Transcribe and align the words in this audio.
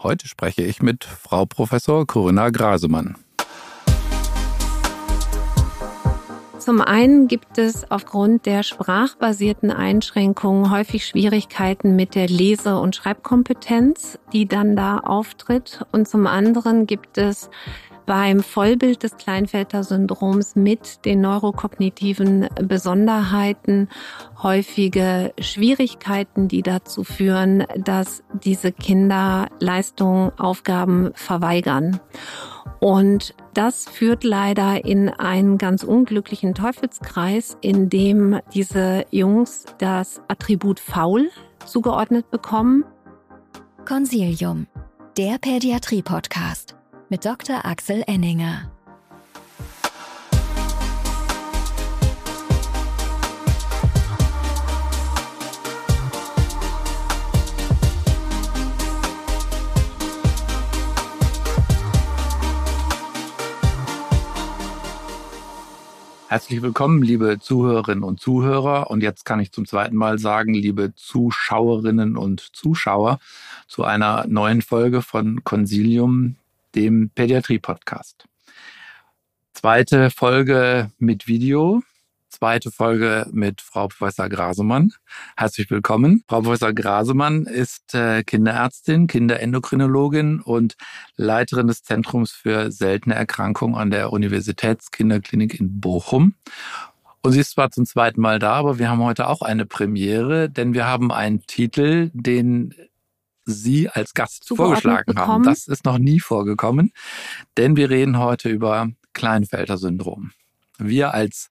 Heute 0.00 0.28
spreche 0.28 0.62
ich 0.62 0.80
mit 0.80 1.02
Frau 1.02 1.44
Professor 1.44 2.06
Corinna 2.06 2.50
Grasemann. 2.50 3.16
Zum 6.60 6.80
einen 6.80 7.26
gibt 7.26 7.58
es 7.58 7.90
aufgrund 7.90 8.46
der 8.46 8.62
sprachbasierten 8.62 9.72
Einschränkungen 9.72 10.70
häufig 10.70 11.04
Schwierigkeiten 11.04 11.96
mit 11.96 12.14
der 12.14 12.28
Lese- 12.28 12.78
und 12.78 12.94
Schreibkompetenz, 12.94 14.20
die 14.32 14.46
dann 14.46 14.76
da 14.76 14.98
auftritt. 14.98 15.84
Und 15.90 16.06
zum 16.06 16.28
anderen 16.28 16.86
gibt 16.86 17.18
es 17.18 17.50
beim 18.08 18.42
Vollbild 18.42 19.02
des 19.02 19.18
Kleinfelter-Syndroms 19.18 20.56
mit 20.56 21.04
den 21.04 21.20
neurokognitiven 21.20 22.48
Besonderheiten 22.62 23.90
häufige 24.42 25.34
Schwierigkeiten, 25.38 26.48
die 26.48 26.62
dazu 26.62 27.04
führen, 27.04 27.64
dass 27.76 28.24
diese 28.42 28.72
Kinder 28.72 29.48
Leistungen, 29.60 30.32
Aufgaben 30.38 31.10
verweigern. 31.12 32.00
Und 32.80 33.34
das 33.52 33.86
führt 33.86 34.24
leider 34.24 34.86
in 34.86 35.10
einen 35.10 35.58
ganz 35.58 35.82
unglücklichen 35.82 36.54
Teufelskreis, 36.54 37.58
in 37.60 37.90
dem 37.90 38.40
diese 38.54 39.04
Jungs 39.10 39.66
das 39.76 40.22
Attribut 40.28 40.80
faul 40.80 41.28
zugeordnet 41.66 42.30
bekommen. 42.30 42.84
Consilium, 43.84 44.66
der 45.18 45.36
Pädiatrie-Podcast 45.38 46.77
mit 47.10 47.24
Dr. 47.24 47.64
Axel 47.64 48.04
Enninger. 48.06 48.70
Herzlich 66.28 66.60
willkommen, 66.60 67.02
liebe 67.02 67.38
Zuhörerinnen 67.40 68.04
und 68.04 68.20
Zuhörer. 68.20 68.90
Und 68.90 69.02
jetzt 69.02 69.24
kann 69.24 69.40
ich 69.40 69.50
zum 69.50 69.64
zweiten 69.64 69.96
Mal 69.96 70.18
sagen, 70.18 70.52
liebe 70.52 70.94
Zuschauerinnen 70.94 72.18
und 72.18 72.40
Zuschauer, 72.52 73.18
zu 73.66 73.82
einer 73.82 74.26
neuen 74.28 74.60
Folge 74.60 75.00
von 75.00 75.42
Consilium, 75.42 76.36
dem 76.74 77.10
Pädiatrie-Podcast. 77.10 78.26
Zweite 79.52 80.10
Folge 80.10 80.90
mit 80.98 81.26
Video, 81.26 81.82
zweite 82.28 82.70
Folge 82.70 83.26
mit 83.32 83.60
Frau 83.60 83.88
Professor 83.88 84.28
Grasemann. 84.28 84.92
Herzlich 85.36 85.70
willkommen. 85.70 86.22
Frau 86.28 86.42
Professor 86.42 86.72
Grasemann 86.72 87.46
ist 87.46 87.94
äh, 87.94 88.22
Kinderärztin, 88.22 89.06
Kinderendokrinologin 89.08 90.40
und 90.40 90.76
Leiterin 91.16 91.66
des 91.66 91.82
Zentrums 91.82 92.30
für 92.30 92.70
seltene 92.70 93.14
Erkrankungen 93.14 93.74
an 93.74 93.90
der 93.90 94.12
Universitätskinderklinik 94.12 95.58
in 95.58 95.80
Bochum. 95.80 96.34
Und 97.22 97.32
sie 97.32 97.40
ist 97.40 97.50
zwar 97.50 97.70
zum 97.70 97.84
zweiten 97.84 98.20
Mal 98.20 98.38
da, 98.38 98.52
aber 98.52 98.78
wir 98.78 98.88
haben 98.88 99.02
heute 99.02 99.26
auch 99.26 99.42
eine 99.42 99.66
Premiere, 99.66 100.48
denn 100.48 100.74
wir 100.74 100.86
haben 100.86 101.10
einen 101.10 101.44
Titel, 101.46 102.10
den 102.14 102.74
Sie 103.50 103.88
als 103.88 104.14
Gast 104.14 104.46
vorgeschlagen 104.46 105.14
bekommen. 105.14 105.28
haben. 105.28 105.42
Das 105.44 105.66
ist 105.66 105.84
noch 105.84 105.98
nie 105.98 106.20
vorgekommen, 106.20 106.92
denn 107.56 107.76
wir 107.76 107.90
reden 107.90 108.18
heute 108.18 108.48
über 108.48 108.90
Kleinfelder-Syndrom. 109.14 110.32
Wir 110.78 111.14
als 111.14 111.50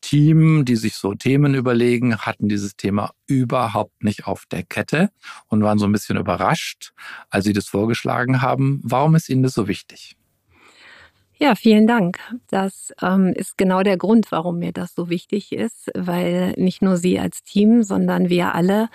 Team, 0.00 0.64
die 0.64 0.76
sich 0.76 0.94
so 0.94 1.14
Themen 1.14 1.54
überlegen, 1.54 2.18
hatten 2.18 2.48
dieses 2.48 2.76
Thema 2.76 3.12
überhaupt 3.26 4.02
nicht 4.02 4.26
auf 4.26 4.44
der 4.46 4.62
Kette 4.62 5.10
und 5.48 5.62
waren 5.62 5.78
so 5.78 5.86
ein 5.86 5.92
bisschen 5.92 6.16
überrascht, 6.16 6.92
als 7.30 7.44
Sie 7.44 7.52
das 7.52 7.66
vorgeschlagen 7.66 8.42
haben. 8.42 8.80
Warum 8.82 9.14
ist 9.14 9.28
Ihnen 9.28 9.42
das 9.42 9.54
so 9.54 9.68
wichtig? 9.68 10.16
Ja, 11.40 11.54
vielen 11.54 11.86
Dank. 11.86 12.18
Das 12.48 12.92
ähm, 13.00 13.32
ist 13.34 13.56
genau 13.56 13.82
der 13.82 13.96
Grund, 13.96 14.32
warum 14.32 14.58
mir 14.58 14.72
das 14.72 14.94
so 14.94 15.08
wichtig 15.08 15.52
ist, 15.52 15.90
weil 15.94 16.52
nicht 16.56 16.82
nur 16.82 16.96
Sie 16.96 17.20
als 17.20 17.44
Team, 17.44 17.84
sondern 17.84 18.28
wir 18.28 18.54
alle 18.56 18.88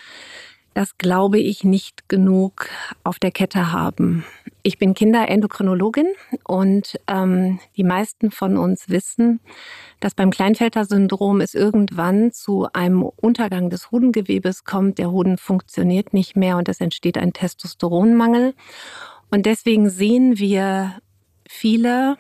das 0.74 0.98
glaube 0.98 1.40
ich 1.40 1.64
nicht 1.64 2.10
genug 2.10 2.68
auf 3.04 3.20
der 3.20 3.32
Kette 3.32 3.72
haben. 3.72 4.26
Ich 4.64 4.78
bin 4.78 4.94
Kinderendokrinologin 4.94 6.08
und 6.46 7.00
ähm, 7.08 7.60
die 7.76 7.84
meisten 7.84 8.32
von 8.32 8.58
uns 8.58 8.90
wissen, 8.90 9.42
dass 10.00 10.16
beim 10.16 10.32
Kleinfelter-Syndrom 10.32 11.42
es 11.42 11.54
irgendwann 11.54 12.32
zu 12.32 12.68
einem 12.72 13.04
Untergang 13.04 13.70
des 13.70 13.92
Hodengewebes 13.92 14.64
kommt. 14.64 15.00
Der 15.00 15.12
Hoden 15.12 15.38
funktioniert 15.38 16.14
nicht 16.14 16.36
mehr 16.36 16.58
und 16.58 16.70
es 16.70 16.80
entsteht 16.80 17.18
ein 17.18 17.34
Testosteronmangel. 17.34 18.54
Und 19.30 19.46
deswegen 19.46 19.90
sehen 19.90 20.38
wir 20.40 20.94
viele 21.48 22.18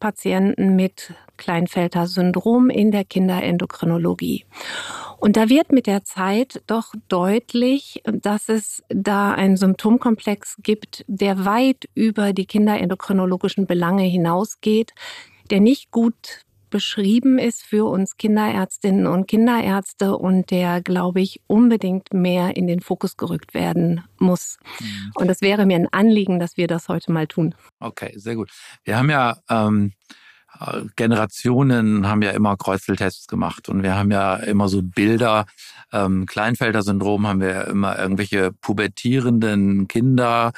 Patienten 0.00 0.76
mit 0.76 1.14
Kleinfelter-Syndrom 1.36 2.68
in 2.68 2.90
der 2.90 3.04
Kinderendokrinologie. 3.04 4.44
Und 5.26 5.36
da 5.36 5.48
wird 5.48 5.72
mit 5.72 5.88
der 5.88 6.04
Zeit 6.04 6.62
doch 6.68 6.92
deutlich, 7.08 8.00
dass 8.04 8.48
es 8.48 8.84
da 8.88 9.34
einen 9.34 9.56
Symptomkomplex 9.56 10.54
gibt, 10.62 11.04
der 11.08 11.44
weit 11.44 11.88
über 11.94 12.32
die 12.32 12.46
kinderendokrinologischen 12.46 13.66
Belange 13.66 14.04
hinausgeht, 14.04 14.92
der 15.50 15.58
nicht 15.58 15.90
gut 15.90 16.44
beschrieben 16.70 17.40
ist 17.40 17.64
für 17.64 17.90
uns 17.90 18.16
Kinderärztinnen 18.18 19.08
und 19.08 19.26
Kinderärzte 19.26 20.16
und 20.16 20.52
der, 20.52 20.80
glaube 20.80 21.20
ich, 21.20 21.40
unbedingt 21.48 22.14
mehr 22.14 22.56
in 22.56 22.68
den 22.68 22.78
Fokus 22.78 23.16
gerückt 23.16 23.52
werden 23.52 24.04
muss. 24.20 24.58
Mhm. 24.78 25.10
Und 25.16 25.28
es 25.28 25.40
wäre 25.40 25.66
mir 25.66 25.74
ein 25.74 25.92
Anliegen, 25.92 26.38
dass 26.38 26.56
wir 26.56 26.68
das 26.68 26.88
heute 26.88 27.10
mal 27.10 27.26
tun. 27.26 27.56
Okay, 27.80 28.12
sehr 28.14 28.36
gut. 28.36 28.52
Wir 28.84 28.96
haben 28.96 29.10
ja 29.10 29.38
ähm, 29.50 29.92
Generationen 30.96 32.08
haben 32.08 32.22
ja 32.22 32.30
immer 32.30 32.56
Kreuzeltests 32.56 33.26
gemacht 33.26 33.68
und 33.68 33.82
wir 33.82 33.96
haben 33.96 34.10
ja 34.10 34.36
immer 34.36 34.68
so 34.68 34.82
Bilder. 34.82 35.46
Ähm, 35.92 36.26
Kleinfelder-Syndrom 36.26 37.26
haben 37.26 37.40
wir 37.40 37.66
immer 37.66 37.98
irgendwelche 37.98 38.52
pubertierenden 38.52 39.88
Kinder 39.88 40.52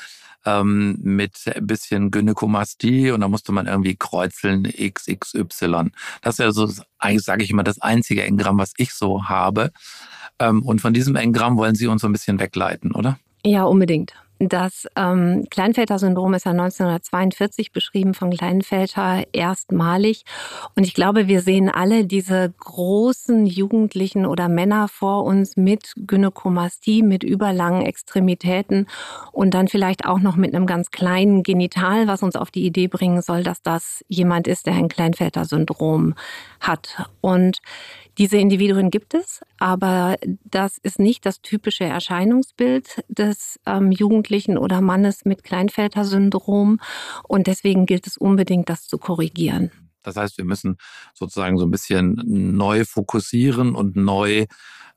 ähm, 0.44 0.98
mit 1.03 1.36
ein 1.54 1.66
bisschen 1.66 2.10
Gynäkomastie 2.10 3.10
und 3.10 3.20
da 3.20 3.28
musste 3.28 3.53
man 3.53 3.66
irgendwie 3.66 3.97
kreuzeln 3.97 4.64
XXY. 4.64 5.91
Das 6.22 6.34
ist 6.34 6.38
ja 6.38 6.53
so, 6.53 6.70
eigentlich 6.98 7.25
sage 7.25 7.44
ich 7.44 7.50
immer, 7.50 7.65
das 7.65 7.80
einzige 7.80 8.22
Engramm, 8.25 8.59
was 8.59 8.72
ich 8.76 8.94
so 8.94 9.28
habe. 9.28 9.72
Ähm, 10.38 10.62
und 10.62 10.80
von 10.80 10.94
diesem 10.94 11.16
Engramm 11.16 11.56
wollen 11.56 11.75
Sie 11.75 11.86
uns 11.86 12.03
so 12.03 12.09
ein 12.09 12.12
bisschen 12.12 12.38
wegleiten, 12.41 12.92
oder? 12.92 13.19
Ja, 13.44 13.65
unbedingt. 13.65 14.15
Das 14.41 14.87
ähm, 14.94 15.47
Kleinfelter-Syndrom 15.50 16.32
ist 16.34 16.47
ja 16.47 16.53
1942 16.53 17.72
beschrieben 17.72 18.15
von 18.15 18.31
Kleinfelter 18.31 19.25
erstmalig. 19.32 20.25
Und 20.76 20.84
ich 20.84 20.94
glaube, 20.94 21.26
wir 21.26 21.41
sehen 21.41 21.69
alle 21.69 22.04
diese 22.04 22.53
großen 22.60 23.47
Jugendlichen 23.47 24.27
oder 24.27 24.48
Männer 24.48 24.87
vor 24.87 25.25
uns 25.25 25.56
mit 25.56 25.93
Gynäkomastie, 25.97 27.03
mit 27.03 27.25
überlangen 27.25 27.84
Extremitäten 27.84 28.87
und 29.32 29.54
dann 29.54 29.66
vielleicht 29.66 30.06
auch 30.06 30.21
noch 30.21 30.37
mit 30.37 30.54
einem 30.54 30.66
ganz 30.66 30.93
kleinen 30.93 31.43
Genital, 31.43 32.06
was 32.06 32.22
uns 32.22 32.37
auf 32.37 32.53
die 32.53 32.65
Idee 32.65 32.87
bringen 32.87 33.22
soll, 33.22 33.43
dass 33.43 33.62
das 33.62 34.04
jemand 34.06 34.47
ist, 34.47 34.66
der 34.66 34.75
ein 34.75 34.88
Kleinfelter-Syndrom 34.88 36.15
hat. 36.60 37.09
Und 37.21 37.59
diese 38.18 38.36
Individuen 38.36 38.90
gibt 38.90 39.14
es, 39.14 39.40
aber 39.58 40.16
das 40.44 40.78
ist 40.78 40.98
nicht 40.98 41.24
das 41.24 41.40
typische 41.40 41.84
Erscheinungsbild 41.84 43.04
des 43.08 43.60
ähm, 43.64 43.92
Jugendlichen 43.92 44.58
oder 44.58 44.80
Mannes 44.80 45.24
mit 45.24 45.44
Kleinfelter-Syndrom. 45.44 46.80
Und 47.28 47.46
deswegen 47.46 47.86
gilt 47.86 48.06
es 48.08 48.16
unbedingt, 48.16 48.68
das 48.68 48.88
zu 48.88 48.98
korrigieren. 48.98 49.70
Das 50.02 50.16
heißt, 50.16 50.38
wir 50.38 50.44
müssen 50.44 50.78
sozusagen 51.14 51.58
so 51.58 51.66
ein 51.66 51.70
bisschen 51.70 52.20
neu 52.26 52.84
fokussieren 52.84 53.74
und 53.74 53.94
neu 53.94 54.46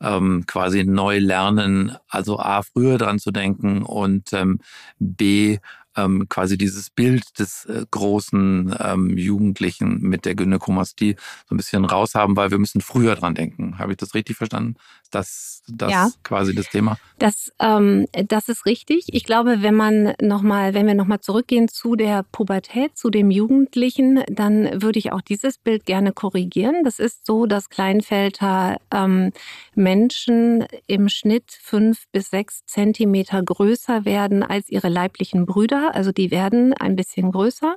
ähm, 0.02 0.46
quasi 0.48 0.84
neu 0.84 1.20
lernen, 1.20 1.96
also 2.08 2.40
A, 2.40 2.64
früher 2.64 2.98
dran 2.98 3.20
zu 3.20 3.32
denken 3.32 3.84
und 3.84 4.34
ähm, 4.34 4.60
B, 5.00 5.60
ähm, 5.98 6.28
quasi 6.30 6.58
dieses 6.58 6.90
Bild 6.90 7.40
des 7.40 7.66
äh, 7.66 7.86
großen 7.92 8.76
ähm, 8.80 9.18
Jugendlichen 9.18 10.02
mit 10.02 10.26
der 10.26 10.36
Gynäkomastie 10.36 11.16
so 11.48 11.56
ein 11.56 11.58
bisschen 11.58 11.86
raushaben, 11.86 12.36
weil 12.36 12.52
wir 12.52 12.58
müssen 12.58 12.82
früher 12.82 13.16
dran 13.16 13.36
denken. 13.36 13.78
Habe 13.78 13.92
ich 13.92 13.98
das 13.98 14.14
richtig 14.14 14.38
verstanden? 14.38 14.76
Das, 15.12 15.64
das 15.68 15.92
ja. 15.92 16.10
quasi 16.24 16.56
das 16.56 16.70
Thema? 16.70 16.98
Das, 17.20 17.52
ähm, 17.60 18.06
das 18.14 18.48
ist 18.48 18.66
richtig. 18.66 19.06
Ich 19.08 19.26
glaube, 19.26 19.62
wenn 19.62 19.76
man 19.76 20.14
noch 20.22 20.42
mal, 20.42 20.74
wenn 20.74 20.88
wir 20.88 20.96
nochmal 20.96 21.20
zurückgehen 21.20 21.68
zu 21.68 21.96
der 21.96 22.24
Pubertät, 22.32 22.98
zu 22.98 23.10
dem 23.10 23.30
Jugendlichen, 23.30 24.24
dann 24.30 24.82
würde 24.82 25.00
ich 25.00 25.12
auch 25.12 25.22
dieses 25.22 25.58
Bild 25.58 25.86
gerne 25.86 26.14
korrigieren. 26.14 26.84
Das 26.86 27.00
ist 27.00 27.26
so, 27.26 27.46
dass 27.46 27.70
Kleinfelder 27.70 28.78
ähm, 28.92 29.34
Menschen 29.76 30.66
im 30.88 31.10
Schnitt 31.10 31.52
fünf 31.62 32.06
bis 32.14 32.30
sechs 32.30 32.66
Zentimeter 32.66 33.44
größer 33.44 34.06
werden 34.06 34.44
als 34.44 34.70
ihre 34.70 34.88
leiblichen 34.88 35.46
Brüder 35.46 35.81
größer, 35.82 35.96
also 35.96 36.12
die 36.12 36.32
werden 36.32 36.74
ein 36.74 36.96
bisschen 36.96 37.32
größer 37.32 37.76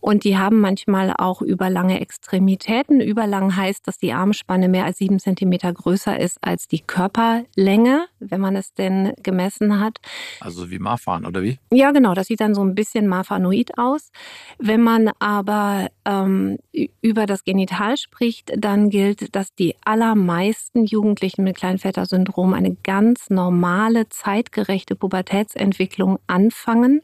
und 0.00 0.24
die 0.24 0.36
haben 0.36 0.60
manchmal 0.60 1.12
auch 1.16 1.42
überlange 1.42 2.00
Extremitäten. 2.00 3.00
Überlang 3.00 3.56
heißt, 3.56 3.86
dass 3.86 3.98
die 3.98 4.12
Armspanne 4.12 4.68
mehr 4.68 4.84
als 4.84 4.98
sieben 4.98 5.18
Zentimeter 5.18 5.72
größer 5.72 6.18
ist 6.18 6.38
als 6.40 6.68
die 6.68 6.80
Körperlänge, 6.80 8.06
wenn 8.20 8.40
man 8.40 8.56
es 8.56 8.74
denn 8.74 9.12
gemessen 9.22 9.80
hat. 9.80 9.98
Also 10.40 10.70
wie 10.70 10.78
Marfan 10.78 11.26
oder 11.26 11.42
wie? 11.42 11.58
Ja, 11.70 11.92
genau. 11.92 12.14
Das 12.14 12.26
sieht 12.26 12.40
dann 12.40 12.54
so 12.54 12.62
ein 12.62 12.74
bisschen 12.74 13.06
Marfanoid 13.06 13.78
aus. 13.78 14.10
Wenn 14.58 14.82
man 14.82 15.10
aber 15.18 15.88
ähm, 16.04 16.58
über 17.00 17.26
das 17.26 17.44
Genital 17.44 17.96
spricht, 17.96 18.52
dann 18.56 18.90
gilt, 18.90 19.34
dass 19.34 19.54
die 19.54 19.74
allermeisten 19.84 20.84
Jugendlichen 20.84 21.44
mit 21.44 21.56
Kleinvätersyndrom 21.56 22.54
eine 22.54 22.76
ganz 22.82 23.30
normale, 23.30 24.08
zeitgerechte 24.08 24.96
Pubertätsentwicklung 24.96 26.18
anfangen 26.26 27.00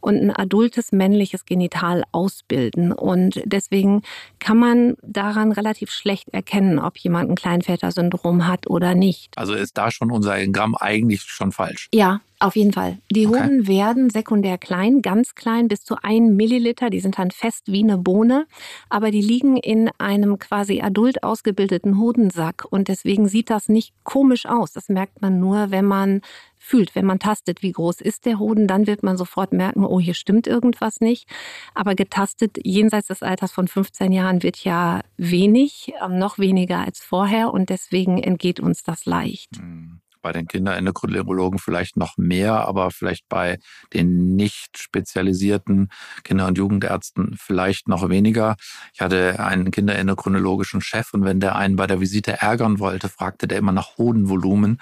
und 0.00 0.16
ein 0.16 0.30
adultes 0.30 0.92
männliches 0.92 1.44
Genital 1.44 2.04
ausbilden. 2.12 2.92
Und 2.92 3.42
deswegen 3.44 4.02
kann 4.38 4.58
man 4.58 4.94
daran 5.02 5.52
relativ 5.52 5.90
schlecht 5.90 6.28
erkennen, 6.30 6.78
ob 6.78 6.96
jemand 6.98 7.30
ein 7.30 7.36
Kleinvätersyndrom 7.36 8.46
hat 8.46 8.68
oder 8.68 8.94
nicht. 8.94 9.36
Also 9.36 9.54
ist 9.54 9.78
da 9.78 9.90
schon 9.90 10.10
unser 10.10 10.36
Engramm 10.36 10.74
eigentlich 10.74 11.22
schon 11.22 11.52
falsch? 11.52 11.88
Ja, 11.92 12.20
auf 12.40 12.56
jeden 12.56 12.72
Fall. 12.72 12.98
Die 13.10 13.26
okay. 13.26 13.42
Hoden 13.42 13.66
werden 13.66 14.10
sekundär 14.10 14.58
klein, 14.58 15.00
ganz 15.00 15.34
klein, 15.34 15.66
bis 15.68 15.82
zu 15.82 15.96
1 16.02 16.32
Milliliter. 16.32 16.90
Die 16.90 17.00
sind 17.00 17.18
dann 17.18 17.30
fest 17.30 17.62
wie 17.66 17.82
eine 17.82 17.96
Bohne. 17.96 18.46
Aber 18.90 19.10
die 19.10 19.22
liegen 19.22 19.56
in 19.56 19.90
einem 19.98 20.38
quasi 20.38 20.82
adult 20.82 21.22
ausgebildeten 21.22 21.98
Hodensack. 21.98 22.66
Und 22.68 22.88
deswegen 22.88 23.28
sieht 23.28 23.48
das 23.48 23.70
nicht 23.70 23.94
komisch 24.02 24.46
aus. 24.46 24.72
Das 24.72 24.90
merkt 24.90 25.22
man 25.22 25.40
nur, 25.40 25.70
wenn 25.70 25.86
man 25.86 26.20
fühlt. 26.64 26.94
Wenn 26.94 27.04
man 27.04 27.18
tastet, 27.18 27.62
wie 27.62 27.72
groß 27.72 28.00
ist 28.00 28.24
der 28.24 28.38
Hoden, 28.38 28.66
dann 28.66 28.86
wird 28.86 29.02
man 29.02 29.16
sofort 29.16 29.52
merken, 29.52 29.84
oh, 29.84 30.00
hier 30.00 30.14
stimmt 30.14 30.46
irgendwas 30.46 31.00
nicht. 31.00 31.28
Aber 31.74 31.94
getastet 31.94 32.58
jenseits 32.62 33.08
des 33.08 33.22
Alters 33.22 33.52
von 33.52 33.68
15 33.68 34.12
Jahren 34.12 34.42
wird 34.42 34.58
ja 34.64 35.02
wenig, 35.16 35.92
ähm, 36.02 36.18
noch 36.18 36.38
weniger 36.38 36.78
als 36.78 37.00
vorher. 37.00 37.52
Und 37.52 37.68
deswegen 37.68 38.22
entgeht 38.22 38.60
uns 38.60 38.82
das 38.82 39.04
leicht. 39.04 39.60
Mhm 39.60 40.00
bei 40.24 40.32
den 40.32 40.48
Kinderendokrinologen 40.48 41.60
vielleicht 41.60 41.96
noch 41.98 42.16
mehr, 42.16 42.66
aber 42.66 42.90
vielleicht 42.90 43.28
bei 43.28 43.58
den 43.92 44.34
nicht 44.34 44.78
spezialisierten 44.78 45.90
Kinder- 46.24 46.48
und 46.48 46.58
Jugendärzten 46.58 47.36
vielleicht 47.38 47.88
noch 47.88 48.08
weniger. 48.08 48.56
Ich 48.94 49.02
hatte 49.02 49.38
einen 49.38 49.70
kinderendokrinologischen 49.70 50.80
Chef 50.80 51.12
und 51.12 51.24
wenn 51.24 51.40
der 51.40 51.56
einen 51.56 51.76
bei 51.76 51.86
der 51.86 52.00
Visite 52.00 52.40
ärgern 52.40 52.78
wollte, 52.78 53.10
fragte 53.10 53.46
der 53.46 53.58
immer 53.58 53.72
nach 53.72 53.98
Hodenvolumen. 53.98 54.78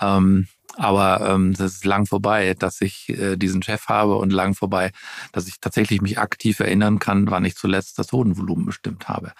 Ähm, 0.00 0.48
aber 0.76 1.20
ähm, 1.28 1.54
das 1.54 1.72
ist 1.72 1.84
lang 1.84 2.06
vorbei, 2.06 2.54
dass 2.54 2.80
ich 2.80 3.08
äh, 3.10 3.36
diesen 3.36 3.62
Chef 3.62 3.88
habe 3.88 4.16
und 4.16 4.32
lang 4.32 4.54
vorbei, 4.54 4.90
dass 5.32 5.46
ich 5.46 5.60
tatsächlich 5.60 6.00
mich 6.00 6.18
aktiv 6.18 6.60
erinnern 6.60 6.98
kann, 6.98 7.30
wann 7.30 7.44
ich 7.44 7.56
zuletzt 7.56 7.98
das 7.98 8.12
Hodenvolumen 8.12 8.66
bestimmt 8.66 9.08
habe. 9.08 9.32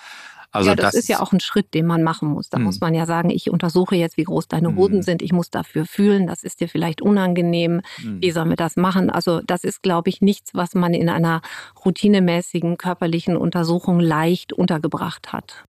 Also 0.55 0.69
ja, 0.69 0.76
das, 0.76 0.93
das, 0.93 0.94
ist 0.94 1.08
ja 1.08 1.20
auch 1.20 1.32
ein 1.32 1.40
Schritt, 1.40 1.73
den 1.73 1.87
man 1.87 2.02
machen 2.02 2.29
muss. 2.29 2.50
Da 2.50 2.58
mh. 2.58 2.64
muss 2.64 2.81
man 2.81 2.94
ja 2.94 3.06
sagen, 3.06 3.31
ich 3.31 3.49
untersuche 3.49 3.96
jetzt, 3.96 4.19
wie 4.19 4.25
groß 4.25 4.49
deine 4.49 4.76
Hoden 4.76 4.99
mh. 4.99 5.02
sind. 5.02 5.23
Ich 5.23 5.32
muss 5.32 5.49
dafür 5.49 5.87
fühlen, 5.87 6.26
das 6.26 6.43
ist 6.44 6.61
dir 6.61 6.69
vielleicht 6.69 7.00
unangenehm. 7.00 7.81
Mh. 8.02 8.20
Wie 8.20 8.31
sollen 8.32 8.50
wir 8.50 8.56
das 8.56 8.76
machen? 8.76 9.08
Also 9.08 9.40
das 9.40 9.64
ist, 9.64 9.82
glaube 9.82 10.11
ich, 10.11 10.20
nichts, 10.20 10.52
was 10.52 10.75
man 10.75 10.93
in 10.93 11.08
einer 11.08 11.40
routinemäßigen 11.82 12.76
körperlichen 12.76 13.38
Untersuchung 13.38 13.99
leicht 13.99 14.52
untergebracht 14.52 15.32
hat. 15.32 15.64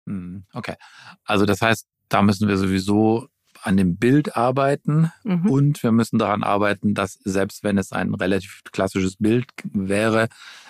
Okay. 0.52 0.76
Also 1.24 1.46
das 1.46 1.62
heißt, 1.62 1.88
da 2.10 2.22
müssen 2.22 2.50
wir 2.50 2.58
sowieso 2.58 3.30
an 3.64 3.78
dem 3.78 3.98
Bild 3.98 4.36
arbeiten 4.36 5.12
mhm. 5.24 5.50
und 5.50 5.84
wir 5.84 5.92
müssen 5.92 6.20
daran 6.20 6.44
arbeiten, 6.44 6.94
dass 6.94 7.14
selbst 7.24 7.64
wenn 7.64 7.78
es 7.78 7.92
ein 7.92 8.14
relativ 8.14 8.62
klassisches 8.72 9.18
Bild 9.18 9.48
wäre, 9.64 10.30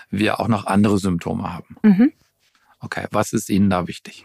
wir 0.09 0.39
auch 0.39 0.47
noch 0.47 0.65
andere 0.65 0.99
Symptome 0.99 1.51
haben. 1.51 1.77
Mhm. 1.81 2.11
Okay, 2.79 3.07
was 3.11 3.33
ist 3.33 3.49
Ihnen 3.49 3.69
da 3.69 3.87
wichtig? 3.87 4.23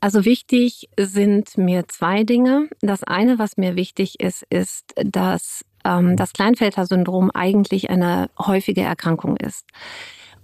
Also 0.00 0.24
wichtig 0.24 0.88
sind 0.98 1.58
mir 1.58 1.88
zwei 1.88 2.22
Dinge. 2.22 2.68
Das 2.80 3.02
eine, 3.02 3.38
was 3.38 3.56
mir 3.56 3.74
wichtig 3.74 4.20
ist, 4.20 4.44
ist, 4.48 4.92
dass 4.96 5.64
ähm, 5.84 6.16
das 6.16 6.32
Kleinfelter-Syndrom 6.32 7.30
eigentlich 7.32 7.90
eine 7.90 8.30
häufige 8.38 8.82
Erkrankung 8.82 9.36
ist. 9.36 9.64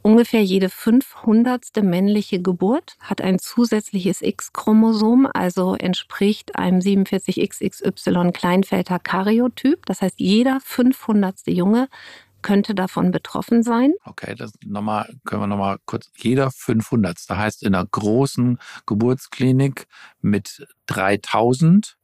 Ungefähr 0.06 0.44
jede 0.44 0.68
500. 0.68 1.82
männliche 1.82 2.38
Geburt 2.38 2.98
hat 3.00 3.22
ein 3.22 3.38
zusätzliches 3.38 4.20
X-Chromosom, 4.20 5.26
also 5.32 5.76
entspricht 5.76 6.56
einem 6.56 6.80
47XXY 6.80 8.32
Kleinfelter 8.32 8.98
Karyotyp. 8.98 9.86
Das 9.86 10.02
heißt, 10.02 10.20
jeder 10.20 10.60
500. 10.60 11.46
Junge 11.46 11.88
könnte 12.42 12.74
davon 12.74 13.12
betroffen 13.12 13.62
sein. 13.62 13.94
Okay, 14.04 14.34
das 14.34 14.52
nochmal, 14.62 15.10
können 15.24 15.40
wir 15.40 15.46
nochmal 15.46 15.78
kurz, 15.86 16.10
jeder 16.18 16.50
500. 16.50 17.16
Das 17.26 17.38
heißt, 17.38 17.62
in 17.62 17.74
einer 17.74 17.86
großen 17.86 18.58
Geburtsklinik 18.84 19.86
mit 20.20 20.68
3000 20.84 21.96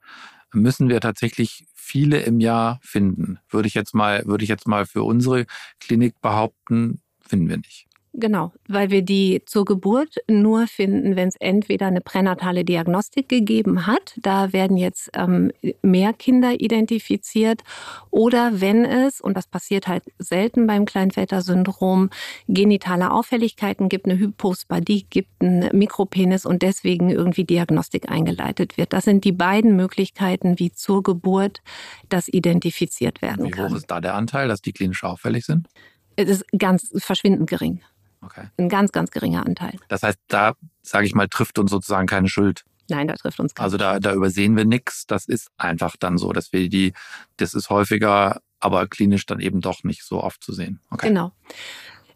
müssen 0.54 0.88
wir 0.88 1.02
tatsächlich 1.02 1.66
viele 1.74 2.20
im 2.20 2.40
Jahr 2.40 2.80
finden. 2.82 3.40
Würde 3.50 3.68
ich 3.68 3.74
jetzt 3.74 3.94
mal, 3.94 4.24
würde 4.24 4.42
ich 4.42 4.48
jetzt 4.48 4.66
mal 4.66 4.86
für 4.86 5.02
unsere 5.02 5.44
Klinik 5.80 6.18
behaupten, 6.22 7.02
finden 7.20 7.50
wir 7.50 7.58
nicht. 7.58 7.89
Genau, 8.12 8.52
weil 8.66 8.90
wir 8.90 9.02
die 9.02 9.42
zur 9.46 9.64
Geburt 9.64 10.16
nur 10.28 10.66
finden, 10.66 11.14
wenn 11.14 11.28
es 11.28 11.36
entweder 11.36 11.86
eine 11.86 12.00
pränatale 12.00 12.64
Diagnostik 12.64 13.28
gegeben 13.28 13.86
hat, 13.86 14.14
da 14.16 14.52
werden 14.52 14.76
jetzt 14.76 15.10
ähm, 15.14 15.52
mehr 15.82 16.12
Kinder 16.12 16.60
identifiziert, 16.60 17.62
oder 18.10 18.60
wenn 18.60 18.84
es, 18.84 19.20
und 19.20 19.36
das 19.36 19.46
passiert 19.46 19.86
halt 19.86 20.02
selten 20.18 20.66
beim 20.66 20.86
Kleinväter-Syndrom, 20.86 22.10
genitale 22.48 23.12
Auffälligkeiten 23.12 23.88
gibt, 23.88 24.06
eine 24.06 24.18
Hypospadie 24.18 25.06
gibt, 25.08 25.30
einen 25.40 25.68
Mikropenis 25.76 26.44
und 26.44 26.62
deswegen 26.62 27.10
irgendwie 27.10 27.44
Diagnostik 27.44 28.10
eingeleitet 28.10 28.76
wird. 28.76 28.92
Das 28.92 29.04
sind 29.04 29.24
die 29.24 29.32
beiden 29.32 29.76
Möglichkeiten, 29.76 30.58
wie 30.58 30.72
zur 30.72 31.04
Geburt 31.04 31.62
das 32.08 32.26
identifiziert 32.26 33.22
werden 33.22 33.52
kann. 33.52 33.68
Wie 33.68 33.72
hoch 33.72 33.76
ist 33.76 33.88
da 33.88 34.00
der 34.00 34.14
Anteil, 34.14 34.48
dass 34.48 34.62
die 34.62 34.72
klinisch 34.72 35.04
auffällig 35.04 35.46
sind? 35.46 35.68
Es 36.16 36.28
ist 36.28 36.44
ganz 36.58 36.90
verschwindend 36.96 37.48
gering. 37.48 37.80
Okay. 38.22 38.48
Ein 38.58 38.68
ganz, 38.68 38.92
ganz 38.92 39.10
geringer 39.10 39.46
Anteil. 39.46 39.76
Das 39.88 40.02
heißt, 40.02 40.18
da, 40.28 40.54
sage 40.82 41.06
ich 41.06 41.14
mal, 41.14 41.28
trifft 41.28 41.58
uns 41.58 41.70
sozusagen 41.70 42.06
keine 42.06 42.28
Schuld. 42.28 42.64
Nein, 42.88 43.06
da 43.06 43.14
trifft 43.14 43.40
uns 43.40 43.54
keine 43.54 43.64
Also 43.64 43.76
da, 43.76 44.00
da 44.00 44.12
übersehen 44.12 44.56
wir 44.56 44.64
nichts. 44.64 45.06
Das 45.06 45.26
ist 45.26 45.50
einfach 45.56 45.96
dann 45.98 46.18
so, 46.18 46.32
dass 46.32 46.52
wir 46.52 46.68
die, 46.68 46.92
das 47.36 47.54
ist 47.54 47.70
häufiger, 47.70 48.40
aber 48.58 48.86
klinisch 48.88 49.26
dann 49.26 49.40
eben 49.40 49.60
doch 49.60 49.84
nicht 49.84 50.02
so 50.02 50.22
oft 50.22 50.42
zu 50.42 50.52
sehen. 50.52 50.80
Okay. 50.90 51.08
Genau. 51.08 51.32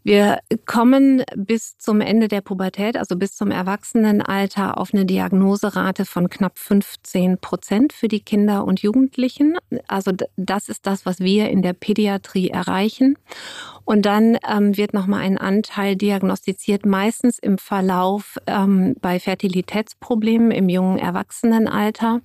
Wir 0.06 0.40
kommen 0.66 1.22
bis 1.34 1.78
zum 1.78 2.02
Ende 2.02 2.28
der 2.28 2.42
Pubertät, 2.42 2.98
also 2.98 3.16
bis 3.16 3.34
zum 3.36 3.50
Erwachsenenalter, 3.50 4.76
auf 4.76 4.92
eine 4.92 5.06
Diagnoserate 5.06 6.04
von 6.04 6.28
knapp 6.28 6.58
15 6.58 7.38
Prozent 7.38 7.94
für 7.94 8.08
die 8.08 8.20
Kinder 8.20 8.66
und 8.66 8.82
Jugendlichen. 8.82 9.56
Also 9.88 10.12
das 10.36 10.68
ist 10.68 10.86
das, 10.86 11.06
was 11.06 11.20
wir 11.20 11.48
in 11.48 11.62
der 11.62 11.72
Pädiatrie 11.72 12.50
erreichen. 12.50 13.16
Und 13.86 14.04
dann 14.04 14.36
ähm, 14.46 14.76
wird 14.76 14.92
nochmal 14.92 15.20
ein 15.20 15.38
Anteil 15.38 15.96
diagnostiziert, 15.96 16.84
meistens 16.84 17.38
im 17.38 17.56
Verlauf 17.56 18.36
ähm, 18.46 18.96
bei 19.00 19.18
Fertilitätsproblemen 19.18 20.50
im 20.50 20.68
jungen 20.68 20.98
Erwachsenenalter. 20.98 22.20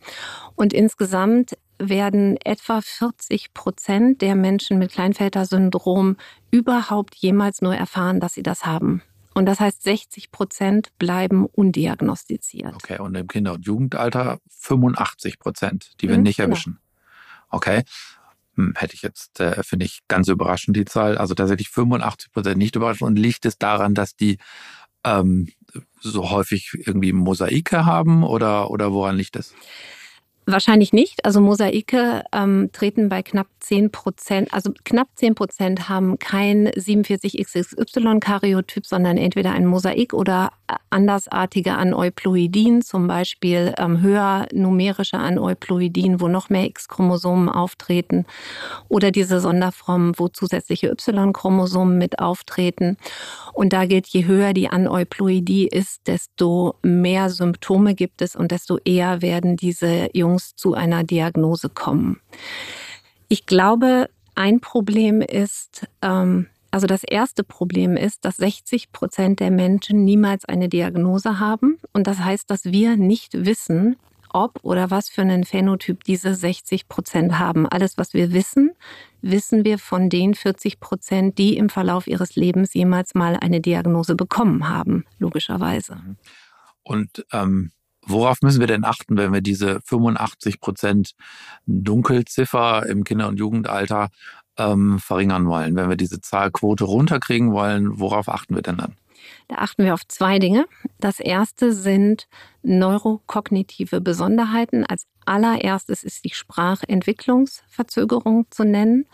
Und 0.56 0.74
insgesamt 0.74 1.56
werden 1.80 2.38
etwa 2.44 2.82
40 2.82 3.54
Prozent 3.54 4.22
der 4.22 4.36
Menschen 4.36 4.78
mit 4.78 4.92
Kleinfelter-Syndrom 4.92 6.18
überhaupt 6.52 7.16
jemals 7.16 7.62
nur 7.62 7.76
erfahren, 7.76 8.20
dass 8.20 8.34
sie 8.34 8.44
das 8.44 8.66
haben. 8.66 9.02
Und 9.34 9.46
das 9.46 9.60
heißt, 9.60 9.84
60 9.84 10.32
Prozent 10.32 10.90
bleiben 11.00 11.46
undiagnostiziert. 11.46 12.74
Okay, 12.76 13.00
und 13.00 13.16
im 13.16 13.28
Kinder- 13.28 13.54
und 13.54 13.66
Jugendalter 13.66 14.40
85 14.50 15.40
Prozent, 15.40 15.92
die 16.02 16.10
wir 16.10 16.18
mhm, 16.18 16.24
nicht 16.24 16.38
genau. 16.38 16.50
erwischen. 16.50 16.74
Genau. 16.74 17.58
Okay. 17.58 17.84
Hm, 18.56 18.74
hätte 18.76 18.96
ich 18.96 19.02
jetzt, 19.02 19.40
äh, 19.40 19.64
finde 19.64 19.86
ich 19.86 20.02
ganz 20.08 20.28
überraschend 20.28 20.76
die 20.76 20.86
Zahl. 20.86 21.18
Also 21.18 21.36
tatsächlich 21.36 21.70
85 21.70 22.32
Prozent 22.32 22.58
nicht 22.58 22.76
überraschend. 22.76 23.08
Und 23.08 23.16
liegt 23.18 23.46
es 23.46 23.58
daran, 23.58 23.94
dass 23.94 24.16
die 24.16 24.38
ähm, 25.06 25.48
so 26.02 26.30
häufig 26.30 26.72
irgendwie 26.74 27.14
Mosaike 27.14 27.86
haben 27.86 28.24
oder, 28.24 28.70
oder 28.70 28.92
woran 28.92 29.16
liegt 29.16 29.36
es? 29.36 29.54
Wahrscheinlich 30.52 30.94
nicht. 30.94 31.24
Also 31.26 31.42
Mosaike 31.42 32.24
ähm, 32.34 32.72
treten 32.72 33.08
bei 33.08 33.22
knapp 33.22 33.46
10 33.60 33.92
Prozent, 33.92 34.52
also 34.52 34.72
knapp 34.84 35.10
10 35.14 35.36
Prozent 35.36 35.90
haben 35.90 36.18
kein 36.18 36.70
47XXY-Karyotyp, 36.70 38.88
sondern 38.88 39.18
entweder 39.18 39.52
ein 39.52 39.68
Mosaik 39.68 40.14
oder 40.14 40.50
andersartige 40.90 41.74
Aneuploidien, 41.74 42.82
zum 42.82 43.08
Beispiel 43.08 43.76
ähm, 43.78 44.02
höher 44.02 44.48
numerische 44.52 45.18
Aneuploidien, 45.18 46.20
wo 46.20 46.28
noch 46.28 46.50
mehr 46.50 46.66
X-Chromosomen 46.66 47.50
auftreten 47.50 48.26
oder 48.88 49.12
diese 49.12 49.40
Sonderformen, 49.40 50.14
wo 50.18 50.30
zusätzliche 50.30 50.88
Y-Chromosomen 50.88 52.00
mit 52.00 52.18
auftreten. 52.18 52.98
Und 53.54 53.74
da 53.74 53.86
gilt, 53.86 54.08
je 54.08 54.26
höher 54.26 54.54
die 54.54 54.70
Aneuploidie 54.70 55.68
ist, 55.68 56.08
desto 56.08 56.74
mehr 56.82 57.30
Symptome 57.30 57.94
gibt 57.94 58.24
es 58.24 58.36
und 58.36 58.52
desto 58.52 58.80
eher 58.84 59.22
werden 59.22 59.58
diese 59.58 60.10
Jungs 60.14 60.39
zu 60.56 60.74
einer 60.74 61.04
Diagnose 61.04 61.70
kommen. 61.70 62.20
Ich 63.28 63.46
glaube, 63.46 64.10
ein 64.36 64.60
Problem 64.60 65.22
ist, 65.22 65.88
ähm, 66.02 66.48
Also 66.72 66.86
das 66.86 67.04
erste 67.04 67.44
Problem 67.44 67.98
ist, 67.98 68.26
dass 68.26 68.38
60 68.38 68.92
Prozent 68.92 69.40
der 69.40 69.50
Menschen 69.50 70.04
niemals 70.04 70.46
eine 70.46 70.70
Diagnose 70.70 71.40
haben. 71.40 71.80
Und 71.94 72.06
das 72.06 72.20
heißt, 72.20 72.50
dass 72.52 72.66
wir 72.66 72.96
nicht 72.96 73.34
wissen, 73.46 73.96
ob 74.32 74.60
oder 74.64 74.92
was 74.92 75.10
für 75.10 75.22
einen 75.22 75.44
Phänotyp 75.44 76.04
diese 76.04 76.36
60 76.36 76.88
Prozent 76.88 77.40
haben. 77.40 77.68
Alles, 77.68 77.98
was 77.98 78.14
wir 78.14 78.32
wissen, 78.34 78.72
wissen 79.22 79.66
wir 79.66 79.80
von 79.80 80.10
den 80.10 80.36
40 80.36 80.80
Prozent, 80.80 81.38
die 81.40 81.58
im 81.58 81.70
Verlauf 81.70 82.06
ihres 82.08 82.36
Lebens 82.36 82.74
jemals 82.76 83.16
mal 83.16 83.36
eine 83.36 83.62
Diagnose 83.62 84.16
bekommen 84.16 84.70
haben, 84.70 85.06
logischerweise. 85.18 85.98
Und 86.84 87.26
ähm, 87.32 87.72
worauf 88.06 88.42
müssen 88.42 88.60
wir 88.60 88.68
denn 88.68 88.84
achten, 88.84 89.18
wenn 89.18 89.34
wir 89.34 89.42
diese 89.42 89.82
85 89.86 90.60
Prozent 90.60 91.14
Dunkelziffer 91.66 92.86
im 92.88 93.04
Kinder- 93.04 93.28
und 93.28 93.38
Jugendalter 93.38 94.10
ähm, 94.58 95.00
verringern 95.00 95.48
wollen? 95.48 95.76
Wenn 95.76 95.90
wir 95.90 95.98
diese 95.98 96.22
Zahlquote 96.22 96.86
runterkriegen 96.86 97.52
wollen, 97.52 98.00
worauf 98.00 98.30
achten 98.30 98.56
wir 98.56 98.62
denn 98.62 98.78
dann? 98.78 98.96
Da 99.48 99.56
achten 99.56 99.84
wir 99.84 99.94
auf 99.94 100.08
zwei 100.08 100.40
Dinge. 100.40 100.66
Das 101.00 101.20
erste 101.20 101.74
sind 101.74 102.28
neurokognitive 102.62 104.02
Besonderheiten. 104.02 104.86
Als 104.86 105.06
allererstes 105.26 106.04
ist 106.04 106.26
die 106.26 106.34
Sprachentwicklungsverzögerung 106.34 108.48
zu 108.50 108.64
nennen. 108.64 109.06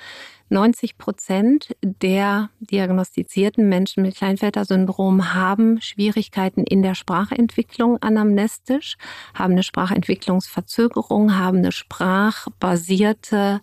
90 0.50 0.98
Prozent 0.98 1.76
der 1.82 2.50
diagnostizierten 2.60 3.68
Menschen 3.68 4.04
mit 4.04 4.16
Kleinfelter-Syndrom 4.16 5.34
haben 5.34 5.82
Schwierigkeiten 5.82 6.64
in 6.64 6.84
der 6.84 6.94
Sprachentwicklung 6.94 7.98
anamnestisch, 8.02 8.98
haben 9.34 9.54
eine 9.54 9.64
Sprachentwicklungsverzögerung, 9.64 11.36
haben 11.38 11.58
eine 11.58 11.72
sprachbasierte 11.72 13.60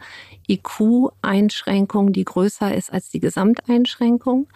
IQ-Einschränkung, 0.49 2.13
die 2.13 2.25
größer 2.25 2.75
ist 2.75 2.93
als 2.93 3.11
die 3.11 3.21
Gesamteinschränkung. 3.21 4.49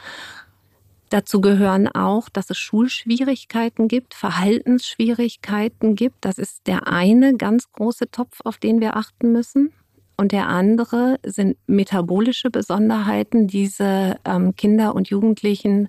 Dazu 1.11 1.40
gehören 1.40 1.87
auch, 1.87 2.28
dass 2.28 2.50
es 2.50 2.59
Schulschwierigkeiten 2.59 3.87
gibt, 3.87 4.14
Verhaltensschwierigkeiten 4.14 5.95
gibt. 5.95 6.25
Das 6.25 6.38
ist 6.38 6.66
der 6.66 6.88
eine 6.88 7.37
ganz 7.37 7.71
große 7.71 8.11
Topf, 8.11 8.40
auf 8.42 8.59
den 8.59 8.80
wir 8.80 8.97
achten 8.97 9.30
müssen. 9.30 9.73
Und 10.16 10.32
der 10.32 10.49
andere 10.49 11.18
sind 11.25 11.58
metabolische 11.66 12.50
Besonderheiten. 12.50 13.46
Diese 13.46 14.18
ähm, 14.25 14.56
Kinder 14.56 14.94
und 14.94 15.08
Jugendlichen 15.08 15.88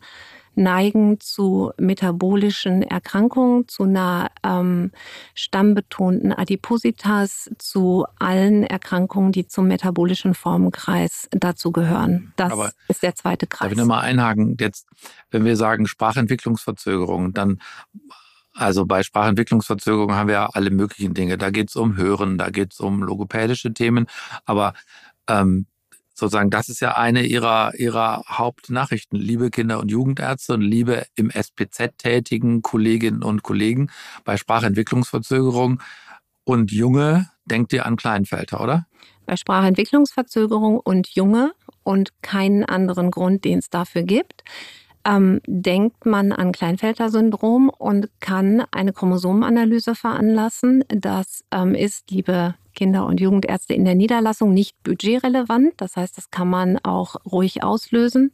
neigen 0.57 1.19
zu 1.19 1.71
metabolischen 1.77 2.81
Erkrankungen, 2.81 3.67
zu 3.67 3.83
einer 3.83 4.31
ähm, 4.43 4.91
stammbetonten 5.35 6.33
Adipositas, 6.33 7.49
zu 7.59 8.05
allen 8.17 8.63
Erkrankungen, 8.63 9.31
die 9.31 9.47
zum 9.47 9.67
metabolischen 9.67 10.33
Formenkreis 10.33 11.29
dazu 11.31 11.71
gehören. 11.71 12.33
Das 12.35 12.51
Aber 12.51 12.71
ist 12.87 13.03
der 13.03 13.15
zweite 13.15 13.45
Kreis. 13.45 13.67
Darf 13.67 13.71
ich 13.71 13.77
nochmal 13.77 14.01
einhaken? 14.01 14.57
Jetzt, 14.59 14.87
wenn 15.29 15.45
wir 15.45 15.55
sagen 15.55 15.85
Sprachentwicklungsverzögerung, 15.85 17.33
dann 17.33 17.59
also 18.57 18.85
bei 18.85 19.03
Sprachentwicklungsverzögerung 19.03 20.13
haben 20.15 20.27
wir 20.27 20.33
ja 20.33 20.45
alle 20.47 20.71
möglichen 20.71 21.13
Dinge. 21.13 21.37
Da 21.37 21.51
geht 21.51 21.69
es 21.69 21.75
um 21.75 21.95
Hören, 21.95 22.37
da 22.37 22.49
geht 22.49 22.73
es 22.73 22.79
um 22.79 23.03
logopädische 23.03 23.73
Themen. 23.73 24.07
Aber 24.45 24.73
ähm, 25.29 25.67
sozusagen, 26.15 26.49
das 26.49 26.67
ist 26.67 26.79
ja 26.79 26.97
eine 26.97 27.23
ihrer, 27.23 27.75
ihrer 27.75 28.23
Hauptnachrichten. 28.27 29.19
Liebe 29.19 29.51
Kinder- 29.51 29.79
und 29.79 29.91
Jugendärzte 29.91 30.55
und 30.55 30.61
liebe 30.61 31.05
im 31.15 31.29
SPZ 31.29 31.97
tätigen 31.99 32.63
Kolleginnen 32.63 33.23
und 33.23 33.43
Kollegen 33.43 33.91
bei 34.25 34.37
Sprachentwicklungsverzögerung 34.37 35.81
und 36.43 36.71
Junge, 36.71 37.29
denkt 37.45 37.73
ihr 37.73 37.85
an 37.85 37.95
Kleinfelter, 37.95 38.61
oder? 38.61 38.87
Bei 39.27 39.35
Sprachentwicklungsverzögerung 39.35 40.79
und 40.79 41.09
Junge 41.09 41.53
und 41.83 42.11
keinen 42.23 42.63
anderen 42.63 43.11
Grund, 43.11 43.45
den 43.45 43.59
es 43.59 43.69
dafür 43.69 44.03
gibt, 44.03 44.43
ähm, 45.07 45.39
denkt 45.47 46.05
man 46.05 46.33
an 46.33 46.51
Kleinfelter-Syndrom 46.51 47.69
und 47.69 48.09
kann 48.19 48.63
eine 48.71 48.91
Chromosomenanalyse 48.91 49.95
veranlassen. 49.95 50.83
Das 50.89 51.45
ähm, 51.51 51.73
ist, 51.73 52.11
liebe 52.11 52.55
Kinder- 52.75 53.05
und 53.05 53.21
Jugendärzte 53.21 53.73
in 53.73 53.85
der 53.85 53.95
Niederlassung, 53.95 54.53
nicht 54.53 54.75
budgetrelevant. 54.83 55.73
Das 55.77 55.95
heißt, 55.95 56.17
das 56.17 56.29
kann 56.29 56.49
man 56.49 56.77
auch 56.79 57.15
ruhig 57.25 57.63
auslösen. 57.63 58.31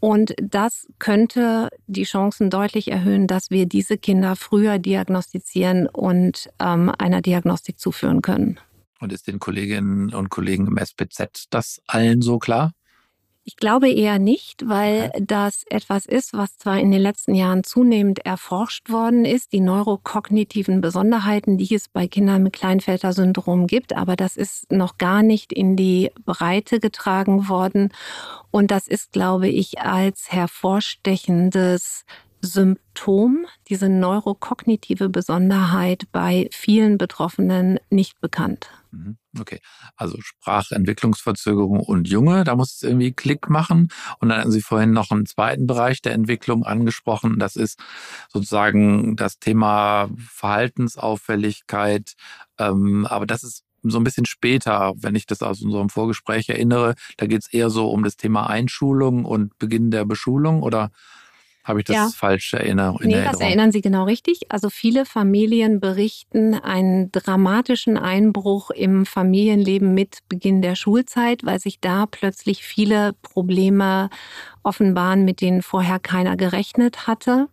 Und 0.00 0.34
das 0.40 0.86
könnte 1.00 1.68
die 1.88 2.04
Chancen 2.04 2.50
deutlich 2.50 2.92
erhöhen, 2.92 3.26
dass 3.26 3.50
wir 3.50 3.66
diese 3.66 3.98
Kinder 3.98 4.36
früher 4.36 4.78
diagnostizieren 4.78 5.88
und 5.88 6.48
ähm, 6.60 6.92
einer 6.96 7.20
Diagnostik 7.20 7.80
zuführen 7.80 8.22
können. 8.22 8.60
Und 9.00 9.12
ist 9.12 9.26
den 9.26 9.40
Kolleginnen 9.40 10.14
und 10.14 10.28
Kollegen 10.30 10.68
im 10.68 10.76
SPZ 10.76 11.46
das 11.50 11.82
allen 11.88 12.22
so 12.22 12.38
klar? 12.38 12.72
Ich 13.48 13.56
glaube 13.56 13.90
eher 13.90 14.18
nicht, 14.18 14.68
weil 14.68 15.10
das 15.18 15.64
etwas 15.70 16.04
ist, 16.04 16.34
was 16.34 16.58
zwar 16.58 16.78
in 16.78 16.90
den 16.90 17.00
letzten 17.00 17.34
Jahren 17.34 17.64
zunehmend 17.64 18.18
erforscht 18.26 18.90
worden 18.90 19.24
ist, 19.24 19.54
die 19.54 19.60
neurokognitiven 19.60 20.82
Besonderheiten, 20.82 21.56
die 21.56 21.74
es 21.74 21.88
bei 21.88 22.08
Kindern 22.08 22.42
mit 22.42 22.52
Kleinfelter-Syndrom 22.52 23.66
gibt, 23.66 23.96
aber 23.96 24.16
das 24.16 24.36
ist 24.36 24.70
noch 24.70 24.98
gar 24.98 25.22
nicht 25.22 25.50
in 25.50 25.76
die 25.76 26.10
Breite 26.26 26.78
getragen 26.78 27.48
worden. 27.48 27.88
Und 28.50 28.70
das 28.70 28.86
ist, 28.86 29.12
glaube 29.12 29.48
ich, 29.48 29.80
als 29.80 30.30
hervorstechendes 30.30 32.04
Symptom, 32.42 33.46
diese 33.70 33.88
neurokognitive 33.88 35.08
Besonderheit 35.08 36.02
bei 36.12 36.50
vielen 36.52 36.98
Betroffenen 36.98 37.80
nicht 37.88 38.20
bekannt. 38.20 38.68
Mhm. 38.90 39.18
Okay, 39.38 39.60
also 39.96 40.18
Sprachentwicklungsverzögerung 40.20 41.80
und 41.80 42.08
Junge, 42.08 42.44
da 42.44 42.56
muss 42.56 42.74
es 42.74 42.82
irgendwie 42.82 43.12
Klick 43.12 43.50
machen. 43.50 43.88
Und 44.18 44.30
dann 44.30 44.40
hatten 44.40 44.50
Sie 44.50 44.62
vorhin 44.62 44.92
noch 44.92 45.10
einen 45.10 45.26
zweiten 45.26 45.66
Bereich 45.66 46.00
der 46.02 46.12
Entwicklung 46.14 46.64
angesprochen. 46.64 47.38
Das 47.38 47.56
ist 47.56 47.78
sozusagen 48.28 49.16
das 49.16 49.38
Thema 49.38 50.08
Verhaltensauffälligkeit. 50.18 52.14
Ähm, 52.58 53.06
aber 53.06 53.26
das 53.26 53.44
ist 53.44 53.64
so 53.82 53.98
ein 53.98 54.04
bisschen 54.04 54.26
später, 54.26 54.92
wenn 54.96 55.14
ich 55.14 55.26
das 55.26 55.42
aus 55.42 55.62
unserem 55.62 55.88
Vorgespräch 55.88 56.48
erinnere. 56.48 56.94
Da 57.16 57.26
geht 57.26 57.42
es 57.42 57.52
eher 57.52 57.70
so 57.70 57.90
um 57.90 58.02
das 58.02 58.16
Thema 58.16 58.48
Einschulung 58.48 59.24
und 59.24 59.56
Beginn 59.58 59.90
der 59.90 60.04
Beschulung 60.04 60.62
oder 60.62 60.90
habe 61.68 61.80
ich 61.80 61.86
das 61.86 61.96
ja. 61.96 62.08
falsch 62.14 62.54
erinnert? 62.54 63.00
Nee, 63.02 63.22
das 63.22 63.40
erinnern 63.40 63.72
Sie 63.72 63.80
genau 63.80 64.04
richtig. 64.04 64.50
Also 64.50 64.70
viele 64.70 65.04
Familien 65.04 65.80
berichten 65.80 66.54
einen 66.54 67.12
dramatischen 67.12 67.96
Einbruch 67.96 68.70
im 68.70 69.06
Familienleben 69.06 69.94
mit 69.94 70.18
Beginn 70.28 70.62
der 70.62 70.74
Schulzeit, 70.74 71.44
weil 71.44 71.60
sich 71.60 71.80
da 71.80 72.06
plötzlich 72.06 72.64
viele 72.64 73.12
Probleme 73.22 74.10
offenbaren, 74.62 75.24
mit 75.24 75.40
denen 75.40 75.62
vorher 75.62 75.98
keiner 75.98 76.36
gerechnet 76.36 77.06
hatte. 77.06 77.48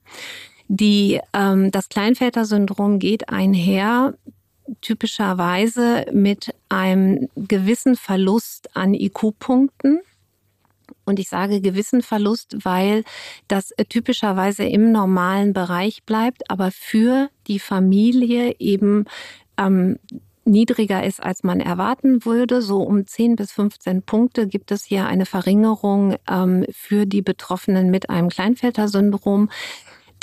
Die, 0.68 1.20
ähm, 1.34 1.72
das 1.72 1.90
Kleinvätersyndrom 1.90 3.00
geht 3.00 3.30
einher 3.30 4.16
typischerweise 4.82 6.06
mit 6.12 6.54
einem 6.70 7.30
gewissen 7.36 7.96
Verlust 7.96 8.76
an 8.76 8.94
IQ-Punkten. 8.94 10.00
Und 11.06 11.20
ich 11.20 11.30
sage 11.30 11.62
gewissen 11.62 12.02
Verlust, 12.02 12.58
weil 12.64 13.04
das 13.48 13.72
äh, 13.72 13.86
typischerweise 13.86 14.64
im 14.64 14.92
normalen 14.92 15.54
Bereich 15.54 16.04
bleibt, 16.04 16.50
aber 16.50 16.72
für 16.72 17.30
die 17.48 17.60
Familie 17.60 18.56
eben 18.60 19.06
ähm, 19.58 19.98
niedriger 20.46 21.04
ist, 21.04 21.22
als 21.22 21.44
man 21.44 21.60
erwarten 21.60 22.24
würde. 22.24 22.62
So 22.62 22.82
um 22.82 23.06
10 23.06 23.36
bis 23.36 23.52
15 23.52 24.04
Punkte 24.04 24.48
gibt 24.48 24.72
es 24.72 24.84
hier 24.84 25.08
eine 25.08 25.26
Verringerung 25.26 26.16
ähm, 26.30 26.66
für 26.72 27.06
die 27.06 27.22
Betroffenen 27.22 27.90
mit 27.90 28.10
einem 28.10 28.30
Kleinvätersyndrom. 28.30 29.50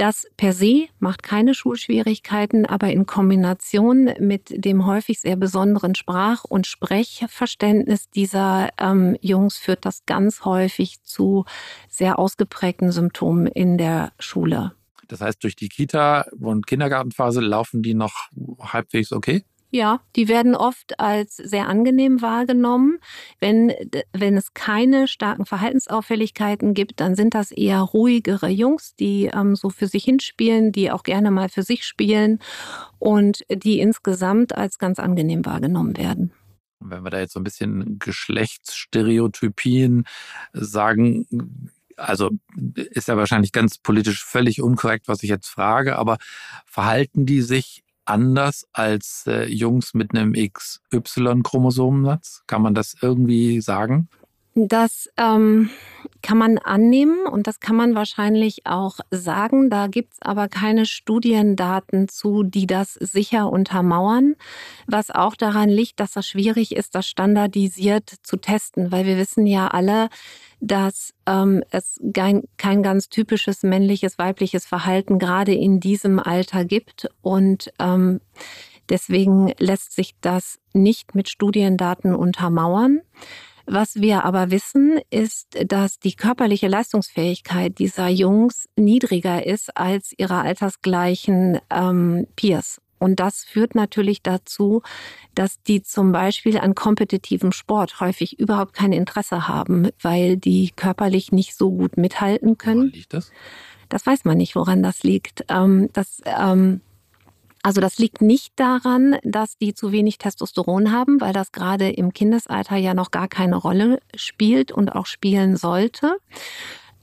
Das 0.02 0.26
per 0.36 0.52
se 0.52 0.88
macht 0.98 1.22
keine 1.22 1.54
Schulschwierigkeiten, 1.54 2.66
aber 2.66 2.90
in 2.90 3.06
Kombination 3.06 4.10
mit 4.18 4.46
dem 4.48 4.84
häufig 4.84 5.20
sehr 5.20 5.36
besonderen 5.36 5.94
Sprach- 5.94 6.42
und 6.42 6.66
Sprechverständnis 6.66 8.10
dieser 8.10 8.70
ähm, 8.80 9.16
Jungs 9.20 9.58
führt 9.58 9.86
das 9.86 10.04
ganz 10.04 10.44
häufig 10.44 11.04
zu 11.04 11.44
sehr 11.88 12.18
ausgeprägten 12.18 12.90
Symptomen 12.90 13.46
in 13.46 13.78
der 13.78 14.10
Schule. 14.18 14.72
Das 15.06 15.20
heißt, 15.20 15.44
durch 15.44 15.54
die 15.54 15.68
Kita- 15.68 16.26
und 16.40 16.66
Kindergartenphase 16.66 17.40
laufen 17.40 17.84
die 17.84 17.94
noch 17.94 18.28
halbwegs 18.58 19.12
okay? 19.12 19.44
Ja, 19.74 20.00
die 20.16 20.28
werden 20.28 20.54
oft 20.54 21.00
als 21.00 21.36
sehr 21.36 21.66
angenehm 21.66 22.20
wahrgenommen. 22.20 22.98
Wenn, 23.40 23.72
wenn 24.12 24.36
es 24.36 24.52
keine 24.52 25.08
starken 25.08 25.46
Verhaltensauffälligkeiten 25.46 26.74
gibt, 26.74 27.00
dann 27.00 27.14
sind 27.14 27.32
das 27.32 27.52
eher 27.52 27.80
ruhigere 27.80 28.50
Jungs, 28.50 28.94
die 28.96 29.30
ähm, 29.32 29.56
so 29.56 29.70
für 29.70 29.86
sich 29.86 30.04
hinspielen, 30.04 30.72
die 30.72 30.90
auch 30.90 31.04
gerne 31.04 31.30
mal 31.30 31.48
für 31.48 31.62
sich 31.62 31.86
spielen 31.86 32.38
und 32.98 33.46
die 33.50 33.80
insgesamt 33.80 34.54
als 34.54 34.78
ganz 34.78 34.98
angenehm 34.98 35.46
wahrgenommen 35.46 35.96
werden. 35.96 36.34
Wenn 36.78 37.02
wir 37.02 37.10
da 37.10 37.20
jetzt 37.20 37.32
so 37.32 37.40
ein 37.40 37.44
bisschen 37.44 37.98
Geschlechtsstereotypien 37.98 40.04
sagen, 40.52 41.70
also 41.96 42.28
ist 42.74 43.08
ja 43.08 43.16
wahrscheinlich 43.16 43.52
ganz 43.52 43.78
politisch 43.78 44.22
völlig 44.22 44.60
unkorrekt, 44.60 45.08
was 45.08 45.22
ich 45.22 45.30
jetzt 45.30 45.48
frage, 45.48 45.96
aber 45.96 46.18
verhalten 46.66 47.24
die 47.24 47.40
sich 47.40 47.82
anders 48.04 48.66
als 48.72 49.24
äh, 49.26 49.44
Jungs 49.44 49.94
mit 49.94 50.14
einem 50.14 50.34
XY-Chromosomensatz? 50.34 52.42
Kann 52.46 52.62
man 52.62 52.74
das 52.74 52.94
irgendwie 53.00 53.60
sagen? 53.60 54.08
Das 54.54 55.08
ähm, 55.16 55.70
kann 56.20 56.36
man 56.36 56.58
annehmen 56.58 57.26
und 57.26 57.46
das 57.46 57.58
kann 57.58 57.74
man 57.74 57.94
wahrscheinlich 57.94 58.66
auch 58.66 58.98
sagen. 59.10 59.70
Da 59.70 59.86
gibt's 59.86 60.18
aber 60.20 60.48
keine 60.48 60.84
Studiendaten 60.84 62.08
zu, 62.08 62.42
die 62.42 62.66
das 62.66 62.94
sicher 62.94 63.50
untermauern. 63.50 64.36
Was 64.86 65.10
auch 65.10 65.36
daran 65.36 65.70
liegt, 65.70 66.00
dass 66.00 66.12
das 66.12 66.26
schwierig 66.26 66.76
ist, 66.76 66.94
das 66.94 67.06
standardisiert 67.06 68.10
zu 68.22 68.36
testen, 68.36 68.92
weil 68.92 69.06
wir 69.06 69.16
wissen 69.16 69.46
ja 69.46 69.68
alle, 69.68 70.10
dass 70.60 71.14
ähm, 71.26 71.64
es 71.70 71.98
kein, 72.12 72.42
kein 72.58 72.82
ganz 72.82 73.08
typisches 73.08 73.62
männliches, 73.62 74.18
weibliches 74.18 74.66
Verhalten 74.66 75.18
gerade 75.18 75.54
in 75.54 75.80
diesem 75.80 76.18
Alter 76.18 76.66
gibt. 76.66 77.08
Und 77.22 77.72
ähm, 77.78 78.20
deswegen 78.90 79.54
lässt 79.58 79.92
sich 79.92 80.14
das 80.20 80.60
nicht 80.74 81.14
mit 81.14 81.30
Studiendaten 81.30 82.14
untermauern. 82.14 83.00
Was 83.66 83.96
wir 83.96 84.24
aber 84.24 84.50
wissen, 84.50 85.00
ist, 85.10 85.56
dass 85.66 85.98
die 85.98 86.14
körperliche 86.14 86.68
Leistungsfähigkeit 86.68 87.78
dieser 87.78 88.08
Jungs 88.08 88.68
niedriger 88.76 89.46
ist 89.46 89.76
als 89.76 90.12
ihrer 90.16 90.42
altersgleichen 90.42 91.58
ähm, 91.70 92.26
Peers. 92.36 92.80
Und 93.02 93.18
das 93.18 93.42
führt 93.42 93.74
natürlich 93.74 94.22
dazu, 94.22 94.82
dass 95.34 95.60
die 95.62 95.82
zum 95.82 96.12
Beispiel 96.12 96.56
an 96.58 96.76
kompetitivem 96.76 97.50
Sport 97.50 97.98
häufig 97.98 98.38
überhaupt 98.38 98.74
kein 98.74 98.92
Interesse 98.92 99.48
haben, 99.48 99.88
weil 100.00 100.36
die 100.36 100.70
körperlich 100.76 101.32
nicht 101.32 101.56
so 101.56 101.72
gut 101.72 101.96
mithalten 101.96 102.58
können. 102.58 102.82
Woran 102.82 102.92
liegt 102.92 103.12
das? 103.12 103.32
Das 103.88 104.06
weiß 104.06 104.24
man 104.24 104.38
nicht, 104.38 104.54
woran 104.54 104.84
das 104.84 105.02
liegt. 105.02 105.44
Ähm, 105.48 105.88
das, 105.92 106.20
ähm, 106.24 106.80
also 107.62 107.80
das 107.80 107.98
liegt 107.98 108.20
nicht 108.22 108.52
daran, 108.56 109.16
dass 109.22 109.56
die 109.58 109.74
zu 109.74 109.92
wenig 109.92 110.18
Testosteron 110.18 110.92
haben, 110.92 111.20
weil 111.20 111.32
das 111.32 111.52
gerade 111.52 111.90
im 111.90 112.12
Kindesalter 112.12 112.76
ja 112.76 112.94
noch 112.94 113.10
gar 113.10 113.28
keine 113.28 113.56
Rolle 113.56 114.00
spielt 114.14 114.72
und 114.72 114.94
auch 114.94 115.06
spielen 115.06 115.56
sollte, 115.56 116.16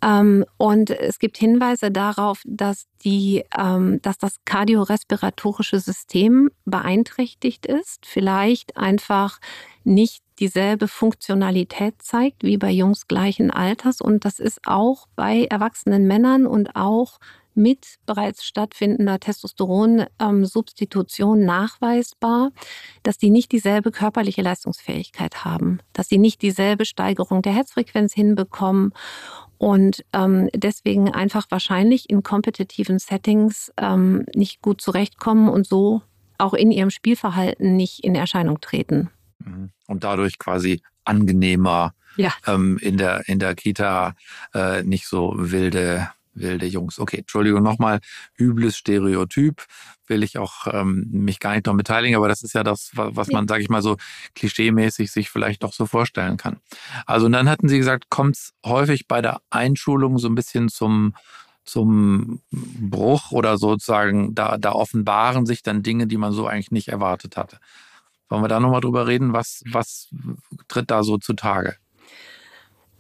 ähm, 0.01 0.45
und 0.57 0.91
es 0.91 1.19
gibt 1.19 1.37
Hinweise 1.37 1.91
darauf, 1.91 2.41
dass, 2.45 2.87
die, 3.03 3.43
ähm, 3.57 4.01
dass 4.01 4.17
das 4.17 4.35
kardiorespiratorische 4.45 5.79
System 5.79 6.49
beeinträchtigt 6.65 7.65
ist, 7.65 8.05
vielleicht 8.05 8.77
einfach 8.77 9.39
nicht 9.83 10.23
dieselbe 10.39 10.87
Funktionalität 10.87 12.01
zeigt 12.01 12.43
wie 12.43 12.57
bei 12.57 12.71
Jungs 12.71 13.07
gleichen 13.07 13.51
Alters. 13.51 13.99
Und 13.99 14.23
das 14.23 14.39
ist 14.39 14.61
auch 14.65 15.07
bei 15.15 15.45
erwachsenen 15.49 16.07
Männern 16.07 16.47
und 16.47 16.75
auch 16.75 17.19
mit 17.59 17.99
bereits 18.05 18.43
stattfindender 18.43 19.19
Testosteronsubstitution 19.19 21.45
nachweisbar, 21.45 22.51
dass 23.03 23.17
die 23.17 23.29
nicht 23.29 23.51
dieselbe 23.51 23.91
körperliche 23.91 24.41
Leistungsfähigkeit 24.41 25.45
haben, 25.45 25.79
dass 25.93 26.09
sie 26.09 26.17
nicht 26.17 26.41
dieselbe 26.41 26.85
Steigerung 26.85 27.43
der 27.43 27.53
Herzfrequenz 27.53 28.13
hinbekommen 28.13 28.93
und 29.59 30.03
ähm, 30.13 30.49
deswegen 30.55 31.13
einfach 31.13 31.45
wahrscheinlich 31.49 32.09
in 32.09 32.23
kompetitiven 32.23 32.97
Settings 32.97 33.71
ähm, 33.77 34.25
nicht 34.33 34.61
gut 34.61 34.81
zurechtkommen 34.81 35.49
und 35.49 35.67
so 35.67 36.01
auch 36.37 36.53
in 36.53 36.71
ihrem 36.71 36.89
Spielverhalten 36.89 37.75
nicht 37.75 38.03
in 38.03 38.15
Erscheinung 38.15 38.61
treten. 38.61 39.09
Mhm. 39.39 39.71
Und 39.87 40.05
dadurch 40.05 40.39
quasi 40.39 40.81
angenehmer 41.03 41.93
ja. 42.15 42.33
ähm, 42.47 42.77
in, 42.81 42.97
der, 42.97 43.27
in 43.27 43.39
der 43.39 43.55
Kita 43.55 44.15
äh, 44.53 44.83
nicht 44.83 45.07
so 45.07 45.33
wilde 45.35 46.09
wilde 46.39 46.65
Jungs. 46.65 46.99
Okay, 46.99 47.17
Entschuldigung 47.19 47.63
nochmal, 47.63 47.99
übles 48.37 48.77
Stereotyp, 48.77 49.65
will 50.07 50.23
ich 50.23 50.37
auch 50.37 50.67
ähm, 50.71 51.07
mich 51.11 51.39
gar 51.39 51.53
nicht 51.53 51.65
noch 51.65 51.75
beteiligen, 51.75 52.15
aber 52.15 52.27
das 52.27 52.41
ist 52.41 52.53
ja 52.53 52.63
das, 52.63 52.91
was 52.93 53.29
man, 53.29 53.47
sage 53.47 53.61
ich 53.61 53.69
mal, 53.69 53.81
so 53.81 53.97
klischeemäßig 54.35 55.11
sich 55.11 55.29
vielleicht 55.29 55.63
doch 55.63 55.73
so 55.73 55.85
vorstellen 55.85 56.37
kann. 56.37 56.57
Also 57.05 57.27
und 57.27 57.33
dann 57.33 57.49
hatten 57.49 57.69
Sie 57.69 57.77
gesagt, 57.77 58.09
kommt 58.09 58.35
es 58.35 58.53
häufig 58.65 59.07
bei 59.07 59.21
der 59.21 59.41
Einschulung 59.49 60.17
so 60.17 60.27
ein 60.27 60.35
bisschen 60.35 60.69
zum 60.69 61.13
zum 61.65 62.41
Bruch 62.51 63.31
oder 63.31 63.59
sozusagen, 63.59 64.33
da, 64.33 64.57
da 64.57 64.71
offenbaren 64.71 65.45
sich 65.45 65.61
dann 65.61 65.83
Dinge, 65.83 66.07
die 66.07 66.17
man 66.17 66.31
so 66.31 66.47
eigentlich 66.47 66.71
nicht 66.71 66.87
erwartet 66.87 67.37
hatte. 67.37 67.59
Wollen 68.27 68.43
wir 68.43 68.47
da 68.47 68.59
nochmal 68.59 68.81
drüber 68.81 69.05
reden? 69.05 69.33
Was, 69.33 69.63
was 69.69 70.09
tritt 70.67 70.89
da 70.89 71.03
so 71.03 71.17
zutage? 71.19 71.75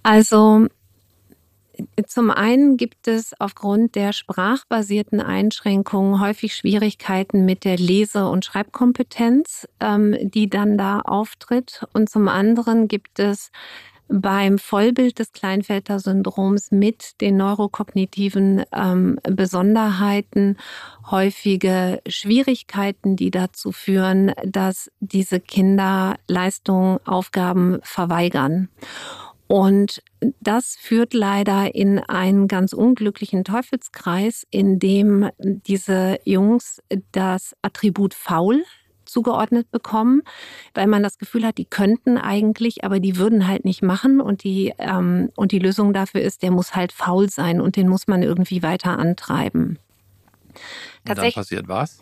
Also 0.03 0.67
zum 2.07 2.31
einen 2.31 2.77
gibt 2.77 3.07
es 3.07 3.33
aufgrund 3.39 3.95
der 3.95 4.13
sprachbasierten 4.13 5.21
Einschränkungen 5.21 6.19
häufig 6.19 6.55
Schwierigkeiten 6.55 7.45
mit 7.45 7.65
der 7.65 7.77
Lese- 7.77 8.27
und 8.27 8.45
Schreibkompetenz, 8.45 9.67
ähm, 9.79 10.15
die 10.21 10.49
dann 10.49 10.77
da 10.77 10.99
auftritt. 10.99 11.85
Und 11.93 12.09
zum 12.09 12.27
anderen 12.27 12.87
gibt 12.87 13.19
es 13.19 13.51
beim 14.09 14.57
Vollbild 14.57 15.19
des 15.19 15.31
Kleinfelter-Syndroms 15.33 16.71
mit 16.71 17.21
den 17.21 17.37
neurokognitiven 17.37 18.63
ähm, 18.73 19.19
Besonderheiten 19.23 20.57
häufige 21.09 22.01
Schwierigkeiten, 22.07 23.15
die 23.15 23.29
dazu 23.29 23.71
führen, 23.71 24.33
dass 24.43 24.91
diese 24.99 25.39
Kinder 25.39 26.15
Leistungen, 26.27 26.99
Aufgaben 27.05 27.79
verweigern. 27.83 28.69
Und 29.47 30.01
das 30.39 30.75
führt 30.79 31.13
leider 31.13 31.73
in 31.75 31.99
einen 31.99 32.47
ganz 32.47 32.73
unglücklichen 32.73 33.43
Teufelskreis, 33.43 34.45
in 34.49 34.79
dem 34.79 35.29
diese 35.39 36.19
Jungs 36.25 36.81
das 37.11 37.55
Attribut 37.61 38.13
faul 38.13 38.63
zugeordnet 39.05 39.71
bekommen, 39.71 40.21
weil 40.73 40.87
man 40.87 41.03
das 41.03 41.17
Gefühl 41.17 41.45
hat, 41.45 41.57
die 41.57 41.65
könnten 41.65 42.17
eigentlich, 42.17 42.83
aber 42.83 42.99
die 42.99 43.17
würden 43.17 43.47
halt 43.47 43.65
nicht 43.65 43.81
machen 43.81 44.21
und 44.21 44.43
die 44.43 44.73
ähm, 44.77 45.29
und 45.35 45.51
die 45.51 45.59
Lösung 45.59 45.93
dafür 45.93 46.21
ist, 46.21 46.43
der 46.43 46.51
muss 46.51 46.75
halt 46.75 46.91
faul 46.91 47.29
sein 47.29 47.59
und 47.59 47.75
den 47.75 47.89
muss 47.89 48.07
man 48.07 48.21
irgendwie 48.21 48.61
weiter 48.61 48.99
antreiben. 48.99 49.79
Und 51.07 51.17
dann 51.17 51.31
passiert 51.31 51.67
was? 51.67 51.99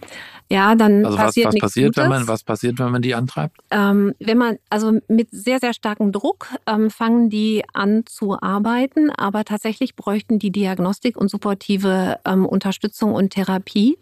Ja, 0.49 0.75
dann 0.75 1.05
also 1.05 1.17
passiert 1.17 1.47
was, 1.47 1.55
was 1.55 1.61
passiert, 1.61 1.87
Gutes. 1.87 2.03
wenn 2.03 2.09
man 2.09 2.27
was 2.27 2.43
passiert, 2.43 2.79
wenn 2.79 2.91
man 2.91 3.01
die 3.01 3.15
antreibt? 3.15 3.57
Ähm, 3.69 4.13
wenn 4.19 4.37
man 4.37 4.57
also 4.69 4.93
mit 5.07 5.27
sehr 5.31 5.59
sehr 5.59 5.73
starkem 5.73 6.11
Druck 6.11 6.47
ähm, 6.65 6.89
fangen 6.89 7.29
die 7.29 7.63
an 7.73 8.03
zu 8.05 8.39
arbeiten, 8.41 9.09
aber 9.09 9.43
tatsächlich 9.43 9.95
bräuchten 9.95 10.39
die 10.39 10.51
Diagnostik 10.51 11.17
und 11.17 11.29
supportive 11.29 12.19
ähm, 12.25 12.45
Unterstützung 12.45 13.13
und 13.13 13.31
Therapie, 13.31 13.97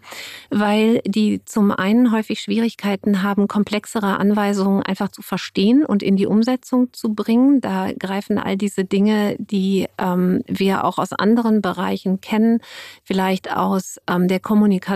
weil 0.51 1.01
die 1.05 1.43
zum 1.45 1.71
einen 1.71 2.12
häufig 2.12 2.39
Schwierigkeiten 2.39 3.23
haben, 3.23 3.47
komplexere 3.47 4.19
Anweisungen 4.19 4.84
einfach 4.84 5.10
zu 5.10 5.23
verstehen 5.23 5.84
und 5.84 6.03
in 6.03 6.15
die 6.15 6.27
Umsetzung 6.27 6.93
zu 6.93 7.13
bringen. 7.13 7.60
Da 7.60 7.91
greifen 7.97 8.38
all 8.38 8.55
diese 8.55 8.86
Dinge, 8.86 9.36
die 9.39 9.88
ähm, 9.97 10.43
wir 10.47 10.84
auch 10.84 10.99
aus 10.99 11.12
anderen 11.12 11.62
Bereichen 11.62 12.21
kennen, 12.21 12.60
vielleicht 13.03 13.51
aus 13.51 13.99
ähm, 14.08 14.27
der 14.27 14.39
Kommunikation 14.39 14.94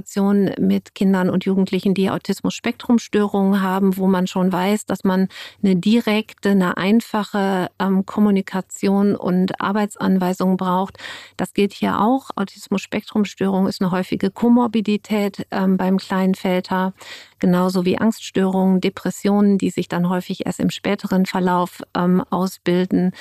mit 0.60 0.96
Kindern 0.96 1.30
und 1.30 1.46
Jugendlichen, 1.46 1.94
die 1.94 2.10
Autismus-Spektrum-Störungen 2.10 3.62
haben, 3.62 3.98
wo 3.98 4.08
man 4.08 4.28
schon 4.28 4.52
weiß, 4.52 4.86
dass 4.86 5.04
man 5.04 5.28
eine 5.64 5.76
direkte, 5.76 6.50
eine 6.50 6.78
einfache 6.78 7.70
ähm, 7.80 8.06
Kommunikation 8.06 9.16
und 9.16 9.62
Arbeitsanweisung 9.62 10.58
braucht. 10.58 10.98
Das 11.38 11.54
gilt 11.54 11.74
hier 11.74 12.00
auch. 12.00 12.30
Autismus-Spektrum-Störung 12.36 13.68
ist 13.68 13.82
eine 13.82 13.92
häufige 13.92 14.32
Komorbidität 14.32 15.48
ähm, 15.52 15.78
beim 15.78 15.98
kleinen 15.98 16.36
Felter 16.36 16.94
genauso 17.40 17.86
wie 17.86 17.98
Angststörungen, 17.98 18.82
Depressionen, 18.82 19.58
die 19.58 19.70
sich 19.70 19.88
dann 19.88 20.10
häufig 20.10 20.46
erst 20.46 20.60
im 20.60 20.70
späteren 20.70 21.26
Verlauf 21.26 21.82
ähm, 21.96 22.24
ausbilden. 22.30 23.12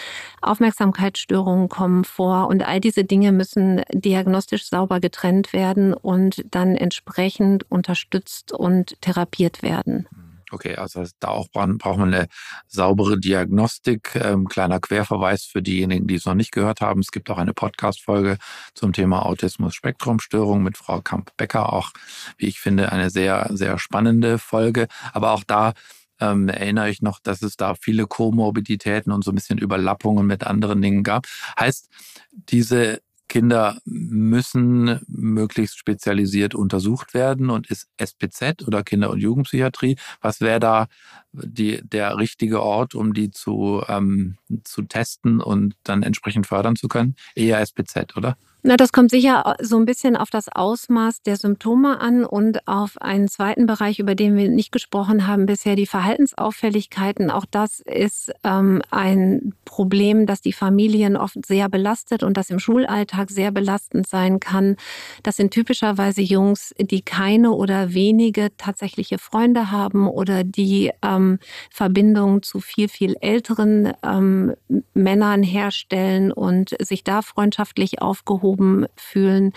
Aufmerksamkeitsstörungen 0.43 1.69
kommen 1.69 2.05
vor 2.05 2.49
und 2.49 2.67
all 2.67 2.81
diese 2.81 3.05
Dinge 3.05 3.33
müssen 3.33 3.83
diagnostisch 3.93 4.69
sauber 4.69 5.01
getrennt 5.01 5.53
werden 5.53 5.95
und 5.95 6.45
dann 6.51 6.77
entsprechend 6.77 7.71
unterstützt 7.71 8.53
und 8.53 9.01
therapiert 9.01 9.63
werden. 9.63 10.07
Okay, 10.51 10.77
also 10.77 11.05
da 11.21 11.29
auch 11.29 11.49
braucht 11.51 11.99
man 11.99 12.15
eine 12.15 12.29
saubere 12.67 13.19
Diagnostik. 13.19 14.15
Ähm, 14.15 14.49
kleiner 14.49 14.81
Querverweis 14.81 15.45
für 15.45 15.63
diejenigen, 15.63 16.07
die 16.07 16.15
es 16.15 16.25
noch 16.25 16.35
nicht 16.35 16.53
gehört 16.53 16.81
haben. 16.81 17.01
Es 17.01 17.11
gibt 17.11 17.31
auch 17.31 17.39
eine 17.39 17.55
Podcast-Folge 17.55 18.39
zum 18.75 18.93
Thema 18.93 19.27
Autismus-Spektrum-Störung 19.27 20.63
mit 20.63 20.79
Frau 20.79 21.01
Kamp-Becker. 21.01 21.73
Auch, 21.73 21.91
wie 22.37 22.47
ich 22.47 22.61
finde, 22.61 22.93
eine 22.93 23.11
sehr, 23.11 23.49
sehr 23.53 23.79
spannende 23.79 24.39
Folge. 24.39 24.89
Aber 25.13 25.33
auch 25.33 25.45
da 25.45 25.73
ähm, 26.21 26.49
erinnere 26.49 26.91
ich 26.91 27.03
noch, 27.03 27.21
dass 27.21 27.43
es 27.43 27.57
da 27.57 27.75
viele 27.75 28.07
Komorbiditäten 28.07 29.13
und 29.13 29.25
so 29.25 29.31
ein 29.33 29.35
bisschen 29.35 29.59
Überlappungen 29.59 30.27
mit 30.27 30.45
anderen 30.45 30.83
Dingen 30.83 31.03
gab. 31.03 31.27
Heißt, 31.59 31.89
diese 32.33 33.01
Kinder 33.29 33.79
müssen 33.85 35.01
möglichst 35.07 35.79
spezialisiert 35.79 36.55
untersucht 36.55 37.15
werden 37.15 37.51
und 37.51 37.71
ist 37.71 37.89
SPZ 37.99 38.67
oder 38.67 38.83
Kinder- 38.83 39.11
und 39.11 39.21
Jugendpsychiatrie, 39.21 39.97
was 40.21 40.41
wäre 40.41 40.61
da 40.61 40.87
die, 41.33 41.81
der 41.83 42.17
richtige 42.17 42.63
Ort, 42.63 42.95
um 42.95 43.13
die 43.15 43.31
zu, 43.31 43.83
ähm, 43.89 44.39
zu 44.65 44.83
testen 44.83 45.41
und 45.41 45.75
dann 45.85 46.03
entsprechend 46.03 46.47
fördern 46.47 46.77
zu 46.77 46.89
können? 46.89 47.17
Eher 47.35 47.61
SPZ, 47.61 48.17
oder? 48.17 48.37
Na, 48.65 48.77
das 48.77 48.91
kommt 48.91 49.13
sicher 49.13 49.55
so 49.63 49.77
ein 49.79 49.85
bisschen 49.85 50.17
auf 50.17 50.31
das 50.31 50.49
Ausmaß 50.49 51.23
der 51.23 51.37
Symptome 51.37 52.01
an 52.01 52.25
und 52.25 52.67
auf 52.67 53.01
einen 53.01 53.29
zweiten 53.29 53.67
Bereich, 53.67 54.01
über 54.01 54.17
den 54.17 54.37
wir 54.37 54.49
nicht 54.49 54.73
gesprochen 54.73 55.29
haben 55.29 55.47
bisher, 55.47 55.77
die 55.77 55.87
Verhaltensauffälligkeiten. 55.87 57.31
Auch 57.31 57.45
das 57.49 57.79
ist 57.79 58.33
ähm, 58.43 58.83
ein 58.91 59.55
Problem, 59.65 60.27
das 60.27 60.41
die 60.41 60.53
Familien 60.53 61.17
oft 61.17 61.47
sehr 61.47 61.69
belastet 61.69 62.25
und 62.25 62.37
das 62.37 62.51
im 62.51 62.59
Schulalltag 62.59 63.31
sehr 63.31 63.53
belastend 63.53 64.09
sein 64.09 64.41
kann. 64.41 64.75
Das 65.23 65.37
sind 65.37 65.53
typischerweise 65.53 66.23
Jungs, 66.23 66.75
die 66.81 67.03
keine 67.03 67.53
oder 67.53 67.95
wenige 67.95 68.51
tatsächliche 68.57 69.19
Freunde 69.19 69.71
haben 69.71 70.09
oder 70.09 70.43
die 70.43 70.91
ähm, 71.03 71.39
Verbindungen 71.71 72.43
zu 72.43 72.59
viel, 72.59 72.89
viel 72.89 73.15
älteren 73.21 73.93
ähm, 74.03 74.55
Männern 74.95 75.45
herstellen 75.45 76.33
und 76.33 76.75
sich 76.81 77.05
da 77.05 77.23
freundschaftlich 77.23 78.03
aufgehoben 78.03 78.48
aufgehoben 78.49 78.87
fühlen. 78.97 79.53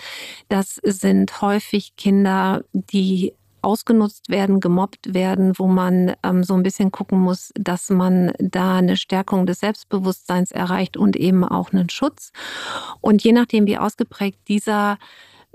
Das 0.48 0.80
sind 0.82 1.40
häufig 1.40 1.96
Kinder, 1.96 2.64
die 2.72 3.32
ausgenutzt 3.62 4.28
werden, 4.28 4.58
gemobbt 4.58 5.14
werden, 5.14 5.52
wo 5.56 5.68
man 5.68 6.14
ähm, 6.24 6.42
so 6.42 6.54
ein 6.54 6.64
bisschen 6.64 6.90
gucken 6.90 7.20
muss, 7.20 7.52
dass 7.54 7.90
man 7.90 8.32
da 8.38 8.78
eine 8.78 8.96
Stärkung 8.96 9.46
des 9.46 9.60
Selbstbewusstseins 9.60 10.50
erreicht 10.50 10.96
und 10.96 11.14
eben 11.14 11.44
auch 11.44 11.72
einen 11.72 11.88
Schutz. 11.88 12.32
Und 13.00 13.22
je 13.22 13.30
nachdem, 13.30 13.66
wie 13.66 13.78
ausgeprägt 13.78 14.40
dieser 14.48 14.98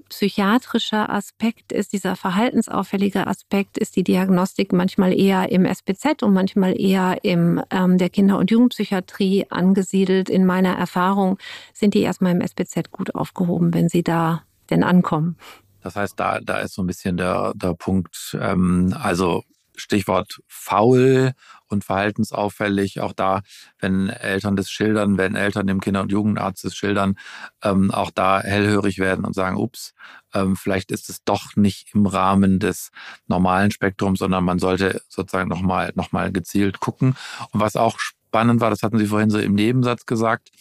psychiatrische 0.10 1.10
Aspekt 1.10 1.72
ist, 1.72 1.94
dieser 1.94 2.16
verhaltensauffällige 2.16 3.28
Aspekt, 3.28 3.78
ist 3.78 3.96
die 3.96 4.04
Diagnostik 4.04 4.74
manchmal 4.74 5.18
eher 5.18 5.52
im 5.52 5.66
SPZ 5.66 6.24
und 6.24 6.34
manchmal 6.34 6.80
eher 6.80 7.24
im 7.24 7.62
ähm, 7.70 7.98
der 7.98 8.10
Kinder- 8.10 8.38
und 8.38 8.52
Jugendpsychiatrie 8.52 9.46
angesiedelt. 9.50 10.30
In 10.30 10.46
meiner 10.46 10.78
Erfahrung 10.78 11.38
sind 11.74 11.94
die 11.94 12.02
erstmal 12.02 12.34
im 12.34 12.42
SPZ 12.42 12.92
gut 12.92 13.16
aufgehoben, 13.16 13.74
wenn 13.74 13.90
sie 13.90 14.04
da 14.04 14.44
denn 14.70 14.84
ankommen. 14.84 15.38
Das 15.82 15.96
heißt, 15.96 16.20
da, 16.20 16.40
da 16.42 16.60
ist 16.60 16.74
so 16.74 16.84
ein 16.84 16.88
bisschen 16.88 17.18
der, 17.18 17.54
der 17.56 17.74
Punkt, 17.74 18.38
ähm, 18.42 18.94
also 19.00 19.44
Stichwort 19.78 20.42
faul 20.48 21.34
und 21.68 21.84
verhaltensauffällig. 21.84 23.00
Auch 23.00 23.14
da, 23.14 23.42
wenn 23.80 24.10
Eltern 24.10 24.56
das 24.56 24.70
schildern, 24.70 25.18
wenn 25.18 25.36
Eltern 25.36 25.68
dem 25.68 25.82
Kinder- 25.82 26.02
und 26.02 26.12
Jugendarzt 26.12 26.64
das 26.64 26.76
schildern, 26.76 27.18
ähm, 27.64 27.92
auch 27.92 28.12
da 28.12 28.42
hellhörig 28.42 29.00
werden 29.00 29.26
und 29.26 29.34
sagen, 29.34 29.58
ups, 29.58 29.94
ähm, 30.34 30.56
vielleicht 30.56 30.92
ist 30.92 31.10
es 31.10 31.24
doch 31.24 31.56
nicht 31.56 31.94
im 31.94 32.06
Rahmen 32.06 32.60
des 32.60 32.92
normalen 33.28 33.72
Spektrums, 33.72 34.20
sondern 34.20 34.44
man 34.44 34.60
sollte 34.60 35.02
sozusagen 35.10 35.50
nochmal 35.50 35.92
noch 35.96 36.12
mal 36.12 36.32
gezielt 36.32 36.80
gucken. 36.80 37.16
Und 37.52 37.60
was 37.60 37.76
auch 37.76 38.00
spannend 38.00 38.62
war, 38.62 38.70
das 38.70 38.84
hatten 38.84 38.98
Sie 38.98 39.08
vorhin 39.08 39.30
so 39.30 39.40
im 39.40 39.56
Nebensatz 39.56 40.06
gesagt, 40.06 40.52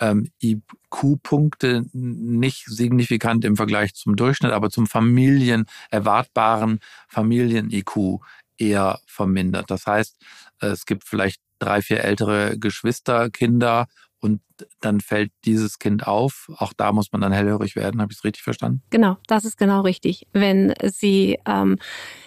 ähm, 0.00 0.30
IQ-Punkte 0.42 1.84
nicht 1.92 2.64
signifikant 2.66 3.44
im 3.44 3.56
Vergleich 3.56 3.94
zum 3.94 4.16
Durchschnitt, 4.16 4.52
aber 4.52 4.70
zum 4.70 4.86
Familien, 4.86 5.66
erwartbaren 5.90 6.80
Familien-IQ 7.08 8.20
eher 8.60 9.00
vermindert. 9.06 9.70
Das 9.70 9.86
heißt, 9.86 10.16
es 10.60 10.86
gibt 10.86 11.04
vielleicht 11.04 11.40
drei, 11.58 11.82
vier 11.82 12.04
ältere 12.04 12.58
Geschwisterkinder 12.58 13.86
und 14.20 14.40
dann 14.80 15.00
fällt 15.00 15.32
dieses 15.44 15.78
Kind 15.78 16.06
auf. 16.06 16.50
Auch 16.56 16.72
da 16.72 16.92
muss 16.92 17.12
man 17.12 17.20
dann 17.20 17.32
hellhörig 17.32 17.76
werden. 17.76 18.00
Habe 18.00 18.12
ich 18.12 18.18
es 18.18 18.24
richtig 18.24 18.42
verstanden? 18.42 18.82
Genau, 18.90 19.16
das 19.26 19.44
ist 19.44 19.58
genau 19.58 19.82
richtig. 19.82 20.26
Wenn 20.32 20.74
Sie, 20.82 21.38
ähm, 21.46 21.78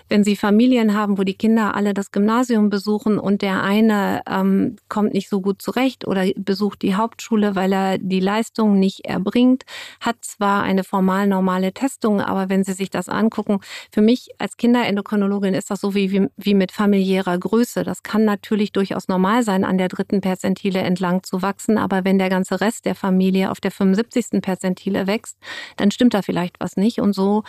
wenn 0.09 0.23
Sie 0.23 0.35
Familien 0.35 0.93
haben, 0.93 1.17
wo 1.17 1.23
die 1.23 1.33
Kinder 1.33 1.75
alle 1.75 1.93
das 1.93 2.11
Gymnasium 2.11 2.69
besuchen 2.69 3.17
und 3.19 3.41
der 3.41 3.63
eine 3.63 4.21
ähm, 4.27 4.75
kommt 4.89 5.13
nicht 5.13 5.29
so 5.29 5.41
gut 5.41 5.61
zurecht 5.61 6.05
oder 6.07 6.25
besucht 6.35 6.81
die 6.81 6.95
Hauptschule, 6.95 7.55
weil 7.55 7.73
er 7.73 7.97
die 7.97 8.19
Leistung 8.19 8.79
nicht 8.79 9.05
erbringt, 9.05 9.63
hat 9.99 10.17
zwar 10.21 10.63
eine 10.63 10.83
formal 10.83 11.27
normale 11.27 11.73
Testung, 11.73 12.21
aber 12.21 12.49
wenn 12.49 12.63
Sie 12.63 12.73
sich 12.73 12.89
das 12.89 13.09
angucken, 13.09 13.59
für 13.91 14.01
mich 14.01 14.29
als 14.37 14.57
Kinderendokrinologin 14.57 15.53
ist 15.53 15.71
das 15.71 15.81
so 15.81 15.95
wie, 15.95 16.11
wie, 16.11 16.27
wie 16.37 16.53
mit 16.53 16.71
familiärer 16.71 17.37
Größe. 17.37 17.83
Das 17.83 18.03
kann 18.03 18.25
natürlich 18.25 18.71
durchaus 18.71 19.07
normal 19.07 19.43
sein, 19.43 19.63
an 19.63 19.77
der 19.77 19.87
dritten 19.87 20.21
Perzentile 20.21 20.79
entlang 20.81 21.23
zu 21.23 21.41
wachsen, 21.41 21.77
aber 21.77 22.05
wenn 22.05 22.19
der 22.23 22.29
ganze 22.29 22.61
Rest 22.61 22.85
der 22.85 22.95
Familie 22.95 23.51
auf 23.51 23.59
der 23.59 23.71
75. 23.71 24.41
Perzentile 24.41 25.05
wächst, 25.07 25.37
dann 25.75 25.91
stimmt 25.91 26.13
da 26.13 26.21
vielleicht 26.21 26.59
was 26.59 26.77
nicht. 26.77 26.99
Und 26.99 27.13
so 27.13 27.43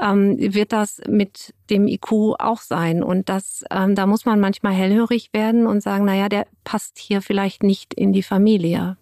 ähm, 0.00 0.36
wird 0.38 0.72
das 0.72 1.02
mit 1.06 1.54
dem 1.68 1.86
IQ 1.86 2.36
auch 2.38 2.60
sein. 2.60 3.02
Und 3.02 3.28
das, 3.28 3.64
ähm, 3.70 3.94
da 3.94 4.06
muss 4.06 4.24
man 4.24 4.40
manchmal 4.40 4.72
hellhörig 4.72 5.32
werden 5.32 5.66
und 5.66 5.82
sagen, 5.82 6.06
naja, 6.06 6.30
der 6.30 6.46
passt 6.64 6.98
hier 6.98 7.20
vielleicht 7.20 7.62
nicht 7.62 7.92
in 7.92 8.12
die 8.12 8.22
Familie. 8.22 8.96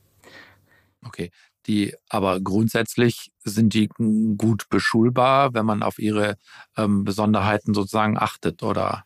Okay. 1.04 1.30
Die, 1.66 1.94
aber 2.08 2.40
grundsätzlich 2.40 3.30
sind 3.44 3.72
die 3.74 3.88
gut 4.36 4.68
beschulbar, 4.68 5.54
wenn 5.54 5.64
man 5.64 5.84
auf 5.84 6.00
ihre 6.00 6.36
ähm, 6.76 7.04
Besonderheiten 7.04 7.72
sozusagen 7.72 8.18
achtet, 8.18 8.64
oder? 8.64 9.04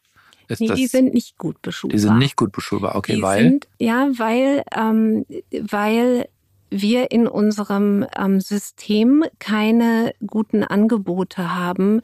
Ist 0.49 0.61
nee, 0.61 0.69
das, 0.69 0.77
die 0.77 0.87
sind 0.87 1.15
nicht 1.15 1.39
gut 1.39 1.61
beschulbar. 1.63 1.95
Die 1.95 2.01
sind 2.01 2.19
nicht 2.19 2.37
gut 2.37 2.53
beschulbar, 2.53 2.97
okay, 2.97 3.17
die 3.17 3.23
weil? 3.23 3.43
Sind, 3.43 3.69
ja, 3.79 4.09
weil, 4.17 4.63
ähm, 4.75 5.27
weil 5.51 6.29
wir 6.71 7.11
in 7.11 7.27
unserem 7.29 8.07
ähm, 8.19 8.41
System 8.41 9.25
keine 9.39 10.13
guten 10.27 10.65
Angebote 10.65 11.55
haben 11.55 12.01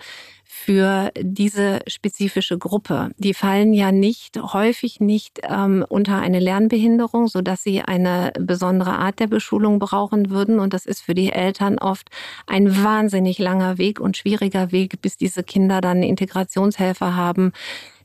für 0.55 1.11
diese 1.18 1.81
spezifische 1.87 2.59
Gruppe. 2.59 3.11
Die 3.16 3.33
fallen 3.33 3.72
ja 3.72 3.90
nicht, 3.90 4.38
häufig 4.40 5.01
nicht 5.01 5.40
ähm, 5.48 5.85
unter 5.88 6.20
eine 6.20 6.40
Lernbehinderung, 6.40 7.27
so 7.27 7.40
dass 7.40 7.62
sie 7.62 7.81
eine 7.81 8.33
besondere 8.38 8.98
Art 8.98 9.18
der 9.18 9.29
Beschulung 9.29 9.79
brauchen 9.79 10.31
würden. 10.31 10.61
Und 10.61 10.75
das 10.75 10.85
ist 10.85 11.01
für 11.01 11.14
die 11.14 11.33
Eltern 11.33 11.79
oft 11.79 12.11
ein 12.46 12.85
wahnsinnig 12.85 13.38
langer 13.38 13.79
Weg 13.79 13.98
und 13.98 14.16
schwieriger 14.16 14.72
Weg, 14.72 15.01
bis 15.01 15.16
diese 15.16 15.42
Kinder 15.42 15.81
dann 15.81 16.03
Integrationshelfer 16.03 17.16
haben, 17.16 17.53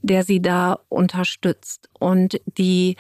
der 0.02 0.24
sie 0.24 0.42
da 0.42 0.80
unterstützt. 0.88 1.90
Und 2.00 2.40
die 2.58 2.96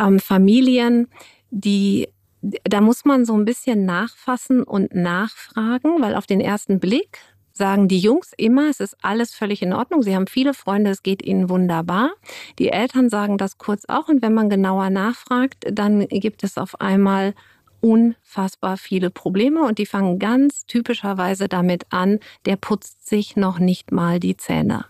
ähm, 0.00 0.18
Familien, 0.18 1.08
die 1.50 2.08
da 2.42 2.80
muss 2.80 3.04
man 3.04 3.24
so 3.24 3.34
ein 3.34 3.44
bisschen 3.44 3.84
nachfassen 3.84 4.62
und 4.62 4.94
nachfragen, 4.94 6.00
weil 6.00 6.14
auf 6.14 6.26
den 6.26 6.40
ersten 6.40 6.80
Blick 6.80 7.18
sagen 7.52 7.86
die 7.86 7.98
Jungs 7.98 8.32
immer, 8.36 8.68
es 8.68 8.80
ist 8.80 8.96
alles 9.02 9.34
völlig 9.34 9.62
in 9.62 9.72
Ordnung. 9.72 10.02
Sie 10.02 10.14
haben 10.14 10.26
viele 10.26 10.54
Freunde, 10.54 10.90
es 10.90 11.02
geht 11.02 11.22
ihnen 11.22 11.48
wunderbar. 11.48 12.10
Die 12.58 12.70
Eltern 12.70 13.08
sagen 13.08 13.38
das 13.38 13.58
kurz 13.58 13.84
auch 13.88 14.08
und 14.08 14.22
wenn 14.22 14.34
man 14.34 14.50
genauer 14.50 14.90
nachfragt, 14.90 15.66
dann 15.70 16.08
gibt 16.08 16.42
es 16.44 16.58
auf 16.58 16.80
einmal 16.80 17.34
unfassbar 17.80 18.76
viele 18.76 19.10
Probleme 19.10 19.64
und 19.64 19.78
die 19.78 19.86
fangen 19.86 20.18
ganz 20.18 20.66
typischerweise 20.66 21.48
damit 21.48 21.86
an, 21.90 22.20
der 22.46 22.56
putzt 22.56 23.08
sich 23.08 23.34
noch 23.36 23.58
nicht 23.58 23.90
mal 23.90 24.20
die 24.20 24.36
Zähne. 24.36 24.86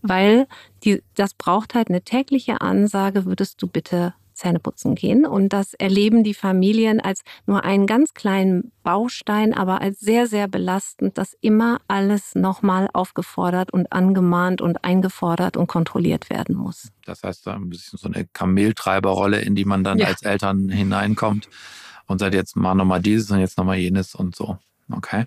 Weil 0.00 0.46
die, 0.82 1.02
das 1.14 1.34
braucht 1.34 1.74
halt 1.74 1.88
eine 1.88 2.00
tägliche 2.00 2.62
Ansage, 2.62 3.26
würdest 3.26 3.60
du 3.62 3.66
bitte 3.66 4.14
Zähneputzen 4.40 4.94
gehen. 4.94 5.26
Und 5.26 5.52
das 5.52 5.74
erleben 5.74 6.24
die 6.24 6.34
Familien 6.34 7.00
als 7.00 7.22
nur 7.46 7.64
einen 7.64 7.86
ganz 7.86 8.14
kleinen 8.14 8.72
Baustein, 8.82 9.54
aber 9.54 9.80
als 9.80 10.00
sehr, 10.00 10.26
sehr 10.26 10.48
belastend, 10.48 11.18
dass 11.18 11.36
immer 11.40 11.80
alles 11.88 12.34
nochmal 12.34 12.88
aufgefordert 12.92 13.72
und 13.72 13.92
angemahnt 13.92 14.60
und 14.60 14.84
eingefordert 14.84 15.56
und 15.56 15.66
kontrolliert 15.66 16.30
werden 16.30 16.56
muss. 16.56 16.88
Das 17.04 17.22
heißt, 17.22 17.46
da 17.46 17.54
ein 17.54 17.68
bisschen 17.68 17.98
so 17.98 18.08
eine 18.08 18.26
Kameltreiberrolle, 18.32 19.40
in 19.40 19.54
die 19.54 19.64
man 19.64 19.84
dann 19.84 19.98
ja. 19.98 20.06
als 20.06 20.22
Eltern 20.22 20.68
hineinkommt 20.68 21.48
und 22.06 22.18
sagt, 22.18 22.34
jetzt 22.34 22.56
mal 22.56 22.74
nochmal 22.74 23.00
dieses 23.00 23.30
und 23.30 23.40
jetzt 23.40 23.58
nochmal 23.58 23.76
jenes 23.76 24.14
und 24.14 24.34
so. 24.34 24.58
Okay. 24.90 25.26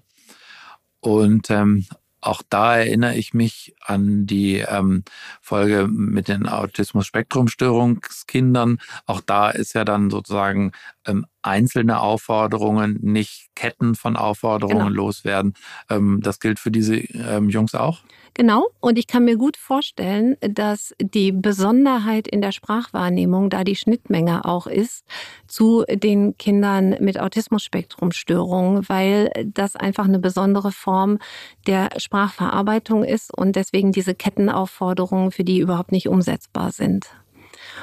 Und 1.00 1.50
ähm, 1.50 1.86
auch 2.24 2.42
da 2.50 2.78
erinnere 2.78 3.16
ich 3.16 3.34
mich 3.34 3.76
an 3.82 4.26
die 4.26 4.60
ähm, 4.60 5.04
Folge 5.42 5.88
mit 5.88 6.30
den 6.30 6.48
Autismus-Spektrum-Störungskindern. 6.48 8.80
Auch 9.06 9.22
da 9.22 9.50
ist 9.50 9.74
ja 9.74 9.86
dann 9.86 10.10
sozusagen 10.10 10.72
ähm, 11.06 11.26
einzelne 11.44 12.00
Aufforderungen, 12.02 13.00
nicht 13.02 13.50
Ketten 13.56 13.96
von 13.96 14.16
Aufforderungen 14.16 14.88
genau. 14.88 15.04
loswerden. 15.06 15.54
Ähm, 15.90 16.22
das 16.24 16.40
gilt 16.40 16.60
für 16.60 16.72
diese 16.72 16.96
ähm, 16.96 17.50
Jungs 17.50 17.76
auch? 17.76 18.00
Genau. 18.36 18.68
Und 18.80 18.98
ich 18.98 19.06
kann 19.06 19.26
mir 19.26 19.38
gut 19.38 19.58
vorstellen, 19.58 20.38
dass 20.42 20.96
die 21.00 21.32
Besonderheit 21.32 22.28
in 22.28 22.42
der 22.42 22.52
Sprachwahrnehmung 22.52 23.52
da 23.52 23.64
die 23.64 23.76
Schnittmenge 23.76 24.46
auch 24.46 24.66
ist 24.66 25.06
zu 25.48 25.84
den 25.88 26.36
Kindern 26.38 26.96
mit 27.00 27.20
Autismus-Spektrum-Störungen, 27.20 28.90
weil 28.90 29.32
das 29.46 29.76
einfach 29.76 30.06
eine 30.06 30.18
besondere 30.18 30.72
Form 30.72 31.20
der 31.68 31.90
Sprachverarbeitung 31.98 33.04
ist 33.04 33.32
und 33.32 33.56
deswegen 33.56 33.92
diese 33.92 34.16
Kettenaufforderungen 34.16 35.32
für 35.32 35.44
die 35.44 35.60
überhaupt 35.60 35.92
nicht 35.92 36.08
umsetzbar 36.08 36.72
sind. 36.72 37.06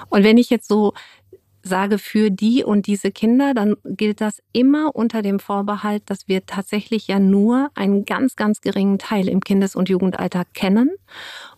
Und 0.09 0.25
wenn 0.25 0.37
ich 0.37 0.51
jetzt 0.51 0.67
so 0.67 0.95
sage 1.63 1.99
für 1.99 2.31
die 2.31 2.65
und 2.65 2.87
diese 2.87 3.11
Kinder, 3.11 3.55
dann 3.55 3.77
gilt 3.85 4.21
das 4.21 4.43
immer 4.53 4.95
unter 4.95 5.23
dem 5.23 5.39
Vorbehalt, 5.39 6.03
dass 6.07 6.29
wir 6.29 6.47
tatsächlich 6.47 7.07
ja 7.07 7.19
nur 7.19 7.71
einen 7.75 8.05
ganz, 8.05 8.37
ganz 8.37 8.61
geringen 8.61 8.99
Teil 8.99 9.29
im 9.29 9.41
Kindes- 9.41 9.77
und 9.77 9.89
Jugendalter 9.89 10.45
kennen. 10.55 10.91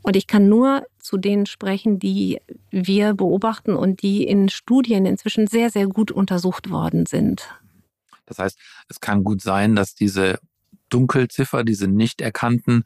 Und 0.03 0.17
ich 0.17 0.27
kann 0.27 0.49
nur 0.49 0.85
zu 0.99 1.17
denen 1.17 1.47
sprechen, 1.47 1.99
die 1.99 2.41
wir 2.71 3.15
beobachten 3.15 3.75
und 3.75 4.03
die 4.03 4.25
in 4.25 4.49
Studien 4.49 5.07
inzwischen 5.07 5.47
sehr, 5.47 5.71
sehr 5.71 5.87
gut 5.87 6.11
untersucht 6.11 6.71
worden 6.71 7.07
sind. 7.07 7.49
Das 8.27 8.39
heißt, 8.39 8.59
es 8.89 9.01
kann 9.01 9.25
gut 9.25 9.43
sein, 9.43 9.77
dass 9.77 9.95
diese 9.95 10.39
Dunkelziffer, 10.93 11.65
diese 11.65 11.89
nicht 11.89 12.21
erkannten, 12.21 12.85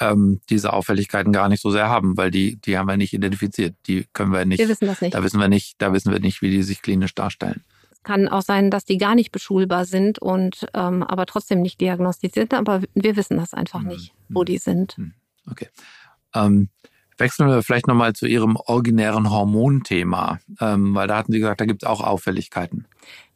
ähm, 0.00 0.40
diese 0.50 0.72
Auffälligkeiten 0.72 1.32
gar 1.32 1.48
nicht 1.48 1.60
so 1.62 1.70
sehr 1.70 1.88
haben, 1.88 2.16
weil 2.16 2.30
die, 2.30 2.56
die 2.56 2.78
haben 2.78 2.86
wir 2.88 2.96
nicht 2.96 3.12
identifiziert. 3.12 3.74
Die 3.86 4.06
können 4.12 4.32
wir 4.32 4.44
nicht. 4.44 4.58
Wir 4.60 4.68
wissen 4.68 4.86
das 4.86 5.00
nicht. 5.00 5.14
Da 5.14 5.22
wissen 5.22 5.40
wir 5.40 5.48
nicht, 5.48 5.74
da 5.78 5.92
wissen 5.92 6.12
wir 6.12 6.20
nicht, 6.20 6.42
wie 6.42 6.50
die 6.50 6.62
sich 6.62 6.82
klinisch 6.82 7.14
darstellen. 7.14 7.62
Es 7.90 8.02
kann 8.04 8.28
auch 8.28 8.42
sein, 8.42 8.70
dass 8.70 8.84
die 8.84 8.96
gar 8.96 9.14
nicht 9.14 9.32
beschulbar 9.32 9.84
sind 9.84 10.18
und 10.20 10.66
ähm, 10.74 11.02
aber 11.02 11.26
trotzdem 11.26 11.60
nicht 11.62 11.80
diagnostiziert, 11.80 12.54
aber 12.54 12.82
wir 12.94 13.16
wissen 13.16 13.36
das 13.36 13.54
einfach 13.54 13.80
Mhm. 13.80 13.88
nicht, 13.88 14.12
wo 14.28 14.44
die 14.44 14.58
sind. 14.58 14.96
Hm, 14.96 15.12
Okay. 15.50 15.68
Ähm, 16.34 16.68
wechseln 17.16 17.48
wir 17.48 17.62
vielleicht 17.62 17.88
nochmal 17.88 18.12
zu 18.12 18.26
Ihrem 18.26 18.56
originären 18.56 19.30
Hormonthema, 19.30 20.38
ähm, 20.60 20.94
weil 20.94 21.08
da 21.08 21.16
hatten 21.16 21.32
Sie 21.32 21.38
gesagt, 21.38 21.60
da 21.60 21.64
gibt 21.64 21.82
es 21.82 21.88
auch 21.88 22.00
Auffälligkeiten. 22.02 22.86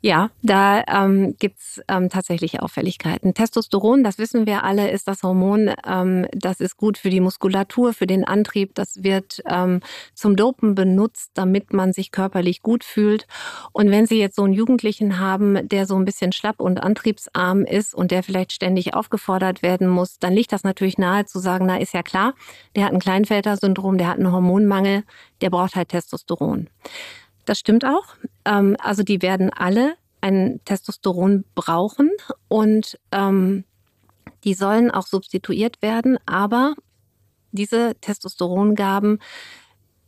Ja, 0.04 0.30
da 0.42 0.82
ähm, 0.88 1.36
gibt's 1.38 1.80
ähm, 1.86 2.08
tatsächlich 2.10 2.60
Auffälligkeiten. 2.60 3.34
Testosteron, 3.34 4.02
das 4.02 4.18
wissen 4.18 4.46
wir 4.46 4.64
alle, 4.64 4.90
ist 4.90 5.06
das 5.06 5.22
Hormon, 5.22 5.70
ähm, 5.86 6.26
das 6.32 6.58
ist 6.58 6.76
gut 6.76 6.98
für 6.98 7.08
die 7.08 7.20
Muskulatur, 7.20 7.92
für 7.92 8.08
den 8.08 8.24
Antrieb. 8.24 8.74
Das 8.74 9.04
wird 9.04 9.40
ähm, 9.46 9.78
zum 10.12 10.34
Dopen 10.34 10.74
benutzt, 10.74 11.30
damit 11.34 11.72
man 11.72 11.92
sich 11.92 12.10
körperlich 12.10 12.62
gut 12.62 12.82
fühlt. 12.82 13.28
Und 13.70 13.92
wenn 13.92 14.06
Sie 14.06 14.18
jetzt 14.18 14.34
so 14.34 14.42
einen 14.42 14.54
Jugendlichen 14.54 15.20
haben, 15.20 15.68
der 15.68 15.86
so 15.86 15.94
ein 15.94 16.04
bisschen 16.04 16.32
schlapp 16.32 16.58
und 16.58 16.82
antriebsarm 16.82 17.64
ist 17.64 17.94
und 17.94 18.10
der 18.10 18.24
vielleicht 18.24 18.50
ständig 18.50 18.94
aufgefordert 18.94 19.62
werden 19.62 19.86
muss, 19.88 20.18
dann 20.18 20.32
liegt 20.32 20.50
das 20.50 20.64
natürlich 20.64 20.98
nahe 20.98 21.26
zu 21.26 21.38
sagen, 21.38 21.66
na 21.66 21.76
ist 21.76 21.94
ja 21.94 22.02
klar, 22.02 22.34
der 22.74 22.86
hat 22.86 22.92
ein 22.92 22.98
Kleinfelder-Syndrom, 22.98 23.98
der 23.98 24.08
hat 24.08 24.18
einen 24.18 24.32
Hormonmangel, 24.32 25.04
der 25.42 25.50
braucht 25.50 25.76
halt 25.76 25.90
Testosteron. 25.90 26.68
Das 27.44 27.58
stimmt 27.58 27.84
auch. 27.84 28.14
Ähm, 28.44 28.76
also 28.80 29.02
die 29.02 29.22
werden 29.22 29.50
alle 29.50 29.94
ein 30.20 30.60
Testosteron 30.64 31.44
brauchen 31.54 32.10
und 32.48 32.98
ähm, 33.10 33.64
die 34.44 34.54
sollen 34.54 34.90
auch 34.90 35.06
substituiert 35.06 35.82
werden, 35.82 36.18
aber 36.26 36.74
diese 37.50 37.94
Testosterongaben 38.00 39.18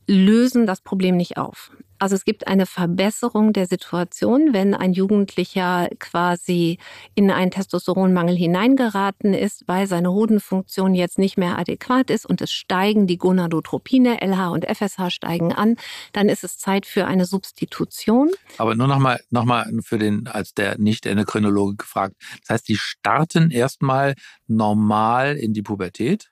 lösen 0.06 0.66
das 0.66 0.80
Problem 0.80 1.16
nicht 1.16 1.36
auf. 1.36 1.72
Also 1.98 2.16
es 2.16 2.24
gibt 2.24 2.46
eine 2.46 2.66
Verbesserung 2.66 3.52
der 3.52 3.66
Situation, 3.66 4.52
wenn 4.52 4.74
ein 4.74 4.92
Jugendlicher 4.92 5.88
quasi 5.98 6.78
in 7.14 7.30
einen 7.30 7.50
Testosteronmangel 7.50 8.36
hineingeraten 8.36 9.32
ist, 9.32 9.64
weil 9.66 9.86
seine 9.86 10.10
Hodenfunktion 10.12 10.94
jetzt 10.94 11.18
nicht 11.18 11.38
mehr 11.38 11.58
adäquat 11.58 12.10
ist 12.10 12.26
und 12.26 12.40
es 12.40 12.50
steigen 12.52 13.06
die 13.06 13.16
Gonadotropine, 13.16 14.20
LH 14.20 14.48
und 14.50 14.64
FSH 14.66 15.10
steigen 15.10 15.52
an, 15.52 15.76
dann 16.12 16.28
ist 16.28 16.44
es 16.44 16.58
Zeit 16.58 16.84
für 16.86 17.06
eine 17.06 17.24
Substitution. 17.24 18.30
Aber 18.58 18.74
nur 18.74 18.88
nochmal 18.88 19.20
noch 19.30 19.44
mal 19.44 19.70
für 19.82 19.98
den, 19.98 20.26
als 20.26 20.54
der 20.54 20.78
Nicht-Endokrinologe 20.78 21.76
gefragt. 21.76 22.16
Das 22.40 22.50
heißt, 22.50 22.68
die 22.68 22.76
starten 22.76 23.50
erstmal 23.50 24.14
normal 24.46 25.36
in 25.36 25.52
die 25.52 25.62
Pubertät 25.62 26.30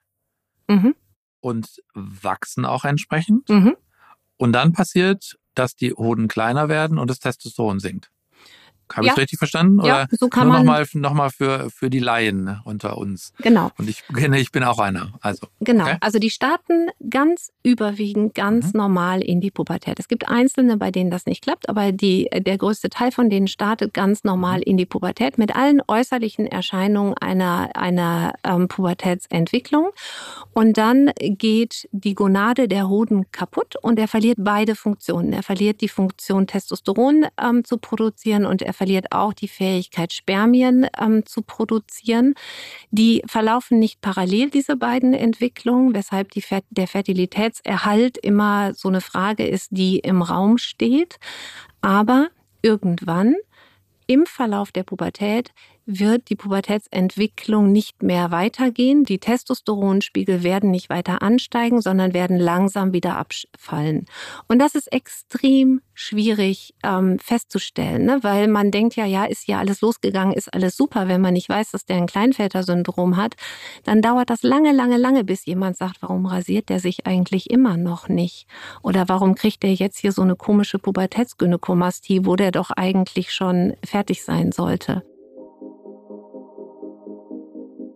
Mhm. 0.68 0.94
und 1.40 1.82
wachsen 1.94 2.64
auch 2.64 2.84
entsprechend. 2.84 3.48
Mhm. 3.48 3.76
Und 4.36 4.52
dann 4.52 4.72
passiert, 4.72 5.36
dass 5.54 5.74
die 5.74 5.92
Hoden 5.92 6.28
kleiner 6.28 6.68
werden 6.68 6.98
und 6.98 7.10
das 7.10 7.18
Testosteron 7.18 7.80
sinkt. 7.80 8.10
Habe 8.94 9.06
Ja. 9.06 9.12
ich 9.14 9.18
richtig 9.18 9.38
verstanden? 9.38 9.78
Ja, 9.84 10.02
Oder 10.04 10.08
so 10.18 10.28
kann 10.28 10.46
nur 10.48 10.56
man. 10.56 10.64
nochmal 10.66 10.86
noch 10.94 11.14
mal 11.14 11.30
für, 11.30 11.70
für 11.70 11.90
die 11.90 11.98
Laien 11.98 12.60
unter 12.64 12.98
uns. 12.98 13.32
Genau. 13.38 13.70
Und 13.78 13.88
ich 13.88 14.02
kenne, 14.14 14.40
ich 14.40 14.52
bin 14.52 14.62
auch 14.64 14.78
einer. 14.78 15.12
Also, 15.20 15.46
Genau, 15.60 15.84
Okay. 15.84 15.96
also 16.00 16.18
die 16.18 16.30
starten 16.30 16.88
ganz 17.10 17.50
überwiegend 17.62 18.34
ganz 18.34 18.72
Mhm. 18.72 18.78
normal 18.78 19.22
in 19.22 19.40
die 19.40 19.50
Pubertät. 19.50 19.98
Es 19.98 20.08
gibt 20.08 20.28
Einzelne, 20.28 20.76
bei 20.76 20.90
denen 20.90 21.10
das 21.10 21.26
nicht 21.26 21.42
klappt, 21.42 21.68
aber 21.68 21.92
die, 21.92 22.28
der 22.34 22.58
größte 22.58 22.90
Teil 22.90 23.12
von 23.12 23.30
denen 23.30 23.48
startet 23.48 23.94
ganz 23.94 24.24
normal 24.24 24.58
Mhm. 24.58 24.62
in 24.64 24.76
die 24.76 24.86
Pubertät 24.86 25.38
mit 25.38 25.54
allen 25.56 25.80
äußerlichen 25.88 26.46
Erscheinungen 26.46 27.14
einer, 27.18 27.70
einer 27.74 28.34
ähm, 28.44 28.68
Pubertätsentwicklung. 28.68 29.90
Und 30.52 30.76
dann 30.78 31.10
geht 31.18 31.88
die 31.92 32.14
Gonade 32.14 32.68
der 32.68 32.88
Hoden 32.88 33.30
kaputt 33.32 33.76
und 33.80 33.98
er 33.98 34.08
verliert 34.08 34.36
beide 34.40 34.74
Funktionen. 34.74 35.32
Er 35.32 35.42
verliert 35.42 35.80
die 35.80 35.88
Funktion, 35.88 36.46
Testosteron 36.46 37.26
ähm, 37.40 37.64
zu 37.64 37.78
produzieren 37.78 38.46
und 38.46 38.62
er 38.62 38.72
verliert 38.82 39.12
auch 39.12 39.32
die 39.32 39.46
Fähigkeit, 39.46 40.12
Spermien 40.12 40.88
ähm, 41.00 41.24
zu 41.24 41.42
produzieren. 41.42 42.34
Die 42.90 43.22
verlaufen 43.26 43.78
nicht 43.78 44.00
parallel, 44.00 44.50
diese 44.50 44.74
beiden 44.74 45.14
Entwicklungen, 45.14 45.94
weshalb 45.94 46.32
die, 46.32 46.42
der 46.70 46.88
Fertilitätserhalt 46.88 48.18
immer 48.18 48.74
so 48.74 48.88
eine 48.88 49.00
Frage 49.00 49.46
ist, 49.46 49.68
die 49.70 50.00
im 50.00 50.20
Raum 50.20 50.58
steht. 50.58 51.20
Aber 51.80 52.26
irgendwann 52.60 53.36
im 54.08 54.26
Verlauf 54.26 54.72
der 54.72 54.82
Pubertät 54.82 55.52
wird 55.86 56.30
die 56.30 56.36
Pubertätsentwicklung 56.36 57.72
nicht 57.72 58.02
mehr 58.02 58.30
weitergehen. 58.30 59.04
Die 59.04 59.18
Testosteronspiegel 59.18 60.42
werden 60.42 60.70
nicht 60.70 60.90
weiter 60.90 61.22
ansteigen, 61.22 61.80
sondern 61.80 62.14
werden 62.14 62.38
langsam 62.38 62.92
wieder 62.92 63.16
abfallen. 63.16 64.06
Und 64.48 64.58
das 64.58 64.74
ist 64.74 64.92
extrem 64.92 65.80
schwierig 65.94 66.74
ähm, 66.82 67.18
festzustellen, 67.18 68.04
ne? 68.06 68.18
weil 68.22 68.48
man 68.48 68.70
denkt 68.70 68.96
ja, 68.96 69.04
ja, 69.04 69.24
ist 69.24 69.46
ja 69.46 69.58
alles 69.58 69.80
losgegangen, 69.80 70.34
ist 70.34 70.52
alles 70.52 70.76
super. 70.76 71.08
Wenn 71.08 71.20
man 71.20 71.34
nicht 71.34 71.48
weiß, 71.48 71.72
dass 71.72 71.84
der 71.84 71.96
ein 71.96 72.06
Kleinväter-Syndrom 72.06 73.16
hat, 73.16 73.34
dann 73.84 74.02
dauert 74.02 74.30
das 74.30 74.42
lange, 74.42 74.72
lange, 74.72 74.96
lange, 74.96 75.24
bis 75.24 75.44
jemand 75.44 75.76
sagt, 75.76 76.00
warum 76.00 76.26
rasiert 76.26 76.68
der 76.68 76.80
sich 76.80 77.06
eigentlich 77.06 77.50
immer 77.50 77.76
noch 77.76 78.08
nicht? 78.08 78.46
Oder 78.82 79.08
warum 79.08 79.34
kriegt 79.34 79.62
der 79.62 79.74
jetzt 79.74 79.98
hier 79.98 80.12
so 80.12 80.22
eine 80.22 80.36
komische 80.36 80.78
Pubertätsgynäkomastie, 80.78 82.24
wo 82.24 82.36
der 82.36 82.52
doch 82.52 82.70
eigentlich 82.70 83.32
schon 83.32 83.74
fertig 83.84 84.24
sein 84.24 84.52
sollte? 84.52 85.02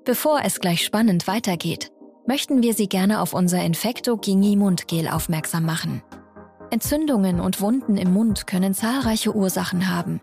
Bevor 0.07 0.43
es 0.45 0.61
gleich 0.61 0.85
spannend 0.85 1.27
weitergeht, 1.27 1.91
möchten 2.29 2.63
wir 2.63 2.75
Sie 2.75 2.89
gerne 2.89 3.21
auf 3.21 3.35
unser 3.35 3.65
Infecto 3.65 4.17
Gingi 4.17 4.55
Mundgel 4.55 5.09
aufmerksam 5.09 5.67
machen. 5.67 6.01
Entzündungen 6.71 7.41
und 7.41 7.61
Wunden 7.61 7.97
im 7.97 8.13
Mund 8.15 8.47
können 8.47 8.73
zahlreiche 8.73 9.35
Ursachen 9.35 9.91
haben. 9.91 10.21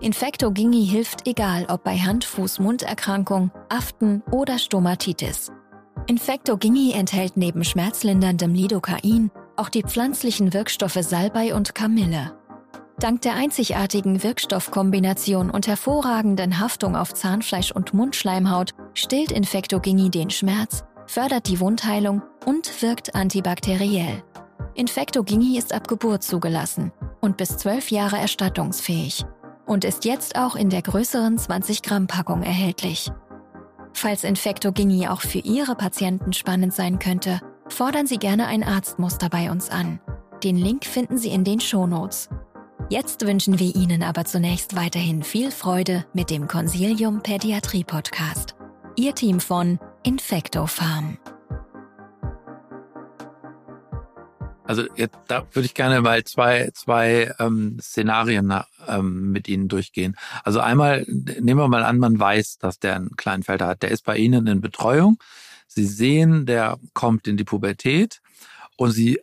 Infecto 0.00 0.52
Gingi 0.52 0.86
hilft 0.86 1.26
egal 1.26 1.66
ob 1.68 1.82
bei 1.82 1.98
Hand-Fuß-Munderkrankung, 1.98 3.50
Aften 3.68 4.22
oder 4.30 4.60
Stomatitis. 4.60 5.50
Infecto 6.06 6.56
Gingi 6.56 6.92
enthält 6.92 7.36
neben 7.36 7.64
schmerzlinderndem 7.64 8.54
Lidocain 8.54 9.32
auch 9.56 9.70
die 9.70 9.82
pflanzlichen 9.82 10.52
Wirkstoffe 10.52 10.98
Salbei 11.00 11.52
und 11.52 11.74
Kamille. 11.74 12.38
Dank 12.98 13.20
der 13.20 13.34
einzigartigen 13.34 14.22
Wirkstoffkombination 14.22 15.50
und 15.50 15.66
hervorragenden 15.66 16.58
Haftung 16.60 16.96
auf 16.96 17.12
Zahnfleisch 17.12 17.70
und 17.70 17.92
Mundschleimhaut 17.92 18.70
stillt 18.94 19.32
Infectogini 19.32 20.08
den 20.10 20.30
Schmerz, 20.30 20.82
fördert 21.06 21.46
die 21.46 21.60
Wundheilung 21.60 22.22
und 22.46 22.80
wirkt 22.80 23.14
antibakteriell. 23.14 24.22
Infectogini 24.74 25.58
ist 25.58 25.74
ab 25.74 25.88
Geburt 25.88 26.22
zugelassen 26.22 26.90
und 27.20 27.36
bis 27.36 27.58
12 27.58 27.90
Jahre 27.90 28.16
erstattungsfähig 28.16 29.26
und 29.66 29.84
ist 29.84 30.06
jetzt 30.06 30.36
auch 30.38 30.56
in 30.56 30.70
der 30.70 30.80
größeren 30.80 31.36
20-Gramm-Packung 31.36 32.42
erhältlich. 32.42 33.10
Falls 33.92 34.24
Infectogini 34.24 35.08
auch 35.08 35.20
für 35.20 35.38
Ihre 35.38 35.74
Patienten 35.74 36.32
spannend 36.32 36.72
sein 36.72 36.98
könnte, 36.98 37.40
fordern 37.68 38.06
Sie 38.06 38.18
gerne 38.18 38.46
ein 38.46 38.62
Arztmuster 38.62 39.28
bei 39.28 39.50
uns 39.50 39.68
an. 39.68 40.00
Den 40.42 40.56
Link 40.56 40.84
finden 40.84 41.18
Sie 41.18 41.30
in 41.30 41.44
den 41.44 41.60
Shownotes. 41.60 42.28
Jetzt 42.88 43.26
wünschen 43.26 43.58
wir 43.58 43.74
Ihnen 43.74 44.04
aber 44.04 44.26
zunächst 44.26 44.76
weiterhin 44.76 45.24
viel 45.24 45.50
Freude 45.50 46.06
mit 46.12 46.30
dem 46.30 46.46
Consilium 46.46 47.20
Pädiatrie 47.20 47.82
Podcast. 47.82 48.54
Ihr 48.94 49.12
Team 49.12 49.40
von 49.40 49.80
Infecto 50.04 50.68
Farm. 50.68 51.18
Also 54.62 54.84
jetzt, 54.94 55.16
da 55.26 55.44
würde 55.52 55.66
ich 55.66 55.74
gerne 55.74 56.00
mal 56.00 56.22
zwei, 56.22 56.70
zwei 56.74 57.34
ähm, 57.40 57.76
Szenarien 57.80 58.54
ähm, 58.86 59.32
mit 59.32 59.48
Ihnen 59.48 59.66
durchgehen. 59.66 60.14
Also 60.44 60.60
einmal 60.60 61.04
nehmen 61.08 61.58
wir 61.58 61.66
mal 61.66 61.82
an, 61.82 61.98
man 61.98 62.20
weiß, 62.20 62.58
dass 62.58 62.78
der 62.78 62.94
einen 62.94 63.16
Kleinfelder 63.16 63.66
hat. 63.66 63.82
Der 63.82 63.90
ist 63.90 64.04
bei 64.04 64.16
Ihnen 64.16 64.46
in 64.46 64.60
Betreuung. 64.60 65.18
Sie 65.66 65.86
sehen, 65.86 66.46
der 66.46 66.78
kommt 66.94 67.26
in 67.26 67.36
die 67.36 67.44
Pubertät 67.44 68.20
und 68.76 68.92
Sie 68.92 69.18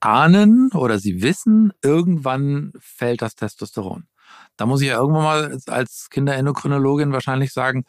ahnen 0.00 0.70
oder 0.72 0.98
Sie 0.98 1.22
wissen, 1.22 1.72
irgendwann 1.82 2.72
fällt 2.78 3.22
das 3.22 3.34
Testosteron. 3.34 4.06
Da 4.56 4.66
muss 4.66 4.80
ich 4.80 4.88
ja 4.88 4.98
irgendwann 4.98 5.24
mal 5.24 5.58
als 5.66 6.08
Kinderendokrinologin 6.10 7.12
wahrscheinlich 7.12 7.52
sagen, 7.52 7.84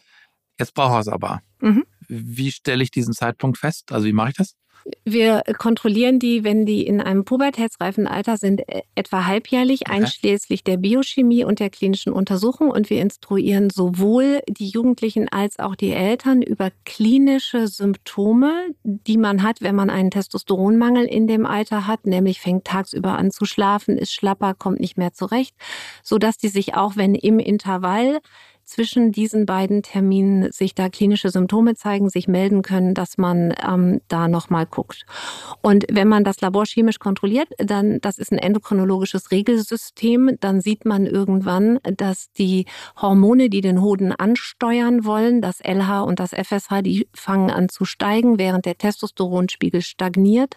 jetzt 0.59 0.73
braucht 0.73 0.93
er 0.93 0.99
es 0.99 1.07
aber. 1.07 1.41
Mhm. 1.59 1.85
Wie 2.07 2.51
stelle 2.51 2.83
ich 2.83 2.91
diesen 2.91 3.13
Zeitpunkt 3.13 3.57
fest? 3.57 3.91
Also 3.91 4.05
wie 4.05 4.13
mache 4.13 4.29
ich 4.29 4.35
das? 4.35 4.55
Wir 5.05 5.43
kontrollieren 5.57 6.19
die, 6.19 6.43
wenn 6.43 6.65
die 6.65 6.85
in 6.85 7.01
einem 7.01 7.25
pubertätsreifen 7.25 8.07
Alter 8.07 8.37
sind, 8.37 8.67
äh, 8.67 8.81
etwa 8.95 9.25
halbjährlich, 9.25 9.81
Okay. 9.81 9.91
einschließlich 9.97 10.63
der 10.63 10.77
Biochemie 10.77 11.43
und 11.43 11.59
der 11.59 11.69
klinischen 11.69 12.13
Untersuchung. 12.13 12.69
Und 12.69 12.89
wir 12.89 13.01
instruieren 13.01 13.69
sowohl 13.69 14.41
die 14.47 14.69
Jugendlichen 14.69 15.29
als 15.29 15.59
auch 15.59 15.75
die 15.75 15.91
Eltern 15.91 16.41
über 16.41 16.69
klinische 16.85 17.67
Symptome, 17.67 18.67
die 18.83 19.17
man 19.17 19.43
hat, 19.43 19.61
wenn 19.61 19.75
man 19.75 19.89
einen 19.89 20.11
Testosteronmangel 20.11 21.05
in 21.05 21.27
dem 21.27 21.45
Alter 21.45 21.87
hat, 21.87 22.05
nämlich 22.05 22.39
fängt 22.41 22.65
tagsüber 22.65 23.17
an 23.17 23.31
zu 23.31 23.45
schlafen, 23.45 23.97
ist 23.97 24.13
schlapper, 24.13 24.53
kommt 24.53 24.79
nicht 24.79 24.97
mehr 24.97 25.13
zurecht, 25.13 25.55
sodass 26.03 26.37
die 26.37 26.49
sich 26.49 26.75
auch, 26.75 26.95
wenn 26.95 27.15
im 27.15 27.39
Intervall 27.39 28.19
zwischen 28.71 29.11
diesen 29.11 29.45
beiden 29.45 29.83
Terminen 29.83 30.49
sich 30.53 30.73
da 30.73 30.87
klinische 30.87 31.29
Symptome 31.29 31.75
zeigen, 31.75 32.09
sich 32.09 32.29
melden 32.29 32.61
können, 32.61 32.93
dass 32.93 33.17
man 33.17 33.53
ähm, 33.67 33.99
da 34.07 34.29
nochmal 34.29 34.65
guckt. 34.65 35.05
Und 35.61 35.85
wenn 35.91 36.07
man 36.07 36.23
das 36.23 36.39
Labor 36.39 36.65
chemisch 36.65 36.97
kontrolliert, 36.97 37.49
dann, 37.57 37.99
das 37.99 38.17
ist 38.17 38.31
ein 38.31 38.37
endokrinologisches 38.37 39.31
Regelsystem, 39.31 40.37
dann 40.39 40.61
sieht 40.61 40.85
man 40.85 41.05
irgendwann, 41.05 41.79
dass 41.83 42.31
die 42.31 42.65
Hormone, 42.99 43.49
die 43.49 43.59
den 43.59 43.81
Hoden 43.81 44.13
ansteuern 44.13 45.03
wollen, 45.03 45.41
das 45.41 45.59
LH 45.59 46.03
und 46.03 46.21
das 46.21 46.31
FSH, 46.31 46.81
die 46.81 47.09
fangen 47.13 47.51
an 47.51 47.67
zu 47.67 47.83
steigen, 47.83 48.39
während 48.39 48.65
der 48.65 48.77
Testosteronspiegel 48.77 49.81
stagniert. 49.81 50.55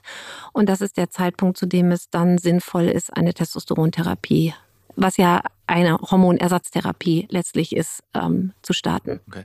Und 0.52 0.68
das 0.68 0.80
ist 0.80 0.96
der 0.96 1.10
Zeitpunkt, 1.10 1.58
zu 1.58 1.66
dem 1.66 1.90
es 1.90 2.10
dann 2.10 2.38
sinnvoll 2.38 2.84
ist, 2.84 3.12
eine 3.12 3.34
Testosterontherapie 3.34 4.54
was 4.96 5.16
ja 5.16 5.42
eine 5.66 5.98
Hormonersatztherapie 5.98 7.26
letztlich 7.30 7.74
ist, 7.74 8.02
ähm, 8.14 8.52
zu 8.62 8.72
starten. 8.72 9.20
Okay. 9.28 9.44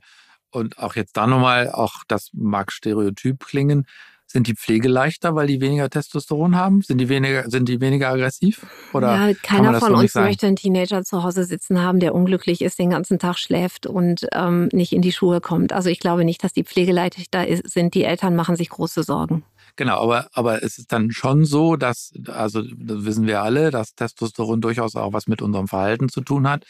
Und 0.52 0.80
auch 0.80 0.96
jetzt 0.96 1.16
da 1.16 1.28
nochmal, 1.28 1.72
auch 1.72 2.04
das 2.08 2.32
mag 2.34 2.72
stereotyp 2.72 3.46
klingen, 3.46 3.86
sind 4.32 4.46
die 4.46 4.54
Pflege 4.54 4.88
leichter, 4.88 5.34
weil 5.34 5.48
die 5.48 5.60
weniger 5.60 5.90
Testosteron 5.90 6.56
haben? 6.56 6.84
Sind 6.84 7.00
die 7.00 7.10
weniger, 7.10 7.50
sind 7.50 7.68
die 7.68 7.82
weniger 7.82 8.10
aggressiv? 8.10 8.64
Oder 8.94 9.30
ja, 9.30 9.34
keiner 9.42 9.80
von 9.80 9.96
uns 9.96 10.14
möchte 10.14 10.46
einen 10.46 10.56
Teenager 10.56 11.04
zu 11.04 11.24
Hause 11.24 11.46
sitzen 11.46 11.82
haben, 11.82 12.00
der 12.00 12.14
unglücklich 12.14 12.62
ist, 12.62 12.78
den 12.78 12.92
ganzen 12.92 13.18
Tag 13.18 13.40
schläft 13.40 13.88
und 13.88 14.28
ähm, 14.34 14.70
nicht 14.72 14.94
in 14.94 15.02
die 15.02 15.12
Schuhe 15.12 15.42
kommt. 15.42 15.74
Also 15.74 15.90
ich 15.90 16.00
glaube 16.00 16.26
nicht, 16.26 16.44
dass 16.44 16.54
die 16.54 16.64
Pflege 16.64 16.92
leichter 16.92 17.46
sind. 17.64 17.96
Die 17.96 18.04
Eltern 18.04 18.36
machen 18.36 18.56
sich 18.56 18.70
große 18.70 19.02
Sorgen. 19.02 19.44
Genau, 19.80 20.02
aber, 20.02 20.28
aber 20.34 20.62
es 20.62 20.78
ist 20.78 20.92
dann 20.92 21.10
schon 21.10 21.46
so, 21.46 21.78
dass, 21.78 22.12
also 22.28 22.62
das 22.62 23.06
wissen 23.06 23.28
wir 23.28 23.42
alle, 23.42 23.72
dass 23.72 23.96
Testosteron 23.96 24.60
durchaus 24.60 24.98
auch 24.98 25.14
was 25.14 25.28
mit 25.28 25.42
unserem 25.42 25.70
Verhalten 25.70 26.10
zu 26.10 26.20
tun 26.20 26.50
hat. 26.50 26.66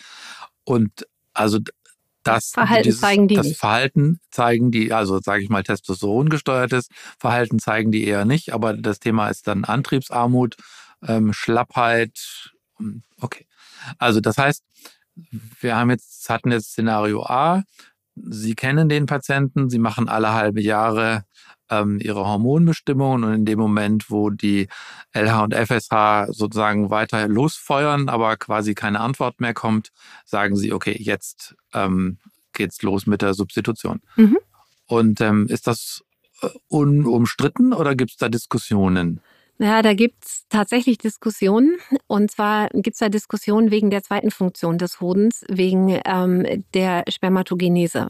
Und 0.64 1.08
also 1.34 1.58
das 2.22 2.52
Verhalten 2.52 2.84
dieses, 2.84 3.02
zeigen 3.02 3.28
die 3.28 3.34
das 3.34 3.48
nicht. 3.48 3.60
Verhalten 3.60 4.20
zeigen 4.30 4.70
die, 4.70 4.94
also 4.94 5.20
sage 5.22 5.42
ich 5.42 5.50
mal 5.50 5.64
Testosteron 5.64 6.30
gesteuertes 6.30 6.90
Verhalten 7.18 7.58
zeigen 7.58 7.92
die 7.92 8.06
eher 8.06 8.26
nicht, 8.26 8.54
aber 8.54 8.74
das 8.74 9.00
Thema 9.00 9.30
ist 9.30 9.48
dann 9.48 9.64
Antriebsarmut, 9.64 10.58
ähm, 11.02 11.34
Schlappheit. 11.34 12.52
Okay, 13.20 13.48
also 13.98 14.22
das 14.22 14.38
heißt, 14.38 14.64
wir 15.62 15.76
haben 15.76 15.90
jetzt 15.90 16.30
hatten 16.30 16.52
jetzt 16.52 16.74
Szenario 16.74 17.24
A. 17.24 17.64
Sie 18.14 18.54
kennen 18.54 18.88
den 18.88 19.08
Patienten, 19.08 19.72
Sie 19.72 19.80
machen 19.80 20.08
alle 20.08 20.34
halbe 20.34 20.62
Jahre 20.62 21.24
ähm, 21.70 22.00
ihre 22.00 22.26
Hormonbestimmungen 22.26 23.24
und 23.24 23.34
in 23.34 23.46
dem 23.46 23.60
Moment, 23.60 24.10
wo 24.10 24.30
die 24.30 24.68
LH 25.14 25.44
und 25.44 25.54
FSH 25.56 26.28
sozusagen 26.32 26.90
weiter 26.90 27.28
losfeuern, 27.28 28.10
aber 28.10 28.38
quasi 28.38 28.76
keine 28.76 29.00
Antwort 29.00 29.40
mehr 29.40 29.54
kommt, 29.54 29.92
sagen 30.26 30.56
sie, 30.56 30.74
okay, 30.74 30.96
jetzt 31.00 31.56
ähm, 31.74 32.18
geht's 32.54 32.82
los 32.82 33.08
mit 33.08 33.22
der 33.22 33.34
Substitution. 33.34 34.02
Mhm. 34.16 34.38
Und 34.86 35.22
ähm, 35.22 35.48
ist 35.48 35.68
das 35.68 36.04
äh, 36.42 36.50
unumstritten 36.68 37.74
oder 37.74 37.96
gibt 37.96 38.12
es 38.12 38.18
da 38.18 38.30
Diskussionen? 38.30 39.22
Ja, 39.62 39.82
da 39.82 39.94
gibt's 39.94 40.46
tatsächlich 40.48 40.98
Diskussionen. 41.00 41.78
Und 42.08 42.32
zwar 42.32 42.70
gibt's 42.70 43.00
da 43.00 43.10
Diskussionen 43.10 43.72
wegen 43.72 43.90
der 43.90 44.02
zweiten 44.04 44.32
Funktion 44.32 44.78
des 44.78 45.02
Hodens, 45.02 45.44
wegen 45.50 46.00
ähm, 46.06 46.64
der 46.74 47.04
Spermatogenese. 47.10 48.08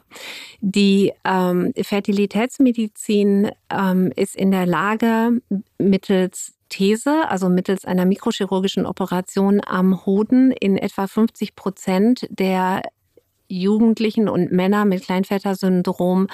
Die 0.61 1.11
ähm, 1.25 1.73
Fertilitätsmedizin 1.75 3.49
ähm, 3.71 4.11
ist 4.15 4.35
in 4.35 4.51
der 4.51 4.67
Lage, 4.67 5.41
mittels 5.79 6.53
These, 6.69 7.27
also 7.27 7.49
mittels 7.49 7.83
einer 7.83 8.05
mikrochirurgischen 8.05 8.85
Operation 8.85 9.59
am 9.65 10.05
Hoden 10.05 10.51
in 10.51 10.77
etwa 10.77 11.07
50 11.07 11.55
Prozent 11.55 12.27
der 12.29 12.83
Jugendlichen 13.47 14.29
und 14.29 14.51
Männer 14.51 14.85
mit 14.85 15.01
Kleinvätersyndrom 15.01 16.27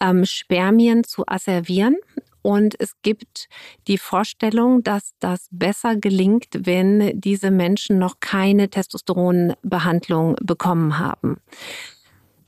ähm, 0.00 0.26
Spermien 0.26 1.02
zu 1.04 1.26
asservieren. 1.26 1.96
Und 2.42 2.74
es 2.78 2.94
gibt 3.02 3.48
die 3.86 3.98
Vorstellung, 3.98 4.82
dass 4.82 5.12
das 5.18 5.48
besser 5.50 5.96
gelingt, 5.96 6.48
wenn 6.58 7.20
diese 7.20 7.50
Menschen 7.50 7.98
noch 7.98 8.20
keine 8.20 8.70
Testosteronbehandlung 8.70 10.36
bekommen 10.42 10.98
haben. 10.98 11.38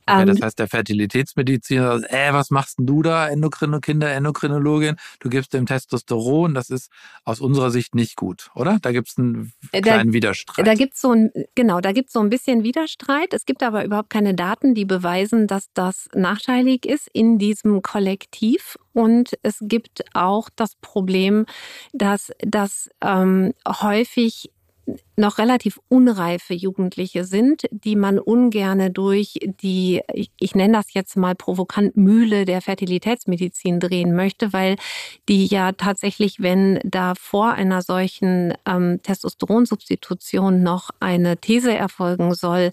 Okay, 0.07 0.27
das 0.27 0.39
ähm, 0.39 0.45
heißt, 0.45 0.59
der 0.59 0.69
Fertilitätsmediziner 0.69 2.01
sagt, 2.01 2.13
äh, 2.13 2.33
was 2.33 2.51
machst 2.51 2.79
denn 2.79 2.87
du 2.87 3.03
da, 3.03 3.29
Endokrino 3.29 3.81
Kinder, 3.81 4.11
Endokrinologin? 4.11 4.97
Du 5.21 5.29
gibst 5.29 5.55
dem 5.55 5.67
Testosteron, 5.67 6.55
das 6.55 6.71
ist 6.71 6.91
aus 7.25 7.41
unserer 7.41 7.71
Sicht 7.71 7.95
nicht 7.95 8.17
gut, 8.17 8.51
oder? 8.55 8.79
Da 8.83 8.91
gibt 8.91 9.09
es 9.09 9.19
einen 9.19 9.53
äh, 9.71 9.81
kleinen 9.81 10.11
da, 10.11 10.15
Widerstreit. 10.15 10.67
Da 10.67 10.75
gibt's 10.75 11.01
so 11.01 11.13
ein, 11.13 11.31
genau, 11.55 11.81
da 11.81 11.93
gibt 11.93 12.09
es 12.09 12.15
so 12.15 12.21
ein 12.21 12.31
bisschen 12.31 12.65
Widerstreit. 12.65 13.33
Es 13.33 13.45
gibt 13.45 13.63
aber 13.63 13.85
überhaupt 13.85 14.11
keine 14.11 14.35
Daten, 14.35 14.75
die 14.75 14.85
beweisen, 14.85 15.47
dass 15.47 15.69
das 15.75 16.09
nachteilig 16.15 16.85
ist 16.85 17.09
in 17.13 17.39
diesem 17.39 17.83
Kollektiv. 17.83 18.77
Und 18.93 19.39
es 19.43 19.59
gibt 19.61 20.05
auch 20.15 20.49
das 20.55 20.75
Problem, 20.81 21.47
dass 21.93 22.33
das 22.41 22.91
ähm, 23.01 23.55
häufig 23.67 24.51
noch 25.17 25.39
relativ 25.39 25.79
unreife 25.89 26.55
Jugendliche 26.55 27.25
sind, 27.25 27.63
die 27.71 27.97
man 27.97 28.19
ungerne 28.19 28.91
durch 28.91 29.39
die, 29.63 30.01
ich, 30.13 30.31
ich 30.39 30.55
nenne 30.55 30.75
das 30.75 30.95
jetzt 30.95 31.17
mal 31.17 31.35
provokant 31.35 31.97
Mühle 31.97 32.45
der 32.45 32.61
Fertilitätsmedizin 32.61 33.79
drehen 33.79 34.15
möchte, 34.15 34.53
weil 34.53 34.77
die 35.29 35.47
ja 35.47 35.73
tatsächlich, 35.73 36.41
wenn 36.41 36.81
da 36.85 37.15
vor 37.15 37.53
einer 37.53 37.83
solchen 37.83 38.55
ähm, 38.67 39.01
Testosteronsubstitution 39.03 40.63
noch 40.63 40.91
eine 40.99 41.37
These 41.37 41.73
erfolgen 41.75 42.35
soll, 42.35 42.73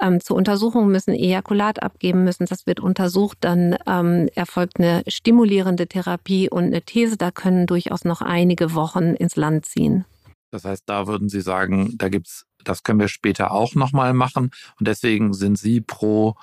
ähm, 0.00 0.20
zur 0.20 0.36
Untersuchung 0.36 0.88
müssen, 0.88 1.12
Ejakulat 1.12 1.82
abgeben 1.82 2.24
müssen, 2.24 2.46
das 2.46 2.66
wird 2.66 2.80
untersucht, 2.80 3.38
dann 3.40 3.76
ähm, 3.86 4.28
erfolgt 4.34 4.78
eine 4.78 5.02
stimulierende 5.08 5.86
Therapie 5.86 6.48
und 6.48 6.64
eine 6.64 6.82
These, 6.82 7.16
da 7.16 7.30
können 7.30 7.66
durchaus 7.66 8.04
noch 8.04 8.22
einige 8.22 8.74
Wochen 8.74 9.14
ins 9.14 9.36
Land 9.36 9.66
ziehen. 9.66 10.04
Das 10.50 10.64
heißt, 10.64 10.84
da 10.86 11.06
würden 11.06 11.28
Sie 11.28 11.40
sagen, 11.40 11.96
da 11.96 12.08
gibt's, 12.08 12.46
das 12.64 12.82
können 12.82 13.00
wir 13.00 13.08
später 13.08 13.52
auch 13.52 13.74
nochmal 13.74 14.14
machen. 14.14 14.50
Und 14.78 14.88
deswegen 14.88 15.32
sind 15.32 15.58
Sie 15.58 15.80
pro 15.80 16.34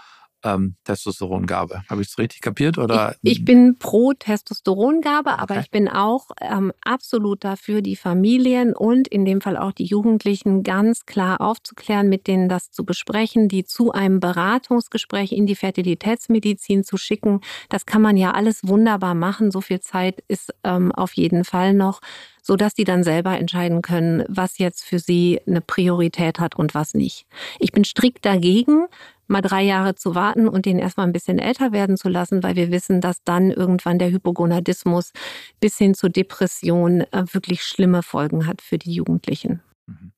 ähm, 0.44 0.76
Testosterongabe. 0.84 1.84
Habe 1.90 2.02
ich 2.02 2.10
es 2.10 2.18
richtig 2.18 2.42
kapiert? 2.42 2.78
Oder? 2.78 3.16
Ich, 3.22 3.40
ich, 3.40 3.46
bin 3.46 3.78
pro 3.78 4.14
Testosterongabe, 4.14 5.40
aber 5.40 5.56
okay. 5.56 5.62
ich 5.64 5.72
bin 5.72 5.88
auch 5.88 6.30
ähm, 6.42 6.72
absolut 6.84 7.44
dafür, 7.44 7.82
die 7.82 7.96
Familien 7.96 8.76
und 8.76 9.08
in 9.08 9.26
dem 9.26 9.42
Fall 9.42 9.58
auch 9.58 9.72
die 9.72 9.86
Jugendlichen 9.86 10.64
ganz 10.64 11.06
klar 11.06 11.42
aufzuklären, 11.42 12.10
mit 12.10 12.28
denen 12.28 12.50
das 12.50 12.72
zu 12.72 12.86
besprechen, 12.86 13.48
die 13.48 13.66
zu 13.66 13.92
einem 13.92 14.20
Beratungsgespräch 14.20 15.32
in 15.32 15.46
die 15.46 15.56
Fertilitätsmedizin 15.56 16.84
zu 16.84 16.98
schicken. 16.98 17.42
Das 17.70 17.86
kann 17.86 18.02
man 18.02 18.18
ja 18.18 18.32
alles 18.32 18.68
wunderbar 18.68 19.16
machen. 19.16 19.52
So 19.52 19.62
viel 19.62 19.80
Zeit 19.80 20.24
ist 20.28 20.54
ähm, 20.64 20.92
auf 20.92 21.14
jeden 21.14 21.44
Fall 21.44 21.74
noch 21.74 22.00
so 22.48 22.56
dass 22.56 22.74
die 22.74 22.86
dann 22.86 23.04
selber 23.04 23.38
entscheiden 23.38 23.82
können, 23.82 24.24
was 24.30 24.58
jetzt 24.58 24.86
für 24.86 25.00
sie 25.00 25.42
eine 25.46 25.60
Priorität 25.60 26.40
hat 26.40 26.56
und 26.56 26.74
was 26.74 26.94
nicht. 26.94 27.28
Ich 27.60 27.74
bin 27.74 27.84
strikt 27.84 28.26
dagegen, 28.26 28.86
mal 29.28 29.42
drei 29.42 29.64
Jahre 29.64 29.96
zu 29.96 30.16
warten 30.16 30.48
und 30.48 30.66
den 30.66 30.80
erstmal 30.80 31.06
ein 31.06 31.12
bisschen 31.12 31.40
älter 31.40 31.74
werden 31.74 31.98
zu 31.98 32.08
lassen, 32.08 32.44
weil 32.44 32.56
wir 32.56 32.72
wissen, 32.72 33.02
dass 33.02 33.22
dann 33.26 33.52
irgendwann 33.52 34.00
der 34.00 34.12
Hypogonadismus 34.12 35.12
bis 35.60 35.78
hin 35.78 35.94
zur 35.94 36.10
Depression 36.10 37.02
äh, 37.02 37.26
wirklich 37.34 37.64
schlimme 37.64 38.02
Folgen 38.02 38.48
hat 38.48 38.62
für 38.62 38.78
die 38.78 38.94
Jugendlichen. 38.94 39.62
Mhm. 39.86 40.14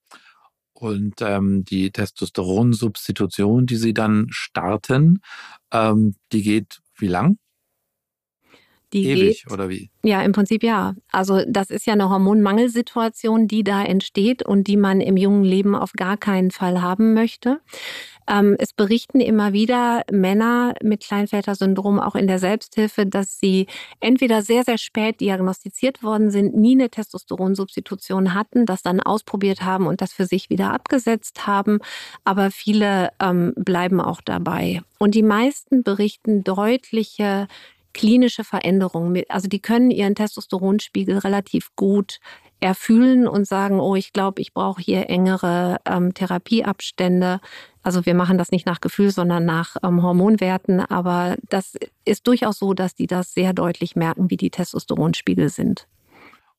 Und 0.74 1.16
ähm, 1.22 1.66
die 1.66 1.90
Testosteronsubstitution, 1.90 3.66
die 3.66 3.76
Sie 3.76 3.96
dann 3.96 4.28
starten, 4.30 5.22
ähm, 5.74 6.14
die 6.32 6.44
geht 6.44 6.80
wie 6.96 7.08
lang? 7.08 7.38
Die 8.94 9.06
Ewig 9.06 9.44
geht, 9.44 9.52
oder 9.52 9.70
wie? 9.70 9.90
Ja, 10.04 10.22
im 10.22 10.32
Prinzip 10.32 10.64
ja. 10.64 10.96
Also 11.12 11.42
das 11.48 11.70
ist 11.70 11.86
ja 11.86 11.94
eine 11.94 12.10
Hormonmangelsituation, 12.10 13.48
die 13.48 13.64
da 13.64 13.84
entsteht 13.84 14.44
und 14.44 14.68
die 14.68 14.78
man 14.78 15.02
im 15.02 15.18
jungen 15.18 15.44
Leben 15.44 15.76
auf 15.76 15.94
gar 15.94 16.18
keinen 16.18 16.52
Fall 16.52 16.82
haben 16.82 17.14
möchte. 17.14 17.60
Ähm, 18.30 18.56
es 18.60 18.74
berichten 18.74 19.20
immer 19.20 19.54
wieder 19.54 20.04
Männer 20.12 20.76
mit 20.84 21.02
Kleinvätersyndrom 21.02 22.00
auch 22.00 22.16
in 22.16 22.28
der 22.28 22.38
Selbsthilfe, 22.38 23.06
dass 23.06 23.40
sie 23.40 23.66
entweder 24.00 24.44
sehr, 24.44 24.64
sehr 24.64 24.78
spät 24.78 25.20
diagnostiziert 25.20 26.04
worden 26.04 26.30
sind, 26.30 26.56
nie 26.56 26.76
eine 26.76 26.90
Testosteronsubstitution 26.90 28.36
hatten, 28.36 28.66
das 28.68 28.84
dann 28.84 29.00
ausprobiert 29.00 29.64
haben 29.64 29.88
und 29.88 30.02
das 30.02 30.14
für 30.14 30.26
sich 30.26 30.50
wieder 30.50 30.72
abgesetzt 30.72 31.48
haben. 31.48 31.80
Aber 32.24 32.52
viele 32.52 33.10
ähm, 33.20 33.54
bleiben 33.56 34.00
auch 34.00 34.22
dabei. 34.22 34.82
Und 35.00 35.16
die 35.16 35.24
meisten 35.24 35.82
berichten 35.82 36.44
deutliche 36.44 37.48
klinische 37.94 38.44
Veränderungen. 38.44 39.24
Also 39.30 39.48
die 39.48 39.60
können 39.60 39.92
ihren 39.92 40.16
Testosteronspiegel 40.16 41.18
relativ 41.20 41.76
gut 41.76 42.20
erfühlen 42.60 43.28
und 43.28 43.48
sagen, 43.48 43.80
oh, 43.80 43.96
ich 43.96 44.12
glaube, 44.12 44.42
ich 44.42 44.54
brauche 44.54 44.82
hier 44.82 45.10
engere 45.10 45.78
ähm, 45.86 46.14
Therapieabstände. 46.14 47.40
Also 47.84 48.06
wir 48.06 48.14
machen 48.14 48.38
das 48.38 48.52
nicht 48.52 48.66
nach 48.66 48.82
Gefühl, 48.82 49.12
sondern 49.12 49.46
nach 49.46 49.78
ähm, 49.84 50.04
Hormonwerten. 50.04 50.82
Aber 50.82 51.38
das 51.50 51.76
ist 52.06 52.28
durchaus 52.28 52.60
so, 52.60 52.74
dass 52.74 52.96
die 52.96 53.08
das 53.08 53.34
sehr 53.34 53.54
deutlich 53.54 53.96
merken, 53.96 54.30
wie 54.30 54.38
die 54.38 54.50
Testosteronspiegel 54.50 55.50
sind. 55.50 55.88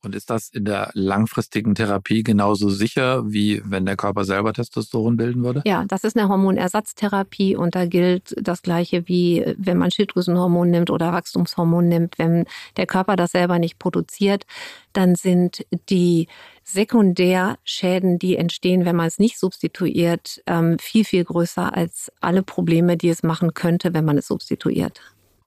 Und 0.02 0.14
ist 0.14 0.30
das 0.30 0.48
in 0.48 0.64
der 0.64 0.90
langfristigen 0.94 1.74
Therapie 1.74 2.22
genauso 2.22 2.70
sicher, 2.70 3.30
wie 3.30 3.62
wenn 3.64 3.84
der 3.84 3.96
Körper 3.96 4.24
selber 4.24 4.52
Testosteron 4.52 5.16
bilden 5.16 5.44
würde? 5.44 5.62
Ja, 5.66 5.84
das 5.86 6.04
ist 6.04 6.16
eine 6.16 6.28
Hormonersatztherapie 6.28 7.54
und 7.56 7.74
da 7.74 7.86
gilt 7.86 8.34
das 8.40 8.62
Gleiche 8.62 9.06
wie 9.08 9.44
wenn 9.58 9.78
man 9.78 9.90
Schilddrüsenhormon 9.90 10.70
nimmt 10.70 10.90
oder 10.90 11.12
Wachstumshormon 11.12 11.88
nimmt. 11.88 12.18
Wenn 12.18 12.46
der 12.76 12.86
Körper 12.86 13.16
das 13.16 13.32
selber 13.32 13.58
nicht 13.58 13.78
produziert, 13.78 14.46
dann 14.92 15.14
sind 15.14 15.66
die 15.88 16.28
Sekundärschäden, 16.64 18.18
die 18.18 18.36
entstehen, 18.36 18.84
wenn 18.84 18.96
man 18.96 19.06
es 19.06 19.18
nicht 19.18 19.38
substituiert, 19.38 20.42
ähm, 20.46 20.78
viel, 20.78 21.04
viel 21.04 21.24
größer 21.24 21.74
als 21.76 22.12
alle 22.20 22.42
Probleme, 22.42 22.96
die 22.96 23.08
es 23.08 23.22
machen 23.22 23.54
könnte, 23.54 23.92
wenn 23.94 24.04
man 24.04 24.18
es 24.18 24.28
substituiert. 24.28 25.00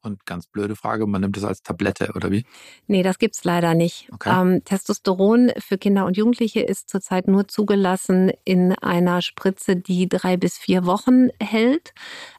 Und 0.04 0.26
ganz 0.26 0.48
blöde 0.48 0.76
Frage, 0.76 1.08
man 1.08 1.22
nimmt 1.22 1.38
es 1.38 1.46
als 1.46 1.64
Tablette 1.64 2.12
oder 2.14 2.30
wie? 2.30 2.46
Nee, 2.88 3.04
das 3.04 3.20
gibt's 3.20 3.46
leider 3.46 3.74
nicht. 3.74 4.10
Okay. 4.12 4.38
Ähm, 4.38 4.64
Testosteron 4.66 5.52
für 5.58 5.78
Kinder 5.78 6.06
und 6.06 6.18
Jugendliche 6.18 6.60
ist 6.60 6.90
zurzeit 6.90 7.30
nur 7.30 7.48
zugelassen 7.48 8.30
in 8.44 8.74
einer 8.74 9.22
Spritze, 9.22 9.78
die 9.78 10.10
drei 10.10 10.36
bis 10.36 10.58
vier 10.58 10.86
Wochen 10.86 11.30
hält. 11.40 11.94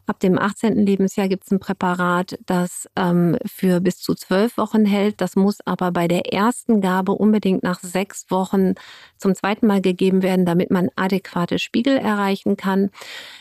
Ab 0.06 0.20
dem 0.20 0.38
18. 0.38 0.84
Lebensjahr 0.84 1.28
gibt 1.28 1.44
es 1.44 1.50
ein 1.50 1.60
Präparat, 1.60 2.38
das 2.44 2.86
ähm, 2.94 3.38
für 3.46 3.80
bis 3.80 3.96
zu 3.96 4.14
zwölf 4.14 4.58
Wochen 4.58 4.84
hält. 4.84 5.22
Das 5.22 5.34
muss 5.34 5.58
aber 5.64 5.92
bei 5.92 6.08
der 6.08 6.30
ersten 6.30 6.82
Gabe 6.82 7.12
unbedingt 7.12 7.62
nach 7.62 7.80
sechs 7.80 8.26
Wochen 8.30 8.74
zum 9.16 9.34
zweiten 9.34 9.66
Mal 9.66 9.80
gegeben 9.80 10.22
werden, 10.22 10.44
damit 10.44 10.70
man 10.70 10.90
adäquate 10.96 11.58
Spiegel 11.58 11.96
erreichen 11.96 12.58
kann. 12.58 12.90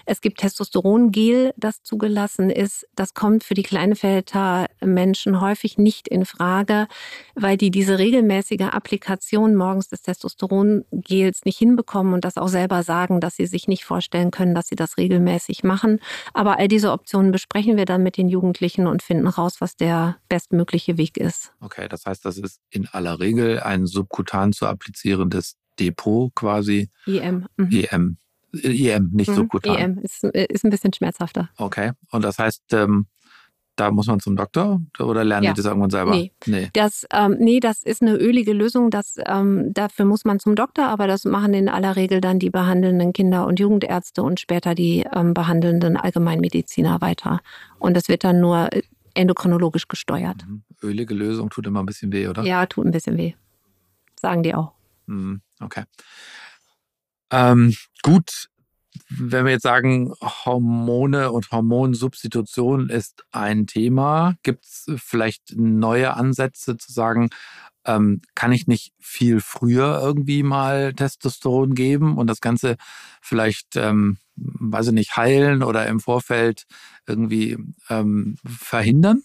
Es 0.05 0.21
gibt 0.21 0.39
Testosterongel, 0.39 1.53
das 1.57 1.83
zugelassen 1.83 2.49
ist. 2.49 2.87
Das 2.95 3.13
kommt 3.13 3.43
für 3.43 3.55
die 3.55 3.63
Kleinfelder 3.63 4.67
Menschen 4.79 5.41
häufig 5.41 5.77
nicht 5.77 6.07
in 6.07 6.23
Frage, 6.25 6.87
weil 7.35 7.57
die 7.57 7.71
diese 7.71 7.99
regelmäßige 7.99 8.69
Applikation 8.71 9.55
morgens 9.55 9.89
des 9.89 10.01
Testosterongels 10.01 11.43
nicht 11.43 11.57
hinbekommen 11.57 12.13
und 12.13 12.23
das 12.23 12.37
auch 12.37 12.47
selber 12.47 12.83
sagen, 12.83 13.19
dass 13.19 13.35
sie 13.35 13.47
sich 13.47 13.67
nicht 13.67 13.83
vorstellen 13.83 14.31
können, 14.31 14.55
dass 14.55 14.67
sie 14.67 14.75
das 14.75 14.97
regelmäßig 14.97 15.65
machen. 15.65 15.99
Aber 16.33 16.52
all 16.57 16.67
diese 16.67 16.91
Optionen 16.91 17.31
besprechen 17.31 17.77
wir 17.77 17.85
dann 17.85 18.03
mit 18.03 18.17
den 18.17 18.29
Jugendlichen 18.29 18.87
und 18.87 19.01
finden 19.03 19.27
raus, 19.27 19.57
was 19.59 19.75
der 19.75 20.17
bestmögliche 20.29 20.97
Weg 20.97 21.17
ist. 21.17 21.53
Okay, 21.59 21.87
das 21.87 22.05
heißt, 22.05 22.25
das 22.25 22.37
ist 22.37 22.59
in 22.69 22.87
aller 22.87 23.19
Regel 23.19 23.59
ein 23.59 23.85
subkutan 23.85 24.53
zu 24.53 24.67
applizierendes 24.67 25.55
Depot 25.79 26.33
quasi. 26.35 26.89
IM. 27.05 27.47
Mhm. 27.57 27.69
IM. 27.71 28.17
IM, 28.51 29.09
nicht 29.13 29.29
mhm. 29.29 29.35
subkutan. 29.35 29.77
IM 29.77 29.97
ist, 29.99 30.23
ist 30.23 30.63
ein 30.63 30.69
bisschen 30.69 30.93
schmerzhafter. 30.93 31.49
Okay, 31.57 31.91
und 32.11 32.23
das 32.23 32.37
heißt, 32.37 32.61
ähm, 32.73 33.07
da 33.75 33.91
muss 33.91 34.07
man 34.07 34.19
zum 34.19 34.35
Doktor 34.35 34.81
oder 34.99 35.23
lernen 35.23 35.45
ja. 35.45 35.53
die 35.53 35.57
das 35.57 35.65
irgendwann 35.65 35.89
selber? 35.89 36.11
Nee, 36.11 36.31
nee. 36.45 36.69
Das, 36.73 37.07
ähm, 37.11 37.37
nee, 37.39 37.59
das 37.59 37.83
ist 37.83 38.01
eine 38.01 38.15
ölige 38.15 38.53
Lösung. 38.53 38.91
Das, 38.91 39.15
ähm, 39.25 39.73
dafür 39.73 40.05
muss 40.05 40.25
man 40.25 40.39
zum 40.39 40.55
Doktor, 40.55 40.85
aber 40.85 41.07
das 41.07 41.25
machen 41.25 41.53
in 41.53 41.69
aller 41.69 41.95
Regel 41.95 42.21
dann 42.21 42.39
die 42.39 42.49
behandelnden 42.49 43.13
Kinder- 43.13 43.47
und 43.47 43.59
Jugendärzte 43.59 44.21
und 44.21 44.39
später 44.39 44.75
die 44.75 45.05
ähm, 45.13 45.33
behandelnden 45.33 45.97
Allgemeinmediziner 45.97 47.01
weiter. 47.01 47.39
Und 47.79 47.95
das 47.95 48.09
wird 48.09 48.23
dann 48.23 48.39
nur 48.39 48.69
endokrinologisch 49.15 49.87
gesteuert. 49.87 50.45
Mhm. 50.47 50.63
Ölige 50.81 51.13
Lösung 51.13 51.49
tut 51.49 51.65
immer 51.65 51.81
ein 51.81 51.85
bisschen 51.85 52.11
weh, 52.11 52.27
oder? 52.27 52.43
Ja, 52.43 52.65
tut 52.65 52.85
ein 52.85 52.91
bisschen 52.91 53.17
weh. 53.17 53.33
Sagen 54.19 54.43
die 54.43 54.53
auch. 54.53 54.73
Mhm. 55.07 55.41
Okay. 55.59 55.83
Ähm, 57.31 57.73
gut, 58.03 58.49
wenn 59.09 59.45
wir 59.45 59.51
jetzt 59.51 59.63
sagen, 59.63 60.13
Hormone 60.21 61.31
und 61.31 61.51
Hormonsubstitution 61.51 62.89
ist 62.89 63.23
ein 63.31 63.67
Thema, 63.67 64.35
gibt 64.43 64.65
es 64.65 64.85
vielleicht 64.97 65.55
neue 65.55 66.13
Ansätze 66.15 66.77
zu 66.77 66.91
sagen, 66.91 67.29
ähm, 67.85 68.21
kann 68.35 68.51
ich 68.51 68.67
nicht 68.67 68.93
viel 68.99 69.41
früher 69.41 69.99
irgendwie 70.01 70.43
mal 70.43 70.93
Testosteron 70.93 71.75
geben 71.75 72.17
und 72.17 72.27
das 72.27 72.39
Ganze 72.39 72.77
vielleicht, 73.21 73.75
ähm, 73.75 74.17
weiß 74.35 74.87
ich 74.87 74.93
nicht, 74.93 75.17
heilen 75.17 75.63
oder 75.63 75.85
im 75.87 75.99
Vorfeld 75.99 76.63
irgendwie 77.05 77.57
ähm, 77.89 78.37
verhindern? 78.45 79.23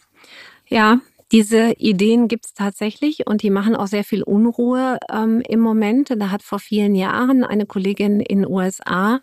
Ja, 0.67 1.01
diese 1.33 1.73
Ideen 1.73 2.29
gibt 2.29 2.47
es 2.47 2.55
tatsächlich 2.55 3.27
und 3.27 3.43
die 3.43 3.51
machen 3.51 3.77
auch 3.77 3.87
sehr 3.87 4.05
viel 4.05 4.23
Unruhe 4.23 4.99
ähm, 5.13 5.43
im 5.47 5.61
Moment. 5.61 6.11
Da 6.17 6.31
hat 6.31 6.43
vor 6.43 6.59
vielen 6.59 6.95
Jahren 6.95 7.45
eine 7.45 7.67
Kollegin 7.67 8.21
in 8.21 8.43
den 8.43 8.51
USA 8.51 9.21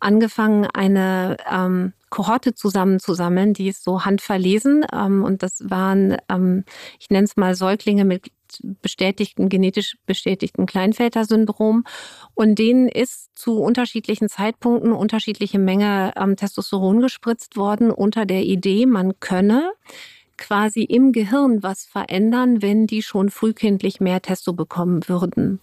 angefangen, 0.00 0.66
eine 0.66 1.38
ähm, 1.50 1.92
Kohorte 2.10 2.54
zusammenzusammeln, 2.54 3.54
die 3.54 3.68
ist 3.68 3.82
so 3.82 4.04
handverlesen. 4.04 4.84
Ähm, 4.92 5.24
und 5.24 5.42
das 5.42 5.68
waren, 5.68 6.16
ähm, 6.28 6.64
ich 7.00 7.10
nenne 7.10 7.24
es 7.24 7.36
mal 7.36 7.54
Säuglinge 7.54 8.04
mit 8.04 8.30
bestätigten, 8.82 9.48
genetisch 9.48 9.96
bestätigten 10.06 10.66
Kleinväter-Syndrom. 10.66 11.84
Und 12.34 12.58
denen 12.58 12.88
ist 12.88 13.36
zu 13.36 13.60
unterschiedlichen 13.60 14.28
Zeitpunkten 14.28 14.92
unterschiedliche 14.92 15.58
Menge 15.58 16.12
ähm, 16.16 16.36
Testosteron 16.36 17.00
gespritzt 17.00 17.56
worden 17.56 17.90
unter 17.90 18.26
der 18.26 18.42
Idee, 18.42 18.86
man 18.86 19.18
könne 19.20 19.72
quasi 20.38 20.82
im 20.82 21.12
Gehirn 21.12 21.62
was 21.62 21.84
verändern, 21.84 22.62
wenn 22.62 22.86
die 22.86 23.02
schon 23.02 23.28
frühkindlich 23.28 24.00
mehr 24.00 24.22
Testo 24.22 24.52
bekommen 24.52 25.06
würden. 25.08 25.60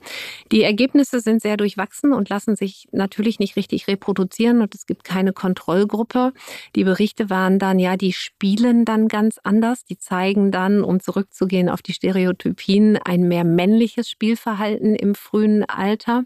Die 0.51 0.63
Ergebnisse 0.63 1.19
sind 1.21 1.41
sehr 1.41 1.57
durchwachsen 1.57 2.13
und 2.13 2.29
lassen 2.29 2.55
sich 2.55 2.87
natürlich 2.91 3.39
nicht 3.39 3.55
richtig 3.55 3.87
reproduzieren 3.87 4.61
und 4.61 4.75
es 4.75 4.85
gibt 4.85 5.03
keine 5.03 5.33
Kontrollgruppe. 5.33 6.33
Die 6.75 6.83
Berichte 6.83 7.29
waren 7.29 7.57
dann, 7.57 7.79
ja, 7.79 7.97
die 7.97 8.13
spielen 8.13 8.85
dann 8.85 9.07
ganz 9.07 9.39
anders. 9.43 9.85
Die 9.85 9.97
zeigen 9.97 10.51
dann, 10.51 10.83
um 10.83 10.99
zurückzugehen 10.99 11.69
auf 11.69 11.81
die 11.81 11.93
Stereotypien, 11.93 12.97
ein 12.97 13.27
mehr 13.27 13.43
männliches 13.43 14.09
Spielverhalten 14.09 14.95
im 14.95 15.15
frühen 15.15 15.63
Alter. 15.63 16.25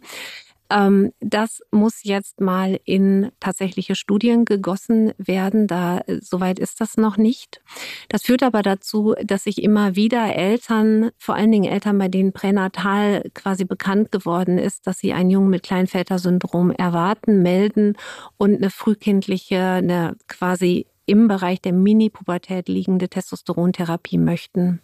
Ähm, 0.70 1.12
das 1.20 1.62
muss 1.72 2.04
jetzt 2.04 2.42
mal 2.42 2.80
in 2.86 3.32
tatsächliche 3.40 3.96
Studien 3.96 4.46
gegossen 4.46 5.14
werden. 5.18 5.68
Da 5.68 6.00
äh, 6.00 6.20
soweit 6.22 6.60
ist 6.60 6.80
das 6.82 6.98
noch 6.98 7.18
nicht. 7.18 7.62
Das 8.08 8.24
führt 8.24 8.44
aber 8.44 8.62
dazu, 8.62 9.16
dass 9.24 9.44
sich 9.44 9.64
immer 9.64 9.96
wieder 9.96 10.36
Eltern, 10.36 11.12
vor 11.18 11.36
allen 11.36 11.52
Dingen 11.52 11.72
Eltern, 11.72 11.98
bei 11.98 12.08
denen 12.08 12.34
pränatal 12.34 13.30
quasi 13.34 13.66
bekannt 13.66 14.12
geworden 14.12 14.58
ist, 14.58 14.86
dass 14.86 15.00
sie 15.00 15.14
einen 15.14 15.30
Jungen 15.30 15.50
mit 15.50 15.64
Kleinväter-Syndrom 15.64 16.72
erwarten, 16.72 17.42
melden 17.42 17.96
und 18.38 18.58
eine 18.58 18.70
frühkindliche, 18.70 19.60
eine 19.60 20.16
quasi 20.28 20.86
im 21.06 21.28
Bereich 21.28 21.60
der 21.62 21.74
Mini-Pubertät 21.74 22.70
liegende 22.70 23.10
Testosterontherapie 23.10 24.20
möchten. 24.20 24.82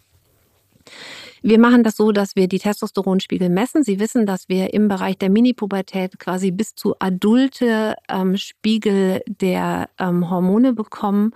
Wir 1.42 1.58
machen 1.58 1.84
das 1.84 1.96
so, 1.96 2.12
dass 2.12 2.34
wir 2.34 2.48
die 2.48 2.58
Testosteronspiegel 2.58 3.50
messen. 3.50 3.84
Sie 3.84 4.00
wissen, 4.00 4.26
dass 4.26 4.48
wir 4.48 4.74
im 4.74 4.88
Bereich 4.88 5.18
der 5.18 5.30
Mini-Pubertät 5.30 6.18
quasi 6.18 6.50
bis 6.50 6.74
zu 6.74 6.96
adulte 6.98 7.94
ähm, 8.08 8.36
Spiegel 8.36 9.22
der 9.26 9.88
ähm, 9.98 10.28
Hormone 10.28 10.72
bekommen. 10.72 11.32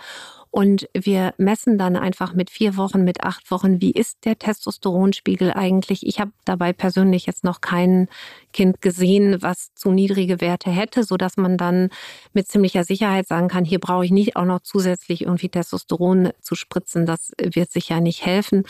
Und 0.52 0.88
wir 0.92 1.32
messen 1.38 1.78
dann 1.78 1.94
einfach 1.94 2.34
mit 2.34 2.50
vier 2.50 2.76
Wochen, 2.76 3.04
mit 3.04 3.22
acht 3.22 3.52
Wochen, 3.52 3.80
wie 3.80 3.92
ist 3.92 4.24
der 4.24 4.36
Testosteronspiegel 4.36 5.52
eigentlich. 5.52 6.04
Ich 6.04 6.18
habe 6.18 6.32
dabei 6.44 6.72
persönlich 6.72 7.26
jetzt 7.26 7.44
noch 7.44 7.60
kein 7.60 8.08
Kind 8.52 8.80
gesehen, 8.80 9.40
was 9.42 9.72
zu 9.74 9.92
niedrige 9.92 10.40
Werte 10.40 10.70
hätte, 10.70 11.04
so 11.04 11.16
dass 11.16 11.36
man 11.36 11.56
dann 11.56 11.90
mit 12.32 12.48
ziemlicher 12.48 12.82
Sicherheit 12.82 13.28
sagen 13.28 13.46
kann, 13.46 13.64
hier 13.64 13.78
brauche 13.78 14.04
ich 14.04 14.10
nicht 14.10 14.34
auch 14.34 14.44
noch 14.44 14.58
zusätzlich 14.60 15.22
irgendwie 15.22 15.50
Testosteron 15.50 16.30
zu 16.40 16.56
spritzen. 16.56 17.06
Das 17.06 17.30
wird 17.38 17.70
sicher 17.70 18.00
nicht 18.00 18.26
helfen. 18.26 18.64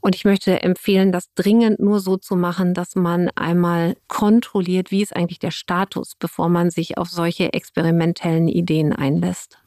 Und 0.00 0.14
ich 0.14 0.24
möchte 0.24 0.62
empfehlen, 0.62 1.12
das 1.12 1.34
dringend 1.34 1.80
nur 1.80 2.00
so 2.00 2.16
zu 2.16 2.34
machen, 2.36 2.72
dass 2.72 2.94
man 2.96 3.28
einmal 3.34 3.96
kontrolliert, 4.08 4.90
wie 4.90 5.02
ist 5.02 5.14
eigentlich 5.14 5.38
der 5.38 5.50
Status, 5.50 6.14
bevor 6.18 6.48
man 6.48 6.70
sich 6.70 6.96
auf 6.96 7.10
solche 7.10 7.52
experimentellen 7.52 8.48
Ideen 8.48 8.94
einlässt. 8.94 9.58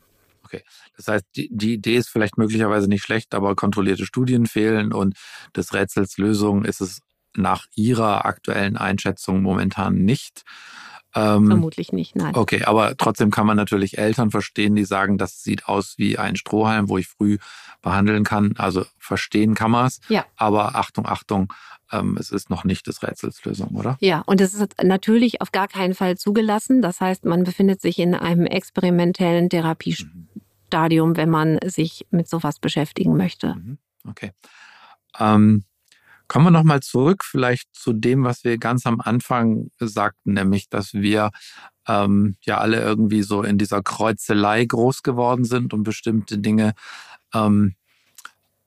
Okay. 0.52 0.64
Das 0.98 1.08
heißt, 1.08 1.26
die, 1.36 1.50
die 1.52 1.74
Idee 1.74 1.96
ist 1.96 2.10
vielleicht 2.10 2.38
möglicherweise 2.38 2.88
nicht 2.88 3.04
schlecht, 3.04 3.36
aber 3.36 3.56
kontrollierte 3.56 4.06
Studien 4.06 4.48
fehlen 4.48 4.94
und 4.94 5.16
des 5.56 5.74
Rätsels 5.74 6.18
Lösung 6.18 6.66
ist 6.66 6.82
es 6.82 7.02
nach 7.36 7.66
Ihrer 7.76 8.26
aktuellen 8.26 8.76
Einschätzung 8.76 9.44
momentan 9.44 9.96
nicht. 10.06 10.44
Ähm, 11.16 11.48
Vermutlich 11.48 11.92
nicht, 11.92 12.16
nein. 12.16 12.36
Okay, 12.36 12.64
aber 12.64 12.96
trotzdem 12.98 13.32
kann 13.32 13.48
man 13.48 13.58
natürlich 13.58 13.98
Eltern 13.98 14.32
verstehen, 14.32 14.76
die 14.76 14.86
sagen, 14.86 15.18
das 15.18 15.44
sieht 15.44 15.68
aus 15.68 15.96
wie 15.98 16.18
ein 16.18 16.36
Strohhalm, 16.36 16.90
wo 16.90 16.98
ich 16.98 17.08
früh 17.08 17.38
behandeln 17.82 18.24
kann. 18.24 18.56
Also 18.58 18.86
verstehen 18.98 19.56
kann 19.56 19.72
man 19.72 19.88
es. 19.88 20.02
Ja. 20.10 20.26
Aber 20.36 20.76
Achtung, 20.76 21.08
Achtung, 21.08 21.52
ähm, 21.92 22.18
es 22.20 22.32
ist 22.32 22.50
noch 22.50 22.64
nicht 22.64 22.88
des 22.88 23.02
Rätsels 23.02 23.44
Lösung, 23.44 23.70
oder? 23.70 23.98
Ja, 24.00 24.22
und 24.26 24.42
es 24.42 24.54
ist 24.54 24.84
natürlich 24.84 25.42
auf 25.42 25.52
gar 25.52 25.68
keinen 25.68 25.96
Fall 25.96 26.18
zugelassen. 26.18 26.82
Das 26.82 27.02
heißt, 27.02 27.26
man 27.26 27.44
befindet 27.44 27.82
sich 27.82 28.00
in 28.00 28.14
einem 28.14 28.46
experimentellen 28.46 29.50
Therapiestadium, 30.70 31.18
wenn 31.18 31.30
man 31.30 31.60
sich 31.66 32.06
mit 32.12 32.28
sowas 32.28 32.60
beschäftigen 32.60 33.18
möchte. 33.18 33.56
Mhm. 33.56 33.78
Okay. 34.08 34.32
Ähm, 35.20 35.64
kommen 36.28 36.46
wir 36.46 36.52
nochmal 36.52 36.82
zurück, 36.82 37.24
vielleicht 37.26 37.74
zu 37.74 37.94
dem, 37.94 38.24
was 38.24 38.44
wir 38.44 38.58
ganz 38.58 38.86
am 38.86 39.02
Anfang 39.02 39.72
sagten, 39.80 40.34
nämlich, 40.34 40.70
dass 40.70 40.94
wir 40.94 41.32
ähm, 41.88 42.38
ja 42.42 42.60
alle 42.60 42.80
irgendwie 42.82 43.24
so 43.24 43.44
in 43.44 43.58
dieser 43.58 43.82
Kreuzelei 43.82 44.66
groß 44.66 45.04
geworden 45.04 45.44
sind 45.44 45.74
und 45.74 45.84
bestimmte 45.84 46.38
Dinge 46.38 46.74
ähm, 47.34 47.76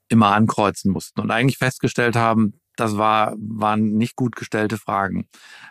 immer 0.08 0.34
ankreuzen 0.34 0.92
mussten 0.92 1.20
und 1.20 1.30
eigentlich 1.30 1.58
festgestellt 1.58 2.16
haben, 2.16 2.60
das 2.76 2.96
war, 2.96 3.34
waren 3.38 3.96
nicht 3.96 4.16
gut 4.16 4.36
gestellte 4.36 4.78
Fragen. 4.78 5.26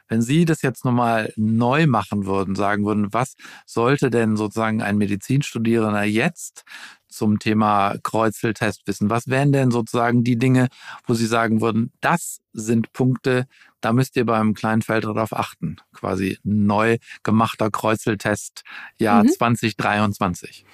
Wenn 0.08 0.22
Sie 0.22 0.46
das 0.46 0.62
jetzt 0.62 0.86
nochmal 0.86 1.34
neu 1.36 1.88
machen 1.88 2.26
würden, 2.26 2.56
sagen 2.56 2.86
würden, 2.86 3.14
was 3.14 3.36
sollte 3.66 4.10
denn 4.10 4.38
sozusagen 4.38 4.82
ein 4.82 4.98
Medizinstudierender 4.98 6.04
jetzt 6.04 6.64
zum 7.08 7.40
Thema 7.40 7.96
Kreuzeltest 8.04 8.88
wissen? 8.88 9.10
Was 9.10 9.28
wären 9.28 9.52
denn 9.52 9.72
sozusagen 9.72 10.24
die 10.24 10.38
Dinge, 10.38 10.68
wo 11.06 11.14
Sie 11.14 11.26
sagen 11.26 11.62
würden, 11.62 11.92
das 12.02 12.40
sind 12.54 12.94
Punkte, 12.94 13.48
da 13.82 13.94
müsst 13.94 14.16
ihr 14.16 14.26
beim 14.26 14.54
Kleinfelder 14.54 15.14
darauf 15.14 15.34
achten? 15.34 15.78
Quasi 15.94 16.40
neu 16.44 16.98
gemachter 17.24 17.70
Kreuzeltest 17.72 18.64
Jahr 18.98 19.24
mhm. 19.24 19.30
2023. 19.30 20.66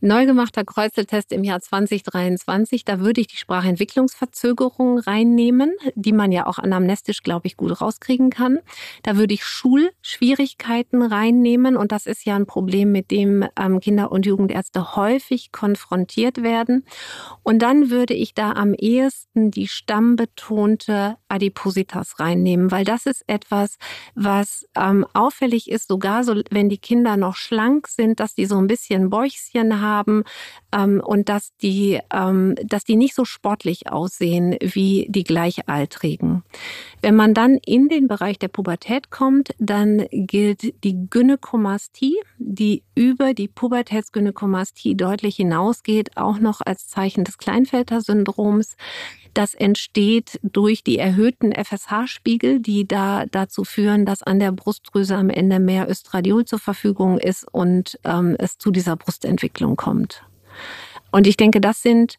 Neu 0.00 0.26
gemachter 0.26 0.64
Kreuzeltest 0.64 1.32
im 1.32 1.42
Jahr 1.42 1.58
2023, 1.58 2.84
da 2.84 3.00
würde 3.00 3.20
ich 3.20 3.26
die 3.26 3.36
Sprachentwicklungsverzögerung 3.36 4.98
reinnehmen, 4.98 5.72
die 5.96 6.12
man 6.12 6.30
ja 6.30 6.46
auch 6.46 6.60
anamnestisch, 6.60 7.24
glaube 7.24 7.48
ich, 7.48 7.56
gut 7.56 7.80
rauskriegen 7.80 8.30
kann. 8.30 8.60
Da 9.02 9.16
würde 9.16 9.34
ich 9.34 9.44
Schulschwierigkeiten 9.44 11.02
reinnehmen 11.02 11.76
und 11.76 11.90
das 11.90 12.06
ist 12.06 12.24
ja 12.24 12.36
ein 12.36 12.46
Problem, 12.46 12.92
mit 12.92 13.10
dem 13.10 13.44
ähm, 13.58 13.80
Kinder- 13.80 14.12
und 14.12 14.24
Jugendärzte 14.24 14.94
häufig 14.94 15.50
konfrontiert 15.50 16.44
werden. 16.44 16.84
Und 17.42 17.58
dann 17.60 17.90
würde 17.90 18.14
ich 18.14 18.34
da 18.34 18.52
am 18.52 18.74
ehesten 18.74 19.50
die 19.50 19.66
stammbetonte 19.66 21.16
Adipositas 21.26 22.20
reinnehmen, 22.20 22.70
weil 22.70 22.84
das 22.84 23.04
ist 23.04 23.24
etwas, 23.26 23.78
was 24.14 24.64
ähm, 24.76 25.04
auffällig 25.12 25.68
ist, 25.68 25.88
sogar 25.88 26.22
so, 26.22 26.40
wenn 26.50 26.68
die 26.68 26.78
Kinder 26.78 27.16
noch 27.16 27.34
schlank 27.34 27.88
sind, 27.88 28.20
dass 28.20 28.36
die 28.36 28.46
so 28.46 28.58
ein 28.58 28.68
bisschen 28.68 29.10
Bäuchchen 29.10 29.80
haben 29.80 29.87
haben 29.88 30.24
ähm, 30.72 31.00
und 31.04 31.28
dass 31.28 31.56
die, 31.62 32.00
ähm, 32.12 32.54
dass 32.62 32.84
die 32.84 32.96
nicht 32.96 33.14
so 33.14 33.24
sportlich 33.24 33.90
aussehen 33.90 34.56
wie 34.60 35.06
die 35.08 35.24
Gleichaltrigen. 35.24 36.42
Wenn 37.00 37.16
man 37.16 37.34
dann 37.34 37.58
in 37.64 37.88
den 37.88 38.08
Bereich 38.08 38.38
der 38.38 38.48
Pubertät 38.48 39.10
kommt, 39.10 39.50
dann 39.58 40.06
gilt 40.10 40.84
die 40.84 41.08
Gynäkomastie, 41.08 42.16
die 42.38 42.82
über 42.94 43.34
die 43.34 43.48
Pubertätsgynäkomastie 43.48 44.96
deutlich 44.96 45.36
hinausgeht, 45.36 46.16
auch 46.16 46.38
noch 46.38 46.60
als 46.64 46.88
Zeichen 46.88 47.24
des 47.24 47.38
Kleinfelter-Syndroms. 47.38 48.76
Das 49.38 49.54
entsteht 49.54 50.40
durch 50.42 50.82
die 50.82 50.98
erhöhten 50.98 51.52
FSH-Spiegel, 51.52 52.58
die 52.58 52.88
da 52.88 53.24
dazu 53.26 53.62
führen, 53.62 54.04
dass 54.04 54.24
an 54.24 54.40
der 54.40 54.50
Brustdrüse 54.50 55.14
am 55.14 55.30
Ende 55.30 55.60
mehr 55.60 55.88
Östradiol 55.88 56.44
zur 56.44 56.58
Verfügung 56.58 57.18
ist 57.18 57.46
und 57.52 58.00
ähm, 58.02 58.34
es 58.40 58.58
zu 58.58 58.72
dieser 58.72 58.96
Brustentwicklung 58.96 59.76
kommt. 59.76 60.24
Und 61.12 61.28
ich 61.28 61.36
denke, 61.36 61.60
das 61.60 61.82
sind 61.82 62.18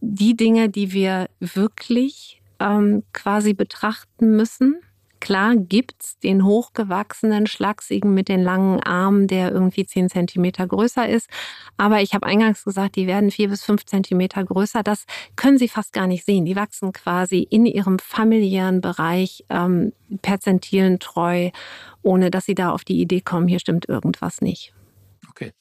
die 0.00 0.34
Dinge, 0.34 0.70
die 0.70 0.94
wir 0.94 1.28
wirklich 1.38 2.40
ähm, 2.60 3.02
quasi 3.12 3.52
betrachten 3.52 4.34
müssen 4.34 4.80
Klar 5.22 5.54
gibt's 5.54 6.18
den 6.18 6.44
hochgewachsenen 6.44 7.46
Schlagsigen 7.46 8.12
mit 8.12 8.28
den 8.28 8.42
langen 8.42 8.80
Armen, 8.80 9.28
der 9.28 9.52
irgendwie 9.52 9.86
zehn 9.86 10.08
Zentimeter 10.08 10.66
größer 10.66 11.08
ist. 11.08 11.30
Aber 11.76 12.00
ich 12.00 12.12
habe 12.12 12.26
eingangs 12.26 12.64
gesagt, 12.64 12.96
die 12.96 13.06
werden 13.06 13.30
vier 13.30 13.48
bis 13.48 13.62
fünf 13.62 13.84
Zentimeter 13.86 14.42
größer. 14.42 14.82
Das 14.82 15.04
können 15.36 15.58
Sie 15.58 15.68
fast 15.68 15.92
gar 15.92 16.08
nicht 16.08 16.26
sehen. 16.26 16.44
Die 16.44 16.56
wachsen 16.56 16.92
quasi 16.92 17.38
in 17.38 17.66
ihrem 17.66 18.00
familiären 18.00 18.80
Bereich 18.80 19.44
ähm, 19.48 19.92
perzentilen 20.22 20.98
ohne 22.02 22.32
dass 22.32 22.46
Sie 22.46 22.56
da 22.56 22.72
auf 22.72 22.82
die 22.82 23.00
Idee 23.00 23.20
kommen, 23.20 23.46
hier 23.46 23.60
stimmt 23.60 23.88
irgendwas 23.88 24.40
nicht. 24.40 24.74
Okay. 25.30 25.52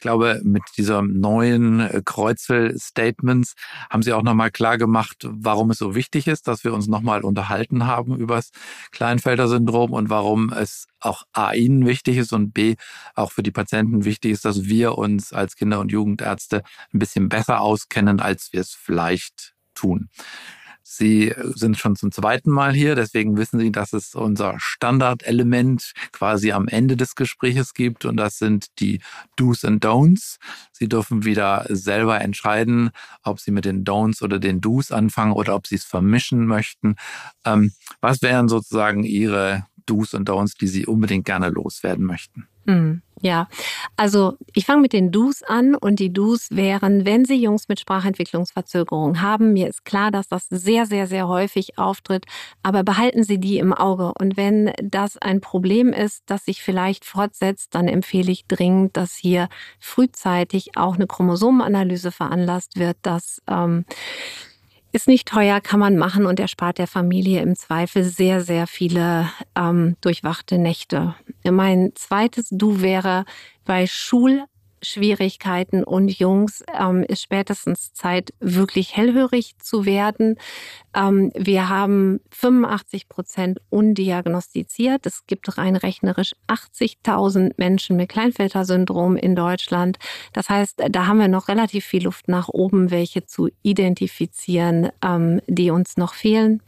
Ich 0.00 0.02
glaube, 0.02 0.40
mit 0.44 0.62
dieser 0.78 1.02
neuen 1.02 1.80
äh, 1.80 2.00
Kreuzel-Statements 2.02 3.52
haben 3.90 4.02
Sie 4.02 4.14
auch 4.14 4.22
nochmal 4.22 4.50
klar 4.50 4.78
gemacht, 4.78 5.28
warum 5.28 5.72
es 5.72 5.76
so 5.76 5.94
wichtig 5.94 6.26
ist, 6.26 6.48
dass 6.48 6.64
wir 6.64 6.72
uns 6.72 6.86
nochmal 6.86 7.20
unterhalten 7.20 7.84
haben 7.84 8.16
über 8.16 8.36
das 8.36 8.50
Kleinfelder-Syndrom 8.92 9.92
und 9.92 10.08
warum 10.08 10.54
es 10.54 10.86
auch 11.00 11.24
A 11.34 11.52
Ihnen 11.52 11.84
wichtig 11.84 12.16
ist 12.16 12.32
und 12.32 12.54
B 12.54 12.76
auch 13.14 13.30
für 13.30 13.42
die 13.42 13.50
Patienten 13.50 14.06
wichtig 14.06 14.32
ist, 14.32 14.46
dass 14.46 14.64
wir 14.64 14.96
uns 14.96 15.34
als 15.34 15.54
Kinder- 15.54 15.80
und 15.80 15.92
Jugendärzte 15.92 16.62
ein 16.94 16.98
bisschen 16.98 17.28
besser 17.28 17.60
auskennen, 17.60 18.20
als 18.20 18.54
wir 18.54 18.62
es 18.62 18.72
vielleicht 18.72 19.52
tun. 19.74 20.08
Sie 20.82 21.32
sind 21.54 21.76
schon 21.76 21.96
zum 21.96 22.10
zweiten 22.10 22.50
Mal 22.50 22.72
hier, 22.72 22.94
deswegen 22.94 23.36
wissen 23.36 23.60
Sie, 23.60 23.70
dass 23.70 23.92
es 23.92 24.14
unser 24.14 24.54
Standardelement 24.58 25.92
quasi 26.12 26.52
am 26.52 26.68
Ende 26.68 26.96
des 26.96 27.14
Gespräches 27.14 27.74
gibt 27.74 28.04
und 28.04 28.16
das 28.16 28.38
sind 28.38 28.66
die 28.80 29.00
Do's 29.36 29.64
and 29.64 29.84
Don'ts. 29.84 30.38
Sie 30.72 30.88
dürfen 30.88 31.24
wieder 31.24 31.66
selber 31.68 32.20
entscheiden, 32.20 32.90
ob 33.22 33.40
Sie 33.40 33.50
mit 33.50 33.64
den 33.64 33.84
Don'ts 33.84 34.22
oder 34.22 34.38
den 34.38 34.60
Do's 34.60 34.90
anfangen 34.90 35.32
oder 35.32 35.54
ob 35.54 35.66
Sie 35.66 35.76
es 35.76 35.84
vermischen 35.84 36.46
möchten. 36.46 36.96
Ähm, 37.44 37.72
was 38.00 38.22
wären 38.22 38.48
sozusagen 38.48 39.04
Ihre 39.04 39.66
Do's 39.86 40.14
und 40.14 40.28
Don'ts, 40.28 40.56
die 40.58 40.68
Sie 40.68 40.86
unbedingt 40.86 41.24
gerne 41.24 41.50
loswerden 41.50 42.04
möchten? 42.04 42.46
Hm, 42.66 43.02
ja, 43.22 43.48
also 43.96 44.34
ich 44.54 44.64
fange 44.64 44.80
mit 44.80 44.92
den 44.92 45.12
Do's 45.12 45.42
an 45.42 45.74
und 45.74 45.98
die 45.98 46.12
Do's 46.12 46.48
wären, 46.50 47.04
wenn 47.04 47.24
Sie 47.24 47.34
Jungs 47.34 47.68
mit 47.68 47.78
Sprachentwicklungsverzögerung 47.78 49.20
haben, 49.20 49.52
mir 49.52 49.68
ist 49.68 49.84
klar, 49.84 50.10
dass 50.10 50.28
das 50.28 50.46
sehr, 50.48 50.86
sehr, 50.86 51.06
sehr 51.06 51.28
häufig 51.28 51.76
auftritt, 51.78 52.24
aber 52.62 52.82
behalten 52.82 53.22
Sie 53.22 53.38
die 53.38 53.58
im 53.58 53.74
Auge. 53.74 54.12
Und 54.18 54.36
wenn 54.36 54.72
das 54.82 55.18
ein 55.18 55.40
Problem 55.40 55.92
ist, 55.92 56.22
das 56.26 56.46
sich 56.46 56.62
vielleicht 56.62 57.04
fortsetzt, 57.04 57.74
dann 57.74 57.88
empfehle 57.88 58.32
ich 58.32 58.46
dringend, 58.46 58.96
dass 58.96 59.14
hier 59.14 59.48
frühzeitig 59.78 60.76
auch 60.76 60.94
eine 60.94 61.06
Chromosomenanalyse 61.06 62.12
veranlasst 62.12 62.78
wird, 62.78 62.96
dass 63.02 63.42
ähm, 63.48 63.84
ist 64.92 65.08
nicht 65.08 65.28
teuer, 65.28 65.60
kann 65.60 65.80
man 65.80 65.96
machen 65.96 66.26
und 66.26 66.40
erspart 66.40 66.78
der 66.78 66.86
Familie 66.86 67.42
im 67.42 67.54
Zweifel 67.54 68.02
sehr, 68.02 68.40
sehr 68.40 68.66
viele 68.66 69.30
ähm, 69.56 69.96
durchwachte 70.00 70.58
Nächte. 70.58 71.14
Mein 71.48 71.92
zweites 71.94 72.48
Du 72.50 72.82
wäre 72.82 73.24
bei 73.64 73.86
Schul 73.86 74.44
Schwierigkeiten 74.82 75.84
und 75.84 76.08
Jungs 76.18 76.64
ähm, 76.78 77.02
ist 77.02 77.22
spätestens 77.22 77.92
Zeit, 77.92 78.32
wirklich 78.40 78.96
hellhörig 78.96 79.58
zu 79.58 79.84
werden. 79.84 80.36
Ähm, 80.94 81.30
wir 81.36 81.68
haben 81.68 82.20
85 82.30 83.08
Prozent 83.08 83.60
undiagnostiziert. 83.68 85.06
Es 85.06 85.26
gibt 85.26 85.56
rein 85.58 85.76
rechnerisch 85.76 86.32
80.000 86.48 87.52
Menschen 87.56 87.96
mit 87.96 88.08
Kleinfelter-Syndrom 88.08 89.16
in 89.16 89.36
Deutschland. 89.36 89.98
Das 90.32 90.48
heißt, 90.48 90.82
da 90.90 91.06
haben 91.06 91.20
wir 91.20 91.28
noch 91.28 91.48
relativ 91.48 91.84
viel 91.84 92.04
Luft 92.04 92.28
nach 92.28 92.48
oben, 92.48 92.90
welche 92.90 93.26
zu 93.26 93.48
identifizieren, 93.62 94.90
ähm, 95.04 95.40
die 95.46 95.70
uns 95.70 95.96
noch 95.96 96.14
fehlen. 96.14 96.62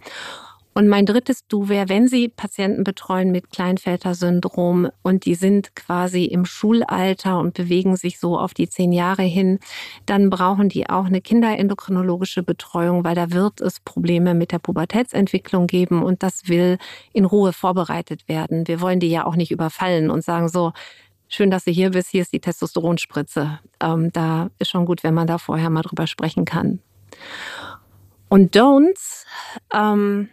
Und 0.75 0.89
mein 0.89 1.05
drittes 1.05 1.47
Du 1.49 1.69
wäre, 1.69 1.89
wenn 1.91 2.09
Sie 2.09 2.29
Patienten 2.29 2.83
betreuen 2.83 3.31
mit 3.31 3.51
Kleinfelter-Syndrom 3.51 4.89
und 5.03 5.27
die 5.27 5.35
sind 5.35 5.77
quasi 5.77 6.25
im 6.25 6.47
Schulalter 6.47 7.39
und 7.39 7.55
bewegen 7.55 7.97
sich 7.97 8.19
so 8.19 8.39
auf 8.39 8.55
die 8.55 8.69
zehn 8.69 8.93
Jahre 8.93 9.23
hin, 9.23 9.59
dann 10.07 10.31
brauchen 10.31 10.71
die 10.71 10.89
auch 10.89 11.05
eine 11.05 11.21
kinderendokrinologische 11.21 12.43
Betreuung, 12.43 13.05
weil 13.05 13.15
da 13.15 13.33
wird 13.33 13.61
es 13.61 13.81
Probleme 13.81 14.35
mit 14.35 14.51
der 14.53 14.61
Pubertätsentwicklung 14.61 15.67
geben 15.67 16.03
und 16.03 16.23
das 16.23 16.49
will 16.49 16.79
in 17.13 17.27
Ruhe 17.27 17.53
vorbereitet 17.53 18.27
werden. 18.29 18.67
Wir 18.67 18.81
wollen 18.81 19.01
die 19.01 19.11
ja 19.11 19.27
auch 19.27 19.37
nicht 19.37 19.51
überfallen 19.51 20.11
und 20.11 20.25
sagen 20.25 20.49
so, 20.49 20.73
schön, 21.29 21.51
dass 21.51 21.65
du 21.65 21.71
hier 21.71 21.91
bist, 21.91 22.09
hier 22.09 22.23
ist 22.23 22.33
die 22.33 22.41
Testosteronspritze. 22.41 23.59
Ähm, 23.81 24.11
da 24.13 24.49
ist 24.59 24.71
schon 24.71 24.87
gut, 24.87 25.05
wenn 25.05 25.15
man 25.15 25.27
da 25.27 25.37
vorher 25.37 25.69
mal 25.69 25.83
drüber 25.83 26.07
sprechen 26.07 26.47
kann. 26.47 26.79
Und 28.31 28.57
Don'ts, 28.57 29.27
ähm, 29.75 30.31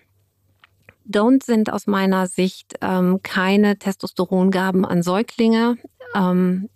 Don't 1.09 1.43
sind 1.43 1.71
aus 1.71 1.87
meiner 1.87 2.27
Sicht 2.27 2.75
ähm, 2.81 3.21
keine 3.23 3.77
Testosterongaben 3.77 4.85
an 4.85 5.01
Säuglinge. 5.03 5.77
Ähm, 6.15 6.69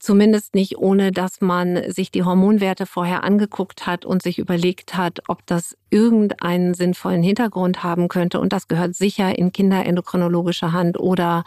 zumindest 0.00 0.54
nicht 0.54 0.78
ohne, 0.78 1.12
dass 1.12 1.40
man 1.40 1.90
sich 1.90 2.10
die 2.10 2.22
Hormonwerte 2.22 2.86
vorher 2.86 3.24
angeguckt 3.24 3.86
hat 3.86 4.04
und 4.04 4.22
sich 4.22 4.38
überlegt 4.38 4.96
hat, 4.96 5.20
ob 5.28 5.44
das 5.46 5.76
irgendeinen 5.90 6.74
sinnvollen 6.74 7.22
Hintergrund 7.22 7.82
haben 7.82 8.08
könnte. 8.08 8.40
Und 8.40 8.52
das 8.52 8.68
gehört 8.68 8.94
sicher 8.94 9.36
in 9.38 9.52
kinderendokrinologische 9.52 10.72
Hand 10.72 10.98
oder 10.98 11.44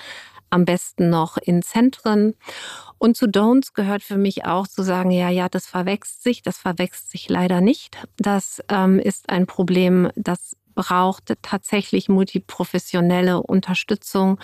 am 0.49 0.65
besten 0.65 1.09
noch 1.09 1.37
in 1.37 1.61
Zentren. 1.61 2.35
Und 2.97 3.17
zu 3.17 3.25
Don'ts 3.25 3.73
gehört 3.73 4.03
für 4.03 4.17
mich 4.17 4.45
auch 4.45 4.67
zu 4.67 4.83
sagen, 4.83 5.09
ja, 5.11 5.29
ja, 5.29 5.49
das 5.49 5.65
verwechselt 5.65 6.21
sich, 6.21 6.41
das 6.43 6.57
verwechselt 6.57 7.09
sich 7.09 7.29
leider 7.29 7.61
nicht. 7.61 7.97
Das 8.17 8.61
ähm, 8.69 8.99
ist 8.99 9.29
ein 9.29 9.47
Problem, 9.47 10.11
das 10.15 10.55
braucht 10.81 11.33
tatsächlich 11.43 12.09
multiprofessionelle 12.09 13.43
Unterstützung. 13.43 14.39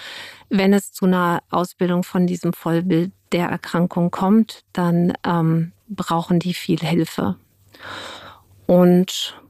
Wenn 0.49 0.71
es 0.71 0.91
zu 0.91 1.05
einer 1.05 1.41
Ausbildung 1.49 2.03
von 2.03 2.27
diesem 2.27 2.53
Vollbild 2.53 3.11
der 3.31 3.47
Erkrankung 3.47 4.11
kommt, 4.11 4.63
dann 4.71 5.13
ähm, 5.25 5.71
brauchen 5.89 6.39
die 6.39 6.53
viel 6.53 6.79
Hilfe. 6.79 7.37
Und 8.67 9.41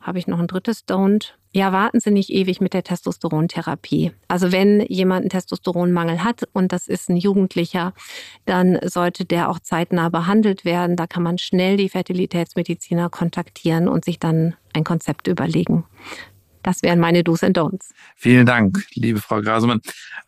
habe 0.00 0.18
ich 0.18 0.26
noch 0.26 0.40
ein 0.40 0.48
drittes 0.48 0.84
Don't. 0.84 1.34
Ja, 1.58 1.72
warten 1.72 1.98
Sie 1.98 2.12
nicht 2.12 2.30
ewig 2.30 2.60
mit 2.60 2.72
der 2.72 2.84
Testosterontherapie. 2.84 4.12
Also 4.28 4.52
wenn 4.52 4.80
jemand 4.82 5.22
einen 5.22 5.30
Testosteronmangel 5.30 6.22
hat 6.22 6.44
und 6.52 6.70
das 6.70 6.86
ist 6.86 7.10
ein 7.10 7.16
Jugendlicher, 7.16 7.94
dann 8.44 8.78
sollte 8.84 9.24
der 9.24 9.50
auch 9.50 9.58
zeitnah 9.58 10.08
behandelt 10.08 10.64
werden. 10.64 10.94
Da 10.94 11.08
kann 11.08 11.24
man 11.24 11.36
schnell 11.36 11.76
die 11.76 11.88
Fertilitätsmediziner 11.88 13.10
kontaktieren 13.10 13.88
und 13.88 14.04
sich 14.04 14.20
dann 14.20 14.54
ein 14.72 14.84
Konzept 14.84 15.26
überlegen. 15.26 15.84
Das 16.62 16.84
wären 16.84 17.00
meine 17.00 17.24
Do's 17.24 17.42
and 17.42 17.58
Don'ts. 17.58 17.90
Vielen 18.14 18.46
Dank, 18.46 18.86
liebe 18.94 19.20
Frau 19.20 19.40
Grasemann. 19.40 19.80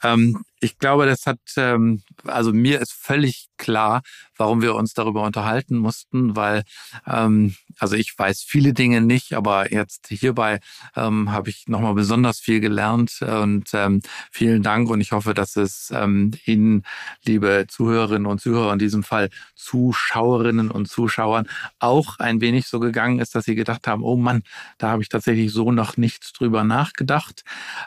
Ähm, 0.02 0.42
ich 0.60 0.78
glaube, 0.78 1.06
das 1.06 1.26
hat, 1.26 1.38
ähm, 1.56 2.02
also 2.24 2.52
mir 2.52 2.80
ist 2.80 2.92
völlig 2.92 3.48
klar, 3.56 4.02
warum 4.36 4.62
wir 4.62 4.74
uns 4.74 4.94
darüber 4.94 5.22
unterhalten 5.22 5.76
mussten, 5.76 6.36
weil, 6.36 6.64
ähm, 7.06 7.54
also 7.78 7.96
ich 7.96 8.12
weiß 8.16 8.42
viele 8.46 8.72
Dinge 8.72 9.00
nicht, 9.00 9.34
aber 9.34 9.72
jetzt 9.72 10.08
hierbei 10.08 10.60
ähm, 10.96 11.30
habe 11.32 11.50
ich 11.50 11.64
nochmal 11.66 11.94
besonders 11.94 12.40
viel 12.40 12.60
gelernt 12.60 13.20
und 13.22 13.70
ähm, 13.72 14.00
vielen 14.30 14.62
Dank 14.62 14.90
und 14.90 15.00
ich 15.00 15.12
hoffe, 15.12 15.34
dass 15.34 15.56
es 15.56 15.90
ähm, 15.94 16.32
Ihnen, 16.44 16.84
liebe 17.24 17.66
Zuhörerinnen 17.68 18.26
und 18.26 18.40
Zuhörer, 18.40 18.72
in 18.72 18.78
diesem 18.78 19.02
Fall 19.02 19.30
Zuschauerinnen 19.54 20.70
und 20.70 20.88
Zuschauern, 20.88 21.48
auch 21.78 22.18
ein 22.18 22.40
wenig 22.40 22.66
so 22.66 22.80
gegangen 22.80 23.18
ist, 23.18 23.34
dass 23.34 23.44
Sie 23.44 23.54
gedacht 23.54 23.86
haben, 23.86 24.02
oh 24.02 24.16
Mann, 24.16 24.42
da 24.78 24.90
habe 24.90 25.02
ich 25.02 25.08
tatsächlich 25.08 25.52
so 25.52 25.72
noch 25.72 25.96
nicht 25.96 26.38
drüber 26.38 26.64
nachgedacht. 26.64 27.44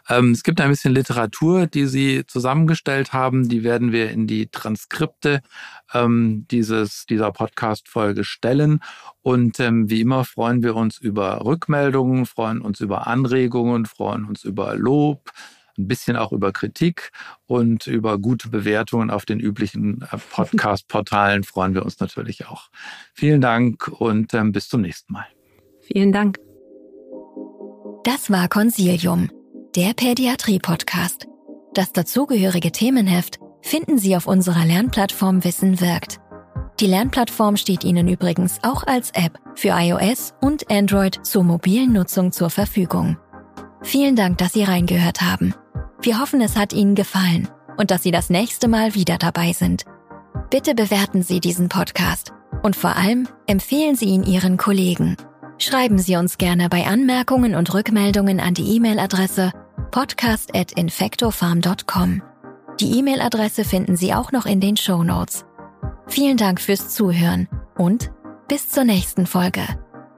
Ähm, 0.09 0.31
es 0.31 0.43
gibt 0.43 0.61
ein 0.61 0.69
bisschen 0.69 0.93
Literatur, 0.93 1.67
die 1.67 1.87
Sie 1.87 2.25
zusammen 2.27 2.62
zusammengestellt 2.63 3.13
haben. 3.13 3.49
Die 3.49 3.63
werden 3.63 3.91
wir 3.91 4.11
in 4.11 4.27
die 4.27 4.47
Transkripte 4.47 5.41
ähm, 5.93 6.45
dieses, 6.49 7.05
dieser 7.05 7.31
Podcast-Folge 7.31 8.23
stellen. 8.23 8.79
Und 9.21 9.59
ähm, 9.59 9.89
wie 9.89 10.01
immer 10.01 10.25
freuen 10.25 10.63
wir 10.63 10.75
uns 10.75 10.97
über 10.97 11.43
Rückmeldungen, 11.43 12.25
freuen 12.25 12.61
uns 12.61 12.79
über 12.79 13.07
Anregungen, 13.07 13.85
freuen 13.85 14.25
uns 14.25 14.43
über 14.43 14.75
Lob, 14.75 15.31
ein 15.77 15.87
bisschen 15.87 16.15
auch 16.17 16.31
über 16.31 16.51
Kritik 16.51 17.09
und 17.47 17.87
über 17.87 18.19
gute 18.19 18.49
Bewertungen 18.49 19.09
auf 19.09 19.25
den 19.25 19.39
üblichen 19.39 20.01
äh, 20.01 20.17
Podcast-Portalen 20.17 21.43
freuen 21.43 21.73
wir 21.73 21.83
uns 21.83 21.99
natürlich 21.99 22.45
auch. 22.47 22.69
Vielen 23.13 23.41
Dank 23.41 23.87
und 23.87 24.33
ähm, 24.33 24.51
bis 24.51 24.67
zum 24.67 24.81
nächsten 24.81 25.13
Mal. 25.13 25.25
Vielen 25.81 26.11
Dank. 26.11 26.37
Das 28.03 28.29
war 28.29 28.47
Consilium, 28.49 29.29
der 29.75 29.93
Pädiatrie-Podcast. 29.93 31.32
Das 31.73 31.91
dazugehörige 31.91 32.71
Themenheft 32.71 33.39
finden 33.61 33.97
Sie 33.97 34.15
auf 34.15 34.27
unserer 34.27 34.63
Lernplattform 34.63 35.43
Wissen 35.43 35.81
wirkt. 35.81 36.19
Die 36.79 36.85
Lernplattform 36.85 37.57
steht 37.57 37.83
Ihnen 37.83 38.07
übrigens 38.07 38.59
auch 38.61 38.83
als 38.85 39.09
App 39.11 39.39
für 39.55 39.69
iOS 39.69 40.35
und 40.39 40.69
Android 40.69 41.25
zur 41.25 41.43
mobilen 41.43 41.93
Nutzung 41.93 42.31
zur 42.31 42.51
Verfügung. 42.51 43.17
Vielen 43.81 44.15
Dank, 44.15 44.37
dass 44.37 44.53
Sie 44.53 44.63
reingehört 44.63 45.21
haben. 45.21 45.55
Wir 46.01 46.19
hoffen, 46.19 46.41
es 46.41 46.55
hat 46.55 46.73
Ihnen 46.73 46.93
gefallen 46.93 47.47
und 47.77 47.89
dass 47.89 48.03
Sie 48.03 48.11
das 48.11 48.29
nächste 48.29 48.67
Mal 48.67 48.93
wieder 48.93 49.17
dabei 49.17 49.53
sind. 49.53 49.85
Bitte 50.51 50.75
bewerten 50.75 51.23
Sie 51.23 51.39
diesen 51.39 51.69
Podcast 51.69 52.33
und 52.61 52.75
vor 52.75 52.95
allem 52.95 53.27
empfehlen 53.47 53.95
Sie 53.95 54.05
ihn 54.05 54.23
Ihren 54.23 54.57
Kollegen. 54.57 55.17
Schreiben 55.57 55.97
Sie 55.97 56.17
uns 56.17 56.37
gerne 56.37 56.69
bei 56.69 56.85
Anmerkungen 56.85 57.55
und 57.55 57.73
Rückmeldungen 57.73 58.39
an 58.39 58.53
die 58.53 58.75
E-Mail-Adresse 58.75 59.53
podcast.infectofarm.com. 59.93 62.21
Die 62.79 62.97
E-Mail-Adresse 62.97 63.63
finden 63.63 63.95
Sie 63.95 64.15
auch 64.15 64.31
noch 64.31 64.47
in 64.47 64.59
den 64.59 64.75
Show 64.75 65.03
Notes. 65.03 65.45
Vielen 66.07 66.35
Dank 66.35 66.59
fürs 66.59 66.89
Zuhören 66.89 67.47
und 67.77 68.11
bis 68.47 68.69
zur 68.69 68.85
nächsten 68.85 69.27
Folge. 69.27 69.61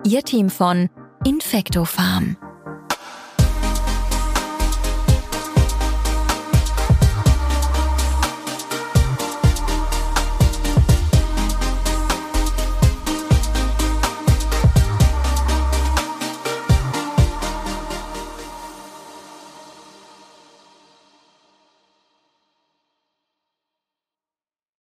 Ihr 0.06 0.24
Team 0.24 0.50
von 0.50 0.90
Infectofarm. 1.26 2.38